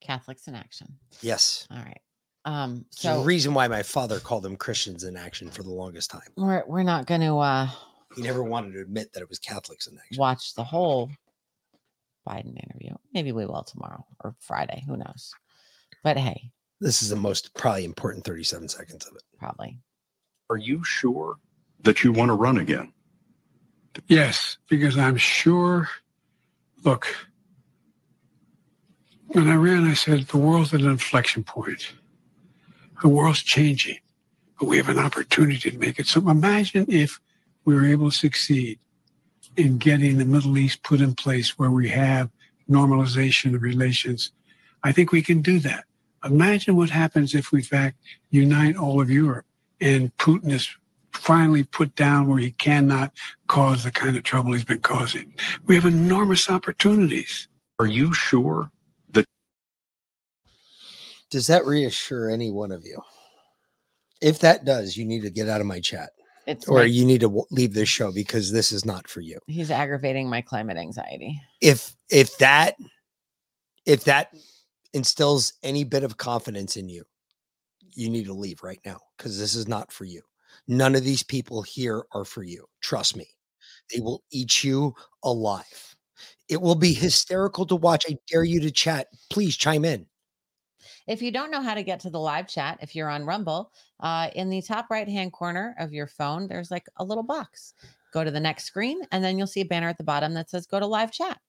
[0.00, 0.98] Catholics in action.
[1.22, 1.66] Yes.
[1.70, 2.00] All right.
[2.44, 6.10] Um, It's the reason why my father called them Christians in action for the longest
[6.10, 6.22] time.
[6.36, 7.68] we're we're not going to uh
[8.16, 10.18] He never wanted to admit that it was Catholics in action.
[10.18, 11.08] watch the whole
[12.28, 12.94] Biden interview.
[13.14, 14.82] Maybe we will tomorrow or Friday.
[14.86, 15.32] Who knows?
[16.04, 16.50] But hey,
[16.82, 19.22] This is the most probably important 37 seconds of it.
[19.38, 19.78] probably.
[20.50, 21.36] Are you sure
[21.84, 22.92] that you want to run again?
[24.08, 25.88] Yes, because I'm sure.
[26.82, 27.06] Look,
[29.28, 31.92] when I ran, I said the world's at an inflection point.
[33.00, 33.98] The world's changing,
[34.58, 36.08] but we have an opportunity to make it.
[36.08, 37.20] So imagine if
[37.64, 38.80] we were able to succeed
[39.56, 42.28] in getting the Middle East put in place where we have
[42.68, 44.32] normalization of relations.
[44.82, 45.84] I think we can do that.
[46.24, 47.98] Imagine what happens if we, in fact,
[48.30, 49.46] unite all of Europe
[49.80, 50.68] and Putin is
[51.12, 53.12] finally put down where he cannot
[53.48, 55.34] cause the kind of trouble he's been causing.
[55.66, 57.48] We have enormous opportunities.
[57.78, 58.70] Are you sure
[59.10, 59.26] that
[61.30, 63.02] Does that reassure any one of you?
[64.20, 66.10] If that does, you need to get out of my chat.
[66.46, 69.20] It's or my- you need to w- leave this show because this is not for
[69.20, 69.38] you.
[69.46, 71.40] He's aggravating my climate anxiety.
[71.60, 72.76] if if that
[73.86, 74.32] if that
[74.94, 77.04] instills any bit of confidence in you
[77.94, 80.22] you need to leave right now because this is not for you.
[80.68, 83.26] None of these people here are for you trust me.
[83.92, 84.94] They will eat you
[85.24, 85.96] alive.
[86.48, 90.06] It will be hysterical to watch i dare you to chat please chime in.
[91.08, 93.72] If you don't know how to get to the live chat, if you're on Rumble,
[94.00, 97.74] uh, in the top right hand corner of your phone, there's like a little box.
[98.12, 100.50] Go to the next screen, and then you'll see a banner at the bottom that
[100.50, 101.40] says "Go to live chat,"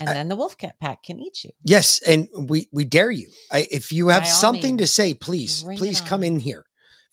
[0.00, 1.50] and then the wolf cat pack can eat you.
[1.64, 5.14] yes and we we dare you I, if you have By all something to say
[5.14, 6.64] please please come in here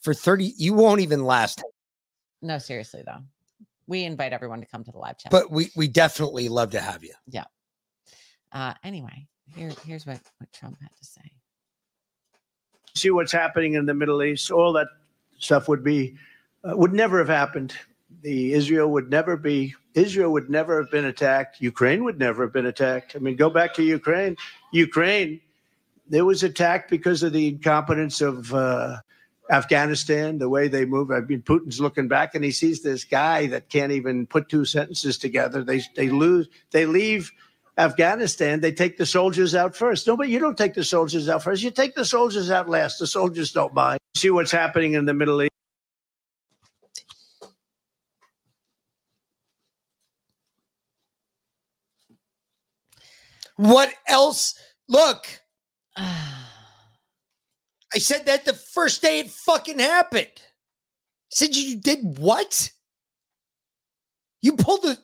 [0.02, 1.64] for 30 you won't even last
[2.42, 3.24] No, seriously though,
[3.88, 5.32] we invite everyone to come to the live chat.
[5.32, 7.46] but we we definitely love to have you yeah.
[8.54, 11.32] Uh, anyway, here here's what what Trump had to say.
[12.96, 14.88] see what's happening in the Middle East, all that
[15.38, 16.16] stuff would be
[16.64, 17.74] uh, would never have happened
[18.22, 21.60] the Israel would never be Israel would never have been attacked.
[21.60, 23.16] Ukraine would never have been attacked.
[23.16, 24.36] I mean, go back to Ukraine.
[24.72, 25.42] Ukraine,
[26.12, 28.98] it was attacked because of the incompetence of uh,
[29.50, 31.12] Afghanistan, the way they move.
[31.12, 34.66] I mean, Putin's looking back and he sees this guy that can't even put two
[34.66, 35.64] sentences together.
[35.64, 36.48] They they lose.
[36.72, 37.32] They leave
[37.78, 38.60] Afghanistan.
[38.60, 40.08] They take the soldiers out first.
[40.08, 41.64] No, but you don't take the soldiers out first.
[41.64, 43.00] You take the soldiers out last.
[43.00, 44.00] The soldiers don't mind.
[44.16, 45.57] See what's happening in the Middle East.
[53.58, 54.58] What else?
[54.88, 55.28] Look,
[55.98, 56.46] I
[57.98, 60.28] said that the first day it fucking happened.
[61.30, 62.72] Said you did what?
[64.42, 64.98] You pulled the.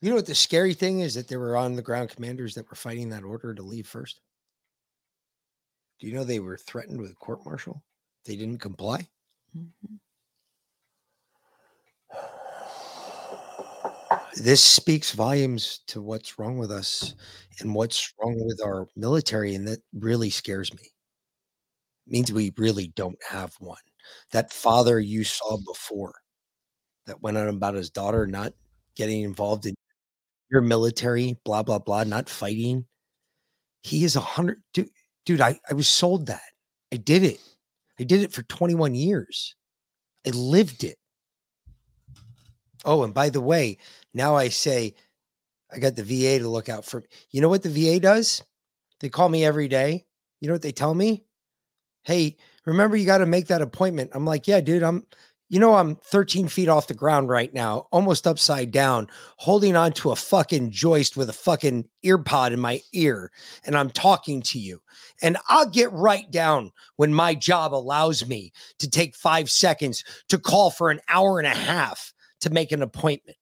[0.00, 2.68] You know what the scary thing is that there were on the ground commanders that
[2.68, 4.20] were fighting that order to leave first.
[6.00, 7.84] Do you know they were threatened with a court martial?
[8.24, 9.06] They didn't comply.
[9.56, 9.94] Mm-hmm.
[14.36, 17.14] This speaks volumes to what's wrong with us
[17.60, 20.90] and what's wrong with our military and that really scares me.
[22.06, 23.78] Means we really don't have one.
[24.32, 26.14] That father you saw before
[27.06, 28.52] that went on about his daughter not
[28.96, 29.74] getting involved in
[30.50, 32.86] your military blah blah blah not fighting.
[33.82, 34.90] He is a hundred dude,
[35.26, 36.42] dude I, I was sold that.
[36.92, 37.40] I did it.
[38.00, 39.54] I did it for 21 years.
[40.26, 40.96] I lived it
[42.84, 43.78] Oh, and by the way,
[44.14, 44.94] now I say
[45.72, 47.04] I got the VA to look out for.
[47.30, 48.42] You know what the VA does?
[49.00, 50.04] They call me every day.
[50.40, 51.24] You know what they tell me?
[52.04, 52.36] Hey,
[52.66, 54.10] remember you got to make that appointment.
[54.12, 55.06] I'm like, yeah, dude, I'm
[55.52, 59.06] you know, I'm 13 feet off the ground right now, almost upside down,
[59.36, 63.30] holding on to a fucking joist with a fucking ear pod in my ear,
[63.66, 64.80] and I'm talking to you.
[65.20, 70.38] And I'll get right down when my job allows me to take five seconds to
[70.38, 73.36] call for an hour and a half to make an appointment.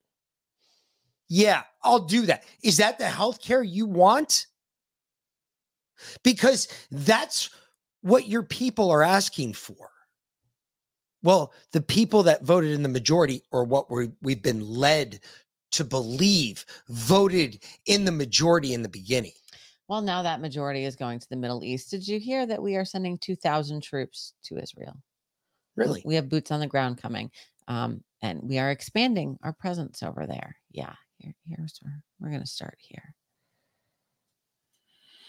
[1.29, 2.45] Yeah, I'll do that.
[2.63, 4.47] Is that the healthcare you want?
[6.23, 7.51] Because that's
[8.03, 9.91] what your people are asking for.
[11.23, 15.21] Well, the people that voted in the majority, or what we we've been led
[15.73, 19.33] to believe, voted in the majority in the beginning.
[19.87, 21.91] Well, now that majority is going to the Middle East.
[21.91, 24.97] Did you hear that we are sending 2,000 troops to Israel?
[25.77, 26.03] Really?
[26.05, 27.31] We have boots on the ground coming.
[27.69, 30.57] Um, and we are expanding our presence over there.
[30.71, 33.15] Yeah, here, here's where we're going to start here.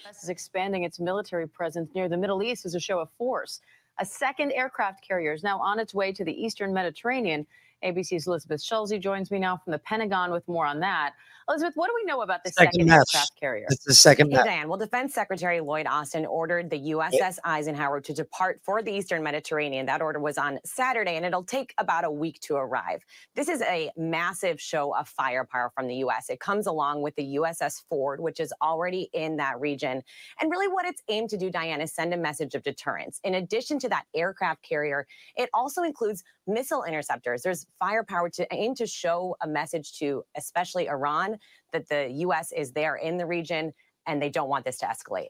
[0.06, 0.24] U.S.
[0.24, 3.62] is expanding its military presence near the Middle East as a show of force.
[4.00, 7.46] A second aircraft carrier is now on its way to the eastern Mediterranean.
[7.84, 11.14] ABC's Elizabeth Schulze joins me now from the Pentagon with more on that.
[11.52, 13.66] Elizabeth, what do we know about the Second second, aircraft carrier?
[13.70, 14.38] It's the second Hey.
[14.38, 14.70] Diane.
[14.70, 19.86] Well, Defense Secretary Lloyd Austin ordered the USS Eisenhower to depart for the Eastern Mediterranean.
[19.86, 23.04] That order was on Saturday, and it'll take about a week to arrive.
[23.36, 26.30] This is a massive show of firepower from the U.S.
[26.30, 30.04] It comes along with the USS Ford, which is already in that region.
[30.40, 33.20] And really, what it's aimed to do, Diane, is send a message of deterrence.
[33.26, 35.06] In addition to that aircraft carrier,
[35.36, 37.42] it also includes missile interceptors.
[37.42, 41.38] There's firepower to aim to show a message to, especially Iran,
[41.72, 42.52] that the U.S.
[42.52, 43.74] is there in the region
[44.08, 45.30] and they don't want this to escalate.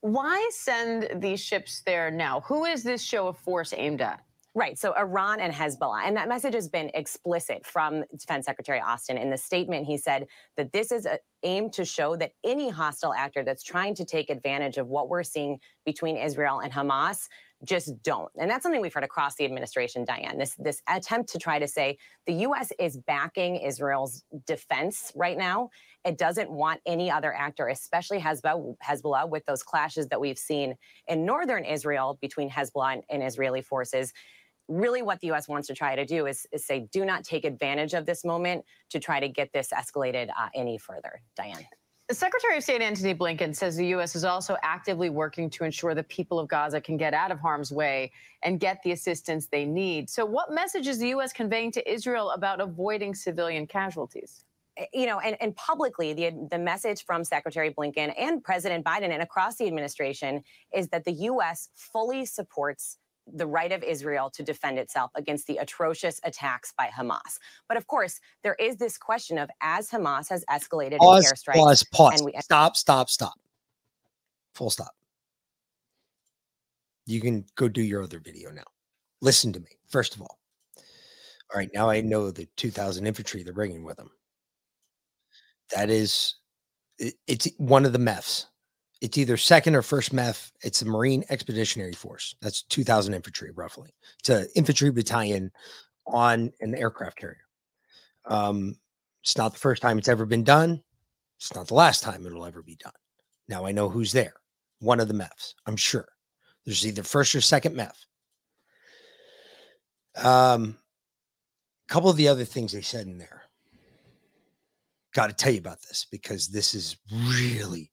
[0.00, 2.40] Why send these ships there now?
[2.42, 4.20] Who is this show of force aimed at?
[4.56, 4.78] Right.
[4.78, 6.02] So Iran and Hezbollah.
[6.04, 9.18] And that message has been explicit from Defense Secretary Austin.
[9.18, 13.12] In the statement, he said that this is a, aimed to show that any hostile
[13.12, 17.26] actor that's trying to take advantage of what we're seeing between Israel and Hamas
[17.62, 18.30] just don't.
[18.36, 20.38] And that's something we've heard across the administration, Diane.
[20.38, 25.70] This this attempt to try to say the US is backing Israel's defense right now.
[26.04, 30.74] It doesn't want any other actor, especially Hezbollah, Hezbollah with those clashes that we've seen
[31.08, 34.12] in northern Israel between Hezbollah and, and Israeli forces
[34.68, 37.44] really what the US wants to try to do is, is say, do not take
[37.44, 41.20] advantage of this moment to try to get this escalated uh, any further.
[41.36, 41.66] Diane.
[42.12, 44.14] Secretary of State Antony Blinken says the U.S.
[44.14, 47.72] is also actively working to ensure the people of Gaza can get out of harm's
[47.72, 48.12] way
[48.42, 50.10] and get the assistance they need.
[50.10, 51.32] So, what message is the U.S.
[51.32, 54.44] conveying to Israel about avoiding civilian casualties?
[54.76, 59.10] Eh, you know, and, and publicly, the the message from Secretary Blinken and President Biden
[59.10, 60.42] and across the administration
[60.74, 61.70] is that the U.S.
[61.74, 62.98] fully supports
[63.32, 67.38] the right of Israel to defend itself against the atrocious attacks by Hamas.
[67.68, 71.54] But of course, there is this question of as Hamas has escalated Pause, in airstrikes,
[71.54, 72.12] pause, pause.
[72.16, 73.34] and we stop, stop, stop.
[74.54, 74.94] Full stop.
[77.06, 78.64] You can go do your other video now.
[79.20, 80.38] Listen to me, first of all.
[80.76, 84.10] All right, now I know the 2,000 infantry they're bringing with them.
[85.74, 86.36] That is,
[86.98, 88.46] it- it's one of the MEFs.
[89.04, 90.50] It's either second or first MEF.
[90.62, 92.36] It's a Marine Expeditionary Force.
[92.40, 93.94] That's 2,000 infantry, roughly.
[94.18, 95.52] It's an infantry battalion
[96.06, 97.44] on an aircraft carrier.
[98.24, 98.78] Um,
[99.22, 100.82] it's not the first time it's ever been done.
[101.36, 102.94] It's not the last time it'll ever be done.
[103.46, 104.32] Now I know who's there.
[104.80, 106.08] One of the MEFs, I'm sure.
[106.64, 108.06] There's either first or second MEF.
[110.24, 110.78] Um,
[111.86, 113.42] a couple of the other things they said in there.
[115.12, 117.90] Got to tell you about this because this is really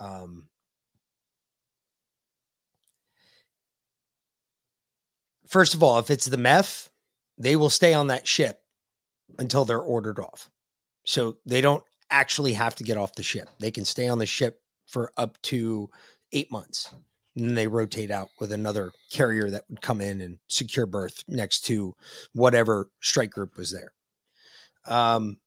[0.00, 0.49] um,
[5.50, 6.88] first of all, if it's the MEF,
[7.36, 8.60] they will stay on that ship
[9.38, 10.48] until they're ordered off.
[11.04, 13.48] So they don't actually have to get off the ship.
[13.58, 15.90] They can stay on the ship for up to
[16.32, 16.92] eight months.
[17.36, 21.22] And then they rotate out with another carrier that would come in and secure berth
[21.28, 21.94] next to
[22.32, 23.92] whatever strike group was there.
[24.86, 25.38] Um,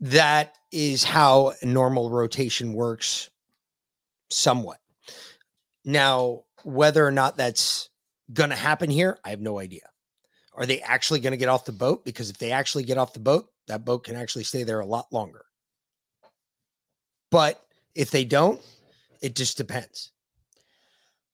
[0.00, 3.30] that is how normal rotation works
[4.30, 4.78] somewhat.
[5.84, 7.90] Now, whether or not that's
[8.32, 9.88] going to happen here, I have no idea.
[10.52, 12.04] Are they actually going to get off the boat?
[12.04, 14.86] Because if they actually get off the boat, that boat can actually stay there a
[14.86, 15.44] lot longer.
[17.30, 17.64] But
[17.94, 18.60] if they don't,
[19.22, 20.10] it just depends.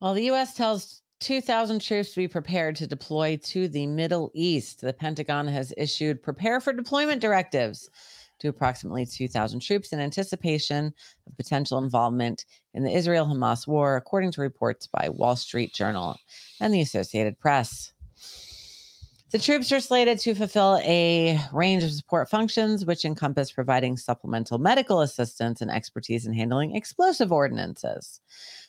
[0.03, 0.55] Well, the U.S.
[0.55, 4.83] tells 2,000 troops to be prepared to deploy to the Middle East.
[4.83, 7.89] The Pentagon has issued prepare for deployment directives
[8.43, 10.93] to approximately 2,000 troops in anticipation
[11.27, 12.44] of potential involvement
[12.74, 16.19] in the Israel Hamas war, according to reports by Wall Street Journal
[16.60, 17.93] and the Associated Press.
[19.31, 24.59] The troops are slated to fulfill a range of support functions, which encompass providing supplemental
[24.59, 28.20] medical assistance and expertise in handling explosive ordinances.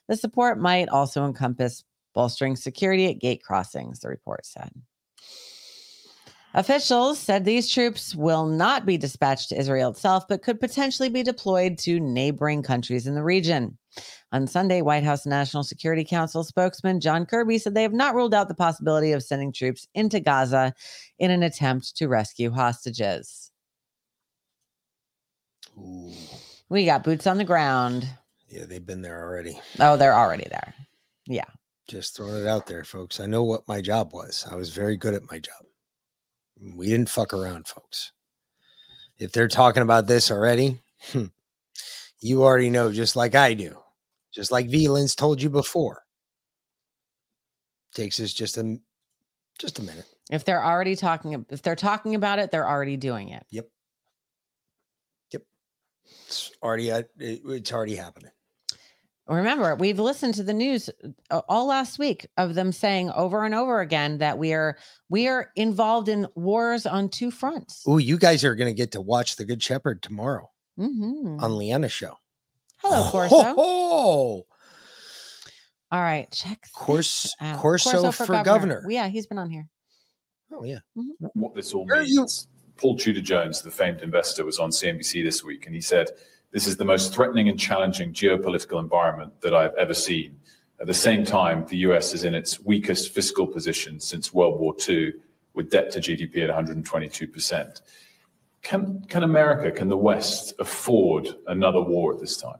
[0.07, 1.83] The support might also encompass
[2.13, 4.71] bolstering security at gate crossings, the report said.
[6.55, 11.23] Officials said these troops will not be dispatched to Israel itself, but could potentially be
[11.23, 13.75] deployed to neighboring countries in the region.
[14.31, 18.35] On Sunday, White House National Security Council spokesman John Kirby said they have not ruled
[18.35, 20.73] out the possibility of sending troops into Gaza
[21.17, 23.51] in an attempt to rescue hostages.
[26.69, 28.07] We got boots on the ground.
[28.47, 29.59] Yeah, they've been there already.
[29.79, 30.75] Oh, they're already there.
[31.25, 31.45] Yeah.
[31.87, 33.19] Just throwing it out there, folks.
[33.19, 34.45] I know what my job was.
[34.51, 35.63] I was very good at my job.
[36.59, 38.11] We didn't fuck around, folks.
[39.17, 40.81] If they're talking about this already,
[41.11, 41.25] hmm,
[42.19, 43.77] you already know, just like I do,
[44.33, 46.03] just like Veland's told you before.
[47.93, 48.77] Takes us just a
[49.59, 50.05] just a minute.
[50.31, 53.45] If they're already talking, if they're talking about it, they're already doing it.
[53.51, 53.67] Yep.
[55.31, 55.41] Yep.
[56.27, 58.31] It's already uh, it's already happening.
[59.27, 60.89] Remember, we've listened to the news
[61.31, 64.77] uh, all last week of them saying over and over again that we are
[65.09, 67.83] we are involved in wars on two fronts.
[67.87, 71.41] Oh, you guys are gonna get to watch the Good Shepherd tomorrow Mhm.
[71.41, 72.17] on Leanna's show.
[72.79, 73.35] Hello, Corso.
[73.57, 74.45] Oh,
[75.89, 77.59] All right, check this Course, out.
[77.59, 78.83] Corso, for, governor.
[78.89, 79.67] Yeah, he's been on here.
[80.51, 80.79] Oh yeah.
[81.33, 82.47] what this all means.
[82.75, 86.09] Paul Tudor Jones, the famed investor, was on CNBC this week, and he said,
[86.53, 90.39] "This is the most threatening and challenging geopolitical environment that I've ever seen."
[90.79, 94.73] At the same time, the US is in its weakest fiscal position since World War
[94.87, 95.13] II,
[95.53, 97.81] with debt to GDP at 122 percent.
[98.61, 102.59] Can can America, can the West afford another war at this time?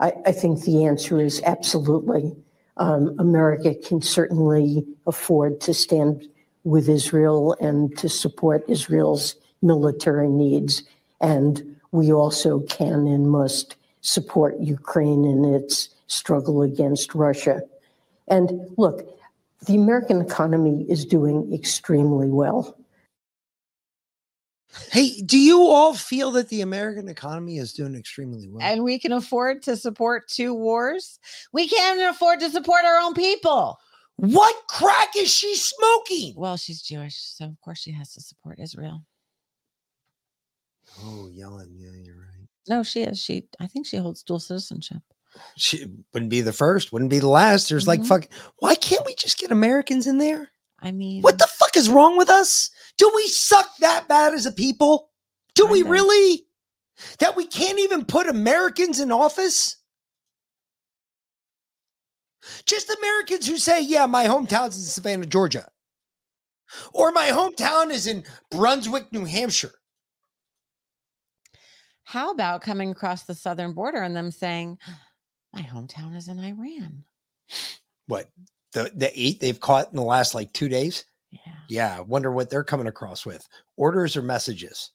[0.00, 2.34] I, I think the answer is absolutely.
[2.78, 6.28] Um, America can certainly afford to stand
[6.64, 10.82] with Israel and to support Israel's military needs.
[11.20, 17.60] And we also can and must support Ukraine in its struggle against Russia.
[18.28, 19.02] And look,
[19.66, 22.76] the American economy is doing extremely well.
[24.90, 28.64] Hey, do you all feel that the American economy is doing extremely well?
[28.64, 31.18] And we can afford to support two wars.
[31.52, 33.78] We can't afford to support our own people.
[34.16, 36.34] What crack is she smoking?
[36.36, 39.02] Well, she's Jewish, so of course she has to support Israel.
[41.02, 41.74] Oh, yelling.
[41.76, 42.48] Yeah, you're right.
[42.68, 43.18] No, she is.
[43.20, 44.98] She, I think she holds dual citizenship.
[45.56, 47.68] She wouldn't be the first, wouldn't be the last.
[47.68, 48.06] There's like Mhm.
[48.08, 48.28] fuck.
[48.58, 50.50] Why can't we just get Americans in there?
[50.80, 52.70] I mean, What the fuck is wrong with us?
[52.98, 55.10] Do we suck that bad as a people?
[55.54, 56.46] Do we really?
[57.18, 59.76] That we can't even put Americans in office?
[62.64, 65.68] Just Americans who say, yeah, my hometown's in Savannah, Georgia.
[66.92, 69.74] Or my hometown is in Brunswick, New Hampshire.
[72.06, 74.78] How about coming across the southern border and them saying,
[75.52, 77.02] "My hometown is in Iran."
[78.06, 78.30] What?
[78.70, 81.04] The the eight they've caught in the last like two days?
[81.32, 81.40] Yeah.
[81.68, 81.96] Yeah.
[81.98, 83.48] I wonder what they're coming across with.
[83.76, 84.92] Orders or messages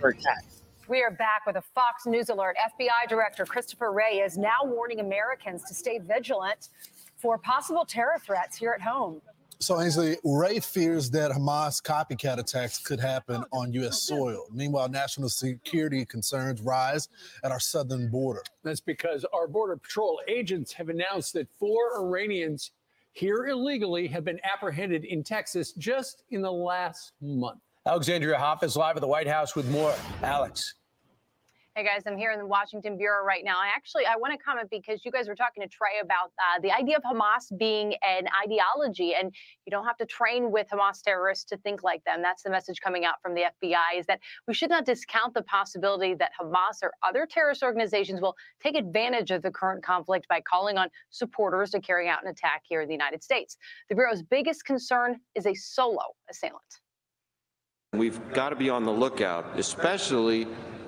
[0.00, 0.46] for attack.
[0.88, 2.56] We are back with a Fox News alert.
[2.80, 6.70] FBI Director Christopher Wray is now warning Americans to stay vigilant
[7.18, 9.20] for possible terror threats here at home.
[9.60, 14.02] So, Ainsley, Wray fears that Hamas copycat attacks could happen on U.S.
[14.02, 14.46] soil.
[14.52, 17.08] Meanwhile, national security concerns rise
[17.42, 18.42] at our southern border.
[18.62, 22.72] That's because our Border Patrol agents have announced that four Iranians
[23.12, 27.60] here illegally have been apprehended in Texas just in the last month.
[27.86, 29.94] Alexandria Hoff is live at the White House with more.
[30.22, 30.74] Alex.
[31.76, 33.58] Hey guys, I'm here in the Washington Bureau right now.
[33.58, 36.60] I actually I want to comment because you guys were talking to Trey about uh,
[36.62, 39.34] the idea of Hamas being an ideology, and
[39.66, 42.22] you don't have to train with Hamas terrorists to think like them.
[42.22, 45.42] That's the message coming out from the FBI: is that we should not discount the
[45.42, 50.40] possibility that Hamas or other terrorist organizations will take advantage of the current conflict by
[50.48, 53.56] calling on supporters to carry out an attack here in the United States.
[53.88, 56.83] The bureau's biggest concern is a solo assailant.
[57.98, 60.46] We've got to be on the lookout, especially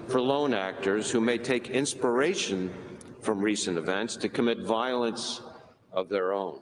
[0.09, 2.73] for lone actors who may take inspiration
[3.20, 5.41] from recent events to commit violence
[5.93, 6.61] of their own.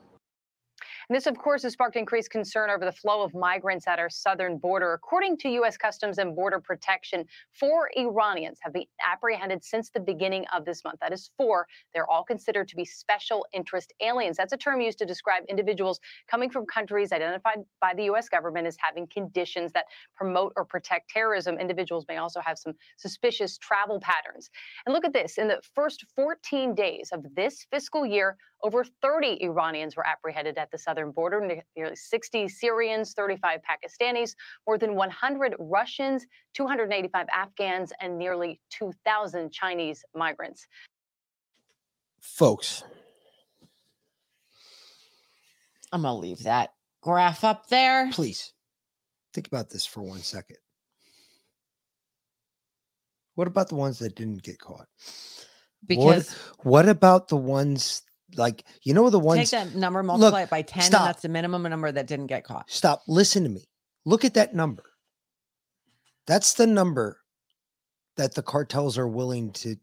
[1.08, 4.08] And this, of course, has sparked increased concern over the flow of migrants at our
[4.08, 4.94] southern border.
[4.94, 5.76] According to U.S.
[5.76, 11.00] Customs and Border Protection, four Iranians have been apprehended since the beginning of this month.
[11.00, 11.66] That is four.
[11.92, 14.36] They're all considered to be special interest aliens.
[14.36, 16.00] That's a term used to describe individuals
[16.30, 18.28] coming from countries identified by the U.S.
[18.28, 19.84] government as having conditions that
[20.16, 21.58] promote or protect terrorism.
[21.58, 24.50] Individuals may also have some suspicious travel patterns.
[24.86, 29.44] And look at this in the first 14 days of this fiscal year, over 30
[29.44, 34.34] Iranians were apprehended at the southern border, nearly 60 Syrians, 35 Pakistanis,
[34.66, 40.66] more than 100 Russians, 285 Afghans, and nearly 2,000 Chinese migrants.
[42.20, 42.82] Folks,
[45.92, 46.70] I'm going to leave that
[47.02, 48.10] graph up there.
[48.12, 48.54] please
[49.34, 50.56] think about this for one second.
[53.34, 54.86] What about the ones that didn't get caught?
[55.86, 56.32] Because
[56.62, 58.02] what, what about the ones
[58.36, 61.00] like you know the ones take that number, Look, multiply it by 10, stop.
[61.00, 62.70] and that's the minimum number that didn't get caught.
[62.70, 63.02] Stop.
[63.08, 63.64] Listen to me.
[64.04, 64.84] Look at that number.
[66.26, 67.18] That's the number
[68.16, 69.76] that the cartels are willing to.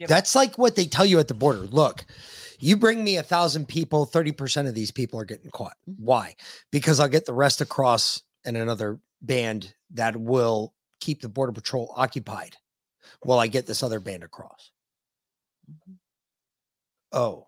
[0.00, 1.60] That's like what they tell you at the border.
[1.60, 2.04] Look,
[2.60, 5.76] you bring me a thousand people, 30% of these people are getting caught.
[5.88, 6.04] Mm-hmm.
[6.04, 6.36] Why?
[6.70, 11.92] Because I'll get the rest across and another band that will keep the border patrol
[11.96, 12.56] occupied
[13.22, 14.70] while I get this other band across.
[15.70, 15.92] Mm-hmm.
[17.12, 17.46] Oh,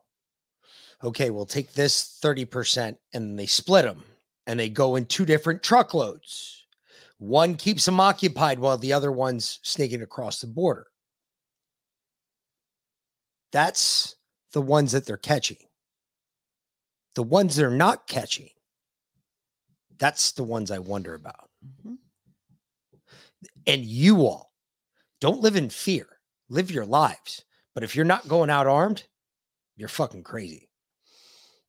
[1.03, 4.03] okay, we'll take this 30% and they split them
[4.47, 6.67] and they go in two different truckloads.
[7.19, 10.87] One keeps them occupied while the other one's sneaking across the border.
[13.53, 14.17] That's
[14.53, 15.59] the ones that they're catching.
[17.15, 18.51] The ones they're not catching,
[19.99, 21.51] that's the ones I wonder about.
[21.65, 21.95] Mm-hmm.
[23.67, 24.53] And you all
[25.21, 26.07] don't live in fear,
[26.49, 27.45] live your lives.
[27.75, 29.05] But if you're not going out armed,
[29.81, 30.69] you're fucking crazy.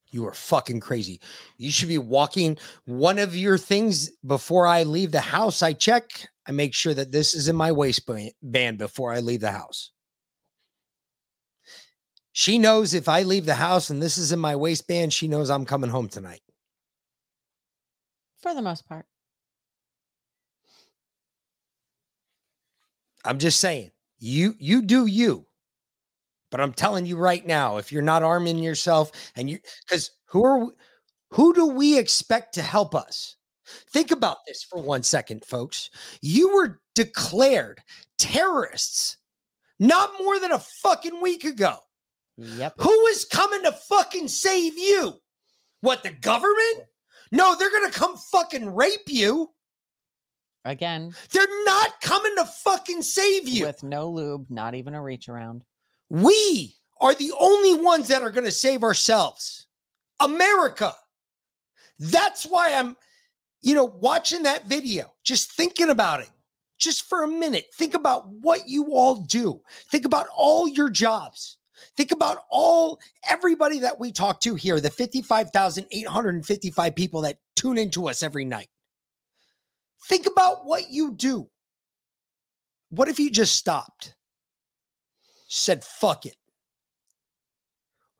[0.10, 1.22] You are fucking crazy.
[1.58, 5.62] You should be walking one of your things before I leave the house.
[5.62, 6.10] I check,
[6.46, 9.92] I make sure that this is in my waistband before I leave the house.
[12.34, 15.50] She knows if I leave the house and this is in my waistband, she knows
[15.50, 16.42] I'm coming home tonight.
[18.42, 19.06] For the most part.
[23.24, 25.46] I'm just saying, you you do you.
[26.52, 29.58] But I'm telling you right now, if you're not arming yourself and you
[29.88, 30.74] because who are we-
[31.32, 33.38] who do we expect to help us?
[33.94, 35.90] Think about this for one second, folks.
[36.22, 37.82] You were declared
[38.18, 39.16] terrorists
[39.80, 41.78] not more than a fucking week ago.
[42.38, 42.74] Yep.
[42.82, 45.14] Who is coming to fucking save you?
[45.80, 46.84] What, the government?
[47.32, 49.52] No, they're going to come fucking rape you.
[50.66, 53.66] Again, They're not coming to fucking save you.
[53.66, 55.64] with no lube, not even a reach around.
[56.12, 59.68] We are the only ones that are going to save ourselves.
[60.20, 60.94] America.
[62.00, 62.98] That's why I'm,
[63.62, 66.30] you know, watching that video, just thinking about it,
[66.78, 67.68] just for a minute.
[67.76, 69.62] Think about what you all do.
[69.90, 71.56] Think about all your jobs.
[71.96, 78.10] Think about all everybody that we talk to here, the 55,855 people that tune into
[78.10, 78.68] us every night.
[80.08, 81.48] Think about what you do.
[82.90, 84.14] What if you just stopped?
[85.54, 86.38] Said, fuck it.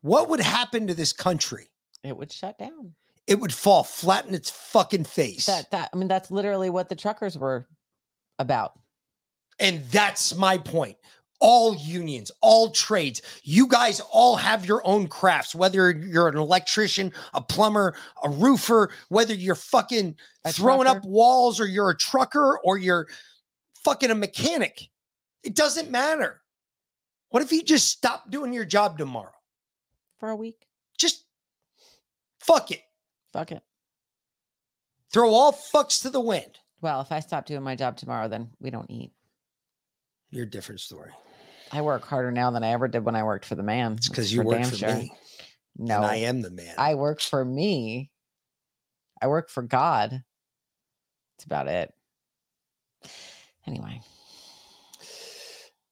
[0.02, 1.70] What would happen to this country?
[2.04, 2.92] It would shut down.
[3.26, 5.46] It would fall flat in its fucking face.
[5.46, 7.66] That that I mean, that's literally what the truckers were
[8.38, 8.78] about.
[9.58, 10.98] And that's my point.
[11.40, 17.14] All unions, all trades, you guys all have your own crafts, whether you're an electrician,
[17.32, 22.58] a plumber, a roofer, whether you're fucking A throwing up walls or you're a trucker
[22.62, 23.08] or you're
[23.84, 24.90] fucking a mechanic.
[25.42, 26.41] It doesn't matter.
[27.32, 29.32] What if you just stop doing your job tomorrow?
[30.20, 30.66] For a week.
[30.98, 31.24] Just
[32.40, 32.82] fuck it.
[33.32, 33.62] Fuck it.
[35.10, 36.58] Throw all fucks to the wind.
[36.82, 39.12] Well, if I stop doing my job tomorrow, then we don't eat.
[40.30, 41.10] You're a different story.
[41.72, 43.92] I work harder now than I ever did when I worked for the man.
[43.92, 45.10] It's because you work for me,
[45.78, 46.74] No, and I am the man.
[46.76, 48.10] I work for me.
[49.22, 50.10] I work for God.
[50.10, 51.94] That's about it.
[53.66, 54.02] Anyway,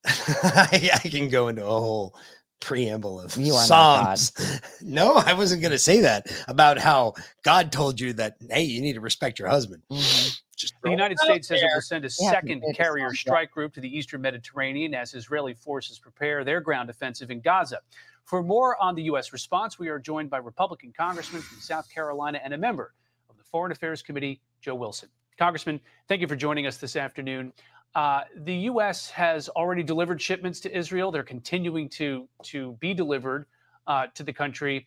[0.06, 2.14] I, I can go into a whole
[2.60, 4.60] preamble of You are not Psalms.
[4.82, 8.80] no, I wasn't going to say that about how God told you that, hey, you
[8.80, 9.82] need to respect your husband.
[9.90, 10.30] Mm-hmm.
[10.56, 13.80] Just The United States says it will send a Yeah, second carrier strike group to
[13.80, 17.78] the eastern Mediterranean as Israeli forces prepare their ground offensive in Gaza.
[18.24, 19.32] For more on the U.S.
[19.32, 22.92] response, we are joined by Republican Congressman from South Carolina and a member
[23.30, 25.08] of the Foreign Affairs Committee, Joe Wilson.
[25.38, 27.54] Congressman, thank you for joining us this afternoon.
[27.94, 29.10] Uh, the U.S.
[29.10, 31.10] has already delivered shipments to Israel.
[31.10, 33.46] They're continuing to to be delivered
[33.86, 34.86] uh, to the country.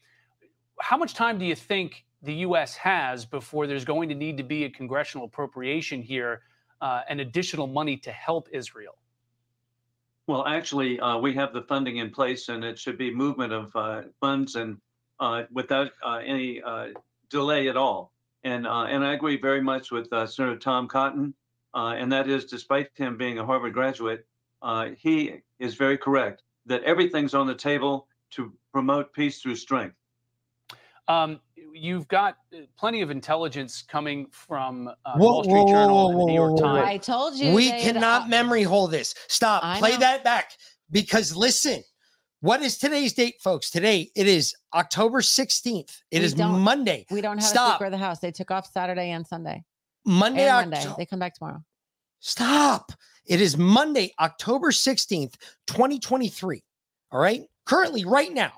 [0.80, 2.76] How much time do you think the U.S.
[2.76, 6.44] has before there's going to need to be a congressional appropriation here
[6.80, 8.98] uh, and additional money to help Israel?
[10.28, 13.76] Well, actually, uh, we have the funding in place, and it should be movement of
[13.76, 14.78] uh, funds and
[15.20, 15.92] uh, without
[16.26, 16.62] any
[17.30, 18.14] delay at all.
[18.46, 21.34] And and I agree very much with Senator Tom Cotton,
[21.74, 24.26] uh, and that is, despite him being a Harvard graduate,
[24.62, 29.96] uh, he is very correct that everything's on the table to promote peace through strength.
[31.08, 31.42] Um,
[31.74, 35.96] you've got uh, plenty of intelligence coming from uh, the Whoa, Wall Street whoa, Journal
[35.96, 36.76] whoa, and the New York whoa, whoa.
[36.80, 36.88] Times.
[36.88, 39.14] I told you We cannot uh, memory hold this.
[39.28, 39.64] Stop.
[39.64, 40.00] I Play know.
[40.00, 40.52] that back.
[40.92, 41.84] Because listen,
[42.40, 43.70] what is today's date, folks?
[43.70, 46.02] Today it is October 16th.
[46.12, 47.06] It We is Monday.
[47.10, 47.76] We don't have a Stop.
[47.76, 48.20] Speaker of the House.
[48.20, 49.64] They took off Saturday and Sunday.
[50.06, 50.86] Monday, Monday.
[50.98, 51.64] They come back tomorrow.
[52.20, 52.92] Stop.
[53.26, 55.36] It is Monday, October 16th,
[55.68, 56.64] 2023.
[57.12, 57.44] All right.
[57.66, 58.52] Currently, right now,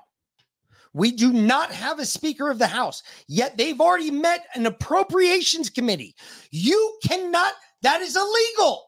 [0.92, 5.70] we do not have a Speaker of the House, yet they've already met an appropriations
[5.70, 6.14] committee.
[6.50, 7.52] You cannot,
[7.82, 8.86] that is illegal.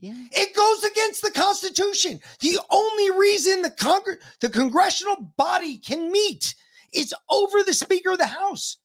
[0.00, 0.14] Yeah.
[0.32, 2.20] It goes against the Constitution.
[2.40, 6.54] The only reason the, Congre- the congressional body can meet
[6.92, 8.78] is over the Speaker of the House.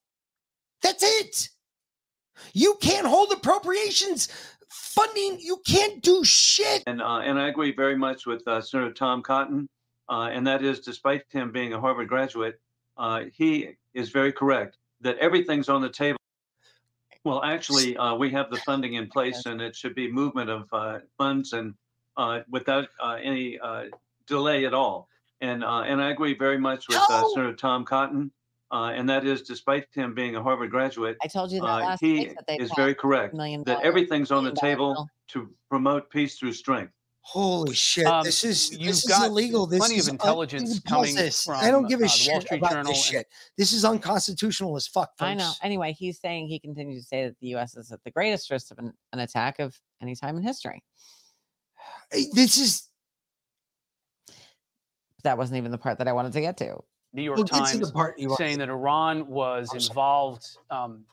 [0.82, 1.50] That's it.
[2.54, 4.30] You can't hold appropriations
[4.70, 5.40] funding.
[5.40, 6.84] You can't do shit.
[6.88, 9.70] And uh, and I agree very much with uh, Senator Tom Cotton,
[10.10, 12.60] uh, and that is, despite him being a Harvard graduate,
[12.98, 16.20] uh, he is very correct that everything's on the table.
[17.24, 20.68] Well, actually, uh, we have the funding in place, and it should be movement of
[20.72, 21.74] uh, funds and
[22.18, 23.86] uh, without uh, any uh,
[24.28, 25.10] delay at all.
[25.42, 27.32] And uh, and I agree very much with uh, No.
[27.34, 28.32] Senator Tom Cotton,
[28.76, 31.80] uh, and that is, despite him being a Harvard graduate, I told you that uh,
[31.80, 33.34] last he week that they is very correct
[33.66, 36.92] that everything's on the table to promote peace through strength.
[37.22, 38.06] Holy shit!
[38.06, 39.66] Um, this is you've this is got illegal.
[39.66, 41.48] This plenty is un- intelligence pause coming this.
[41.48, 43.28] I don't give uh, a the Wall shit Street about Journal this and- shit.
[43.58, 45.18] This is unconstitutional as fuck.
[45.18, 45.30] Folks.
[45.30, 45.52] I know.
[45.64, 47.78] Anyway, he's saying he continues to say that the U.S.
[47.78, 50.84] is at the greatest risk of an, an attack of any time in history.
[52.12, 52.90] This is
[55.24, 56.84] That wasn't even the part that I wanted to get to.
[57.16, 61.06] New York We'll Times the part you want saying that Iran was involved um,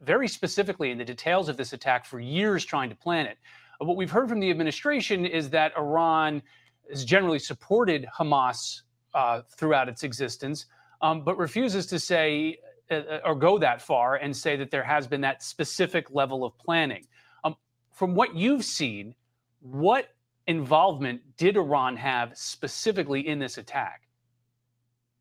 [0.00, 3.36] very specifically in the details of this attack for years trying to plan it.
[3.78, 6.42] What we've heard from the administration is that Iran
[6.88, 8.80] has generally supported Hamas
[9.12, 10.66] uh, throughout its existence,
[11.02, 12.58] um, but refuses to say
[12.90, 16.44] uh, uh, or go that far and say that there has been that specific level
[16.44, 17.04] of planning.
[17.44, 17.56] Um,
[17.92, 19.14] from what you've seen,
[19.60, 20.08] what
[20.46, 24.05] involvement did Iran have specifically in this attack?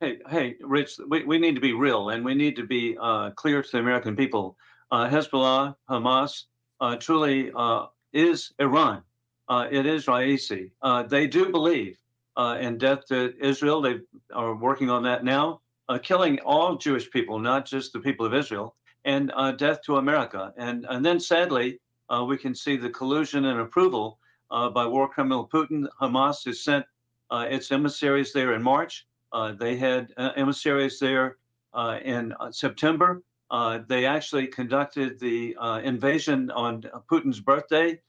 [0.02, 3.32] Hey, hey, Rich, we, we need to be real and we need to be uh,
[3.32, 4.58] clear to the American people.
[4.92, 6.44] Uh, Hezbollah, Hamas,
[6.82, 9.04] uh, truly uh, is Iran.
[9.48, 10.72] Uh, it is Raisi.
[10.82, 11.98] Uh, they do believe
[12.60, 13.80] in death to Israel.
[13.80, 14.02] They
[14.34, 15.62] are working on that now,
[16.04, 20.54] killing all Jewish people, not just the people of Israel, and death to America.
[20.58, 21.80] And, and then sadly,
[22.28, 24.20] we can see the collusion and approval
[24.50, 25.88] by war criminal Putin.
[26.02, 26.86] Hamas has sent
[27.32, 29.08] its emissaries there in March.
[29.32, 31.38] Uh, they had uh, emissaries there
[31.74, 33.22] uh, in September.
[33.88, 38.00] They actually conducted the invasion on Putin's birthday.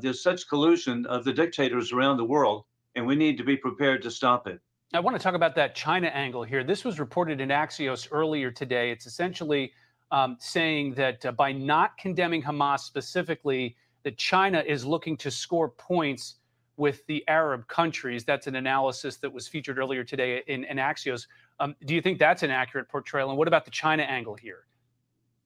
[0.00, 2.64] There's such collusion of the dictators around the world,
[2.94, 4.60] and we need to be prepared to stop it.
[4.94, 6.64] I want to talk about that China angle here.
[6.64, 8.90] This was reported in Axios earlier today.
[8.90, 9.70] It's essentially
[10.10, 15.68] um, saying that uh, by not condemning Hamas specifically, that China is looking to score
[15.68, 16.36] points
[16.78, 18.24] with the Arab countries.
[18.24, 21.26] That's an analysis that was featured earlier today in, in Axios.
[21.60, 23.28] Um, do you think that's an accurate portrayal?
[23.28, 24.64] And what about the China angle here?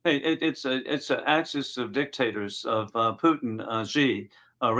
[0.05, 4.29] Hey, it, it's a it's an axis of dictators of uh, Putin, uh, Xi,
[4.61, 4.73] uh.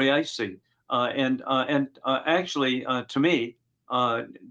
[0.91, 3.57] Uh, and uh, and uh, actually, uh, to me,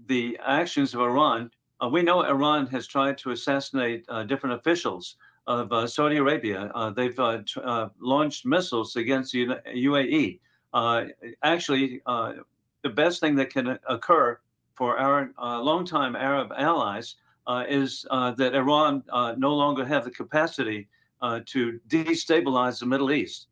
[0.06, 1.50] the actions of Iran,
[1.90, 5.16] we know Iran has tried to assassinate different officials
[5.46, 6.72] of Saudi Arabia.
[6.96, 7.18] They've
[8.00, 10.40] launched missiles against the UAE.
[10.72, 11.04] Uh,
[11.42, 12.34] actually, uh,
[12.82, 14.38] the best thing that can occur
[14.74, 17.16] for our uh, longtime Arab allies
[17.68, 19.02] is that Iran
[19.36, 20.88] no longer have the capacity
[21.46, 23.48] to destabilize the Middle East.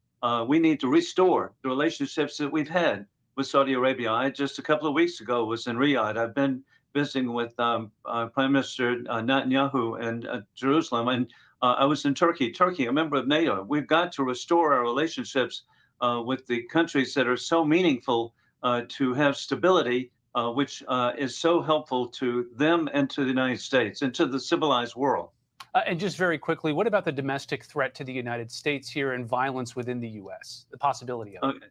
[0.47, 3.07] We need to restore the relationships that we've had
[3.37, 4.11] with Saudi Arabia.
[4.13, 6.17] I just a couple of weeks ago was in Riyadh.
[6.17, 6.63] I've been
[6.95, 11.33] visiting with um, uh, Prime Minister uh, Netanyahu in uh, Jerusalem, and
[11.63, 12.51] I was in Turkey.
[12.51, 13.65] Turkey, a member of NATO.
[13.69, 15.63] We've got to restore our relationships
[16.03, 21.37] with the countries that are so meaningful uh, to have stability, uh, which uh, is
[21.37, 25.31] so helpful to them and to the United States and to the civilized world.
[25.75, 29.13] Uh, and just very quickly, what about the domestic threat to the United States here
[29.13, 30.67] and violence within the U.S.?
[30.71, 31.57] The possibility of it.
[31.57, 31.67] Okay.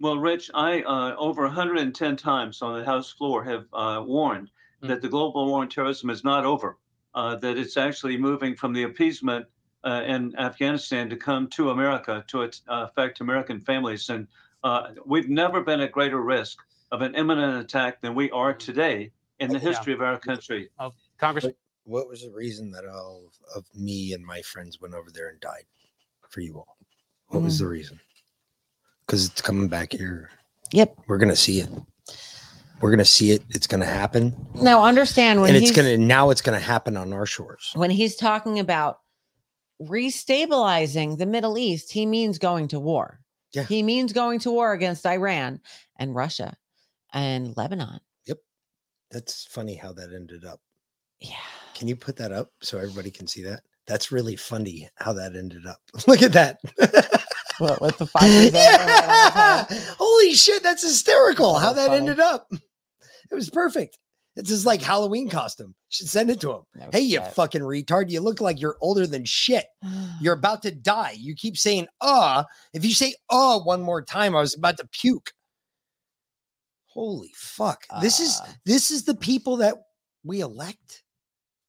[0.00, 4.50] Well, Rich, I uh, over 110 times on the House floor have uh, warned
[4.82, 6.76] that the global war on terrorism is not over,
[7.14, 9.46] uh, that it's actually moving from the appeasement
[9.84, 14.08] uh, in Afghanistan to come to America to uh, affect American families.
[14.08, 14.26] And
[14.64, 16.58] uh, we've never been at greater risk
[16.92, 19.60] of an imminent attack than we are today in the Yeah.
[19.68, 20.70] history of our country.
[20.78, 21.46] Oh, Congress.
[21.84, 25.38] What was the reason that all of me and my friends went over there and
[25.40, 25.64] died
[26.28, 26.76] for you all?
[27.28, 28.00] What was the reason?
[29.06, 30.30] Because it's coming back here.
[30.72, 30.96] Yep.
[31.06, 31.68] We're gonna see it.
[32.80, 33.42] We're gonna see it.
[33.50, 34.34] It's gonna happen.
[34.60, 37.70] Now understand when and it's gonna now it's gonna happen on our shores.
[37.74, 39.00] when he's talking about
[39.82, 43.20] restabilizing the Middle East, he means going to war.
[43.52, 43.64] Yeah.
[43.64, 45.60] He means going to war against Iran
[45.98, 46.56] and Russia
[47.12, 48.00] and Lebanon.
[48.26, 48.38] Yep.
[49.10, 50.60] That's funny how that ended up.
[51.20, 51.36] Yeah.
[51.74, 53.62] Can you put that up so everybody can see that?
[53.86, 55.80] That's really funny how that ended up.
[56.06, 56.58] Look at that.
[57.58, 59.64] What with the fighters yeah.
[59.98, 61.98] Holy shit, that's hysterical how that funny.
[61.98, 62.48] ended up.
[63.30, 63.98] It was perfect.
[64.36, 65.74] It's his like Halloween costume.
[65.88, 66.62] Should send it to him.
[66.74, 68.10] No hey, you fucking retard.
[68.10, 69.64] You look like you're older than shit.
[70.20, 71.14] You're about to die.
[71.18, 72.44] You keep saying uh.
[72.74, 75.32] If you say uh one more time, I was about to puke.
[76.86, 77.84] Holy fuck.
[78.00, 78.46] this is Uh.
[78.66, 79.74] this is the people that
[80.24, 81.02] we elect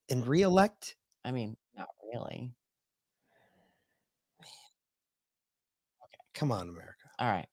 [0.09, 0.95] and re-elect.
[1.23, 2.53] I mean, not really.
[6.33, 6.93] Come on, America.
[7.19, 7.47] All right.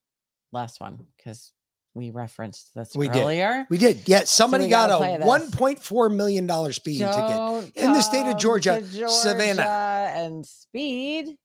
[0.52, 1.52] Last one because
[1.94, 3.58] we referenced this We earlier.
[3.58, 3.66] did.
[3.70, 4.08] We did.
[4.08, 8.02] Yeah, somebody we got a one point four million dollar speeding Don't ticket in the
[8.02, 9.62] state of come Georgia, Savannah.
[9.62, 11.36] And speed.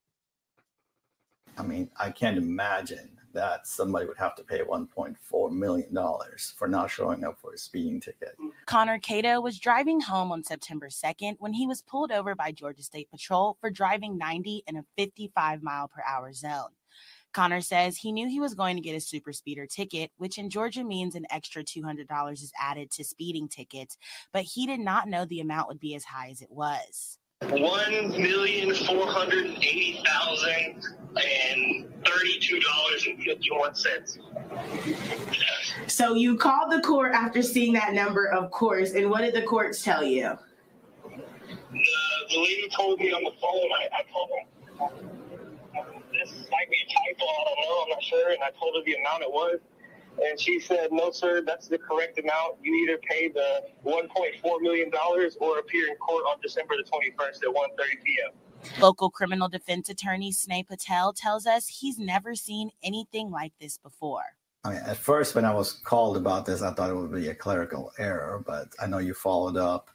[1.57, 5.95] I mean, I can't imagine that somebody would have to pay $1.4 million
[6.57, 8.35] for not showing up for a speeding ticket.
[8.65, 12.81] Connor Cato was driving home on September 2nd when he was pulled over by Georgia
[12.81, 16.69] State Patrol for driving 90 in a 55 mile per hour zone.
[17.34, 20.49] Connor says he knew he was going to get a super speeder ticket, which in
[20.49, 23.97] Georgia means an extra $200 is added to speeding tickets,
[24.34, 27.18] but he did not know the amount would be as high as it was.
[27.41, 30.84] One million four hundred eighty thousand
[31.15, 34.19] and thirty-two dollars and fifty-one cents.
[35.88, 39.43] So you called the court after seeing that number, of course, and what did the
[39.43, 40.38] courts tell you?
[41.03, 41.80] The,
[42.30, 43.69] the lady told me on the phone.
[43.80, 45.28] I, I told them this
[46.51, 47.26] might be a typo.
[47.26, 47.84] I don't know.
[47.84, 48.31] I'm not sure.
[48.31, 49.60] And I told her the amount it was,
[50.22, 51.41] and she said, "No, sir.
[51.41, 52.57] That's the correct amount.
[52.64, 57.43] You either pay the 1.4 million dollars or appear in court on December the 21st
[57.43, 58.31] at 1:30 p.m."
[58.81, 64.35] Local criminal defense attorney Sneh Patel tells us he's never seen anything like this before.
[64.65, 67.30] I mean, at first, when I was called about this, I thought it would be
[67.30, 69.89] a clerical error, but I know you followed up,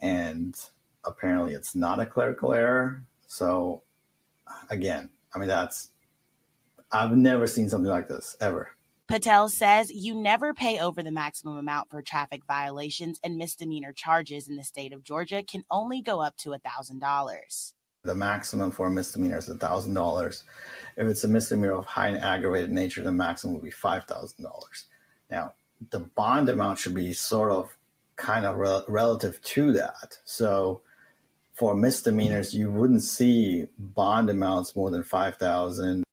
[0.00, 0.56] and
[1.04, 3.04] apparently it's not a clerical error.
[3.28, 3.82] So,
[4.70, 5.90] again, I mean, that's,
[6.90, 8.70] I've never seen something like this ever.
[9.08, 14.48] Patel says you never pay over the maximum amount for traffic violations and misdemeanor charges
[14.48, 17.72] in the state of Georgia can only go up to $1,000.
[18.04, 20.42] The maximum for a misdemeanor is thousand dollars.
[20.96, 24.42] If it's a misdemeanor of high and aggravated nature, the maximum would be five thousand
[24.42, 24.86] dollars.
[25.30, 25.54] Now,
[25.90, 27.76] the bond amount should be sort of
[28.16, 30.18] kind of rel- relative to that.
[30.24, 30.80] So,
[31.54, 36.04] for misdemeanors, you wouldn't see bond amounts more than five thousand.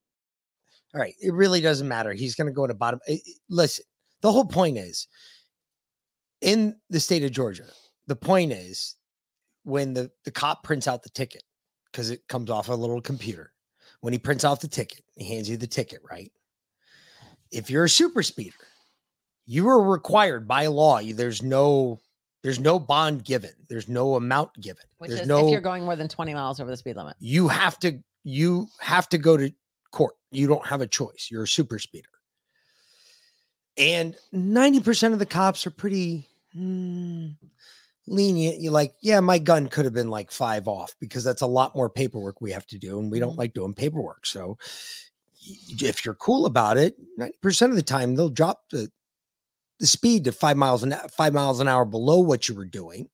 [0.94, 2.14] All right, it really doesn't matter.
[2.14, 2.99] He's going to go to bottom.
[3.07, 3.86] eh, eh, Listen,
[4.22, 5.07] the whole point is
[6.41, 7.66] in the state of Georgia.
[8.07, 8.95] The point is
[9.64, 11.44] when the the cop prints out the ticket
[11.91, 13.52] because it comes off a little computer.
[14.02, 16.32] When he prints off the ticket, he hands you the ticket, right?
[17.52, 18.56] If you're a super speeder,
[19.45, 21.02] you are required by law.
[21.02, 21.99] There's no
[22.44, 23.52] there's no bond given.
[23.68, 24.84] There's no amount given.
[24.98, 27.16] Which there's is no if you're going more than 20 miles over the speed limit.
[27.20, 29.52] you have to you have to go to
[29.91, 30.16] court.
[30.32, 31.30] You don't have a choice.
[31.32, 32.10] You're a super speeder.
[33.78, 37.36] And 90% of the cops are pretty mm,
[38.07, 38.61] lenient.
[38.61, 41.76] You're like, yeah, my gun could have been like five off because that's a lot
[41.76, 42.99] more paperwork we have to do.
[42.99, 44.26] And we don't like doing paperwork.
[44.26, 44.57] So
[45.82, 48.91] if you're cool about it, 90% of the time they'll drop the,
[49.80, 53.10] the speed to five miles an five miles an hour below what you were doing.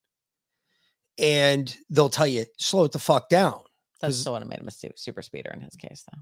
[1.18, 3.62] And they'll tell you, slow it the fuck down.
[4.02, 6.22] That's the one have made him a super speeder in his case, though.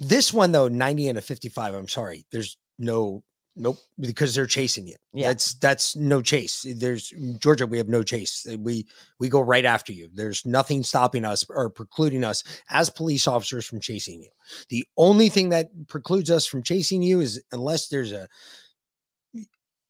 [0.00, 1.74] This one though, 90 and a 55.
[1.74, 2.26] I'm sorry.
[2.30, 3.22] There's no
[3.56, 4.96] nope because they're chasing you.
[5.14, 5.28] Yeah.
[5.28, 6.66] That's that's no chase.
[6.76, 8.46] There's Georgia, we have no chase.
[8.58, 8.86] We
[9.18, 10.10] we go right after you.
[10.12, 14.30] There's nothing stopping us or precluding us as police officers from chasing you.
[14.68, 18.28] The only thing that precludes us from chasing you is unless there's a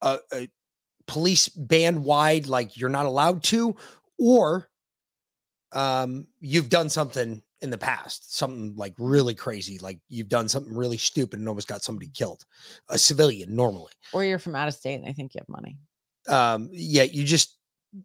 [0.07, 0.49] a, a
[1.07, 3.77] police band wide like you're not allowed to
[4.19, 4.69] or
[5.73, 10.75] um you've done something in the past something like really crazy like you've done something
[10.75, 12.45] really stupid and almost got somebody killed
[12.91, 13.93] a civilian normally.
[14.13, 15.79] Or you're from out of state and I think you have money.
[16.29, 17.57] um yeah you just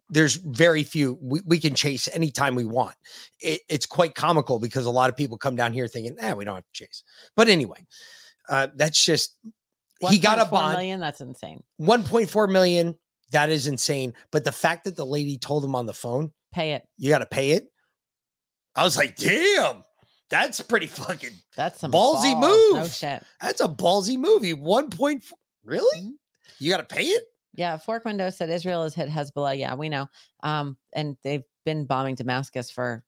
[0.08, 2.94] there's very few we, we can chase anytime we want.
[3.40, 6.44] It, it's quite comical because a lot of people come down here thinking eh, we
[6.44, 7.02] don't have to chase.
[7.36, 7.84] But anyway
[8.48, 9.36] uh that's just
[10.10, 11.00] he got a 1.4 bond million.
[11.00, 11.62] That's insane.
[11.80, 12.94] 1.4 million
[13.30, 16.72] that is insane but the fact that the lady told him on the phone Pay
[16.74, 16.86] it.
[16.98, 17.68] you got to pay it
[18.76, 19.82] i was like damn
[20.28, 22.72] that's pretty fucking That's some ballsy balls.
[22.72, 23.22] move No shit.
[23.40, 25.22] that's a ballsy movie 1.4
[25.64, 26.12] really
[26.58, 27.24] you got to pay it
[27.54, 29.58] Yeah, Fork Window said Israel has hit Hezbollah.
[29.58, 30.06] Yeah, we know.
[30.42, 33.02] Um, and they've been bombing Damascus for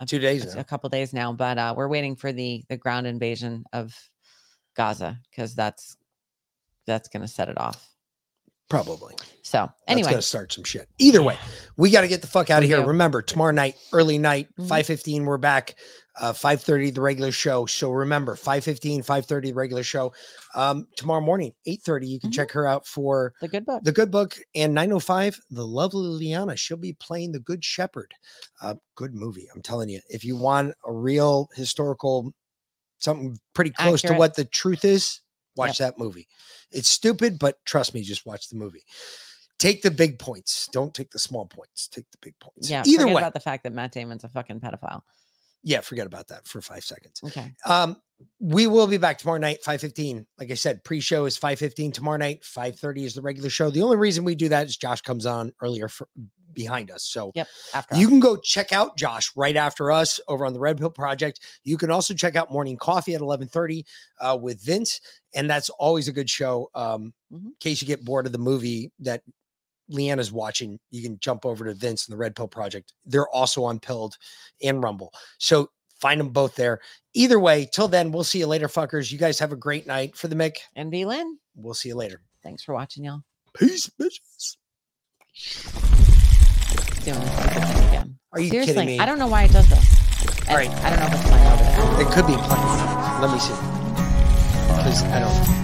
[0.00, 0.60] a, Two days a, now.
[0.60, 1.32] a couple days now.
[1.32, 3.94] But uh, we're waiting for the the ground invasion of
[4.76, 5.96] Gaza because that's
[6.86, 7.88] that's going to set it off.
[8.70, 10.88] probably So anyway, gonna start some shit.
[10.98, 11.36] Either way,
[11.76, 12.80] we got to get the fuck out of here.
[12.80, 12.86] do.
[12.88, 14.68] Remember, tomorrow night, early night, Mhm.
[14.68, 15.74] five fifteen, we're back.
[16.20, 17.66] Uh, five thirty, the regular show.
[17.66, 20.12] So remember, 5.15, 5.30, the regular show.
[20.54, 23.44] Um, tomorrow morning, eight thirty, you can check her out for Mm-hmm.
[23.44, 23.82] the good book.
[23.84, 26.56] the good book, and nine oh five, the lovely Liana.
[26.56, 28.14] She'll be playing the Good Shepherd.
[28.62, 30.00] Uh, good movie, I'm telling you.
[30.08, 32.32] If you want a real historical,
[32.98, 35.20] something pretty close to what the truth is,
[35.56, 36.28] watch that movie.
[36.70, 38.82] It's stupid, but trust me, just watch the movie.
[39.58, 40.68] Take the big points.
[40.72, 41.88] Don't take the small points.
[41.88, 42.68] Take the big points.
[42.68, 42.82] yeah.
[42.84, 45.02] Either forget way, about the fact that Matt Damon's a fucking pedophile.
[45.62, 47.20] yeah, forget about that for five seconds.
[47.24, 47.52] Okay.
[47.64, 47.96] Um,
[48.40, 50.26] we will be back tomorrow night, 5:15.
[50.38, 53.70] Like I said, pre-show is 5:15 tomorrow night, 5:30 is the regular show.
[53.70, 56.08] The only reason we do that is Josh comes on earlier for,
[56.52, 57.02] behind us.
[57.04, 57.48] So Yep.
[57.74, 58.10] After you us.
[58.10, 61.40] can go check out Josh right after us over on the Red Pill Project.
[61.64, 63.84] You can also check out Morning Coffee at 11:30
[64.20, 65.00] uh, with Vince,
[65.34, 66.70] and that's always a good show.
[66.74, 67.46] Um, Mm-hmm.
[67.46, 69.22] In case you get bored of the movie that
[69.90, 72.92] Leanna's watching, you can jump over to Vince and the Red Pill Project.
[73.04, 74.16] They're also on Pilled
[74.62, 75.12] and Rumble.
[75.38, 75.68] So
[76.04, 76.80] find them both there.
[77.14, 79.10] Either way, till then, we'll see you later, fuckers.
[79.10, 80.56] You guys have a great night for the Mick.
[80.76, 81.38] And B Lynn.
[81.56, 82.20] We'll see you later.
[82.42, 83.22] Thanks for watching, y'all.
[83.54, 84.56] Peace, bitches.
[87.00, 88.18] Again.
[88.34, 88.98] Are you Seriously, kidding me?
[88.98, 90.46] I don't know why it does this.
[90.46, 90.84] All And right.
[90.84, 92.02] I don't know if it's playing over there.
[92.02, 93.22] It could be playing.
[93.22, 93.54] Let me see.
[94.76, 95.63] Because I don't.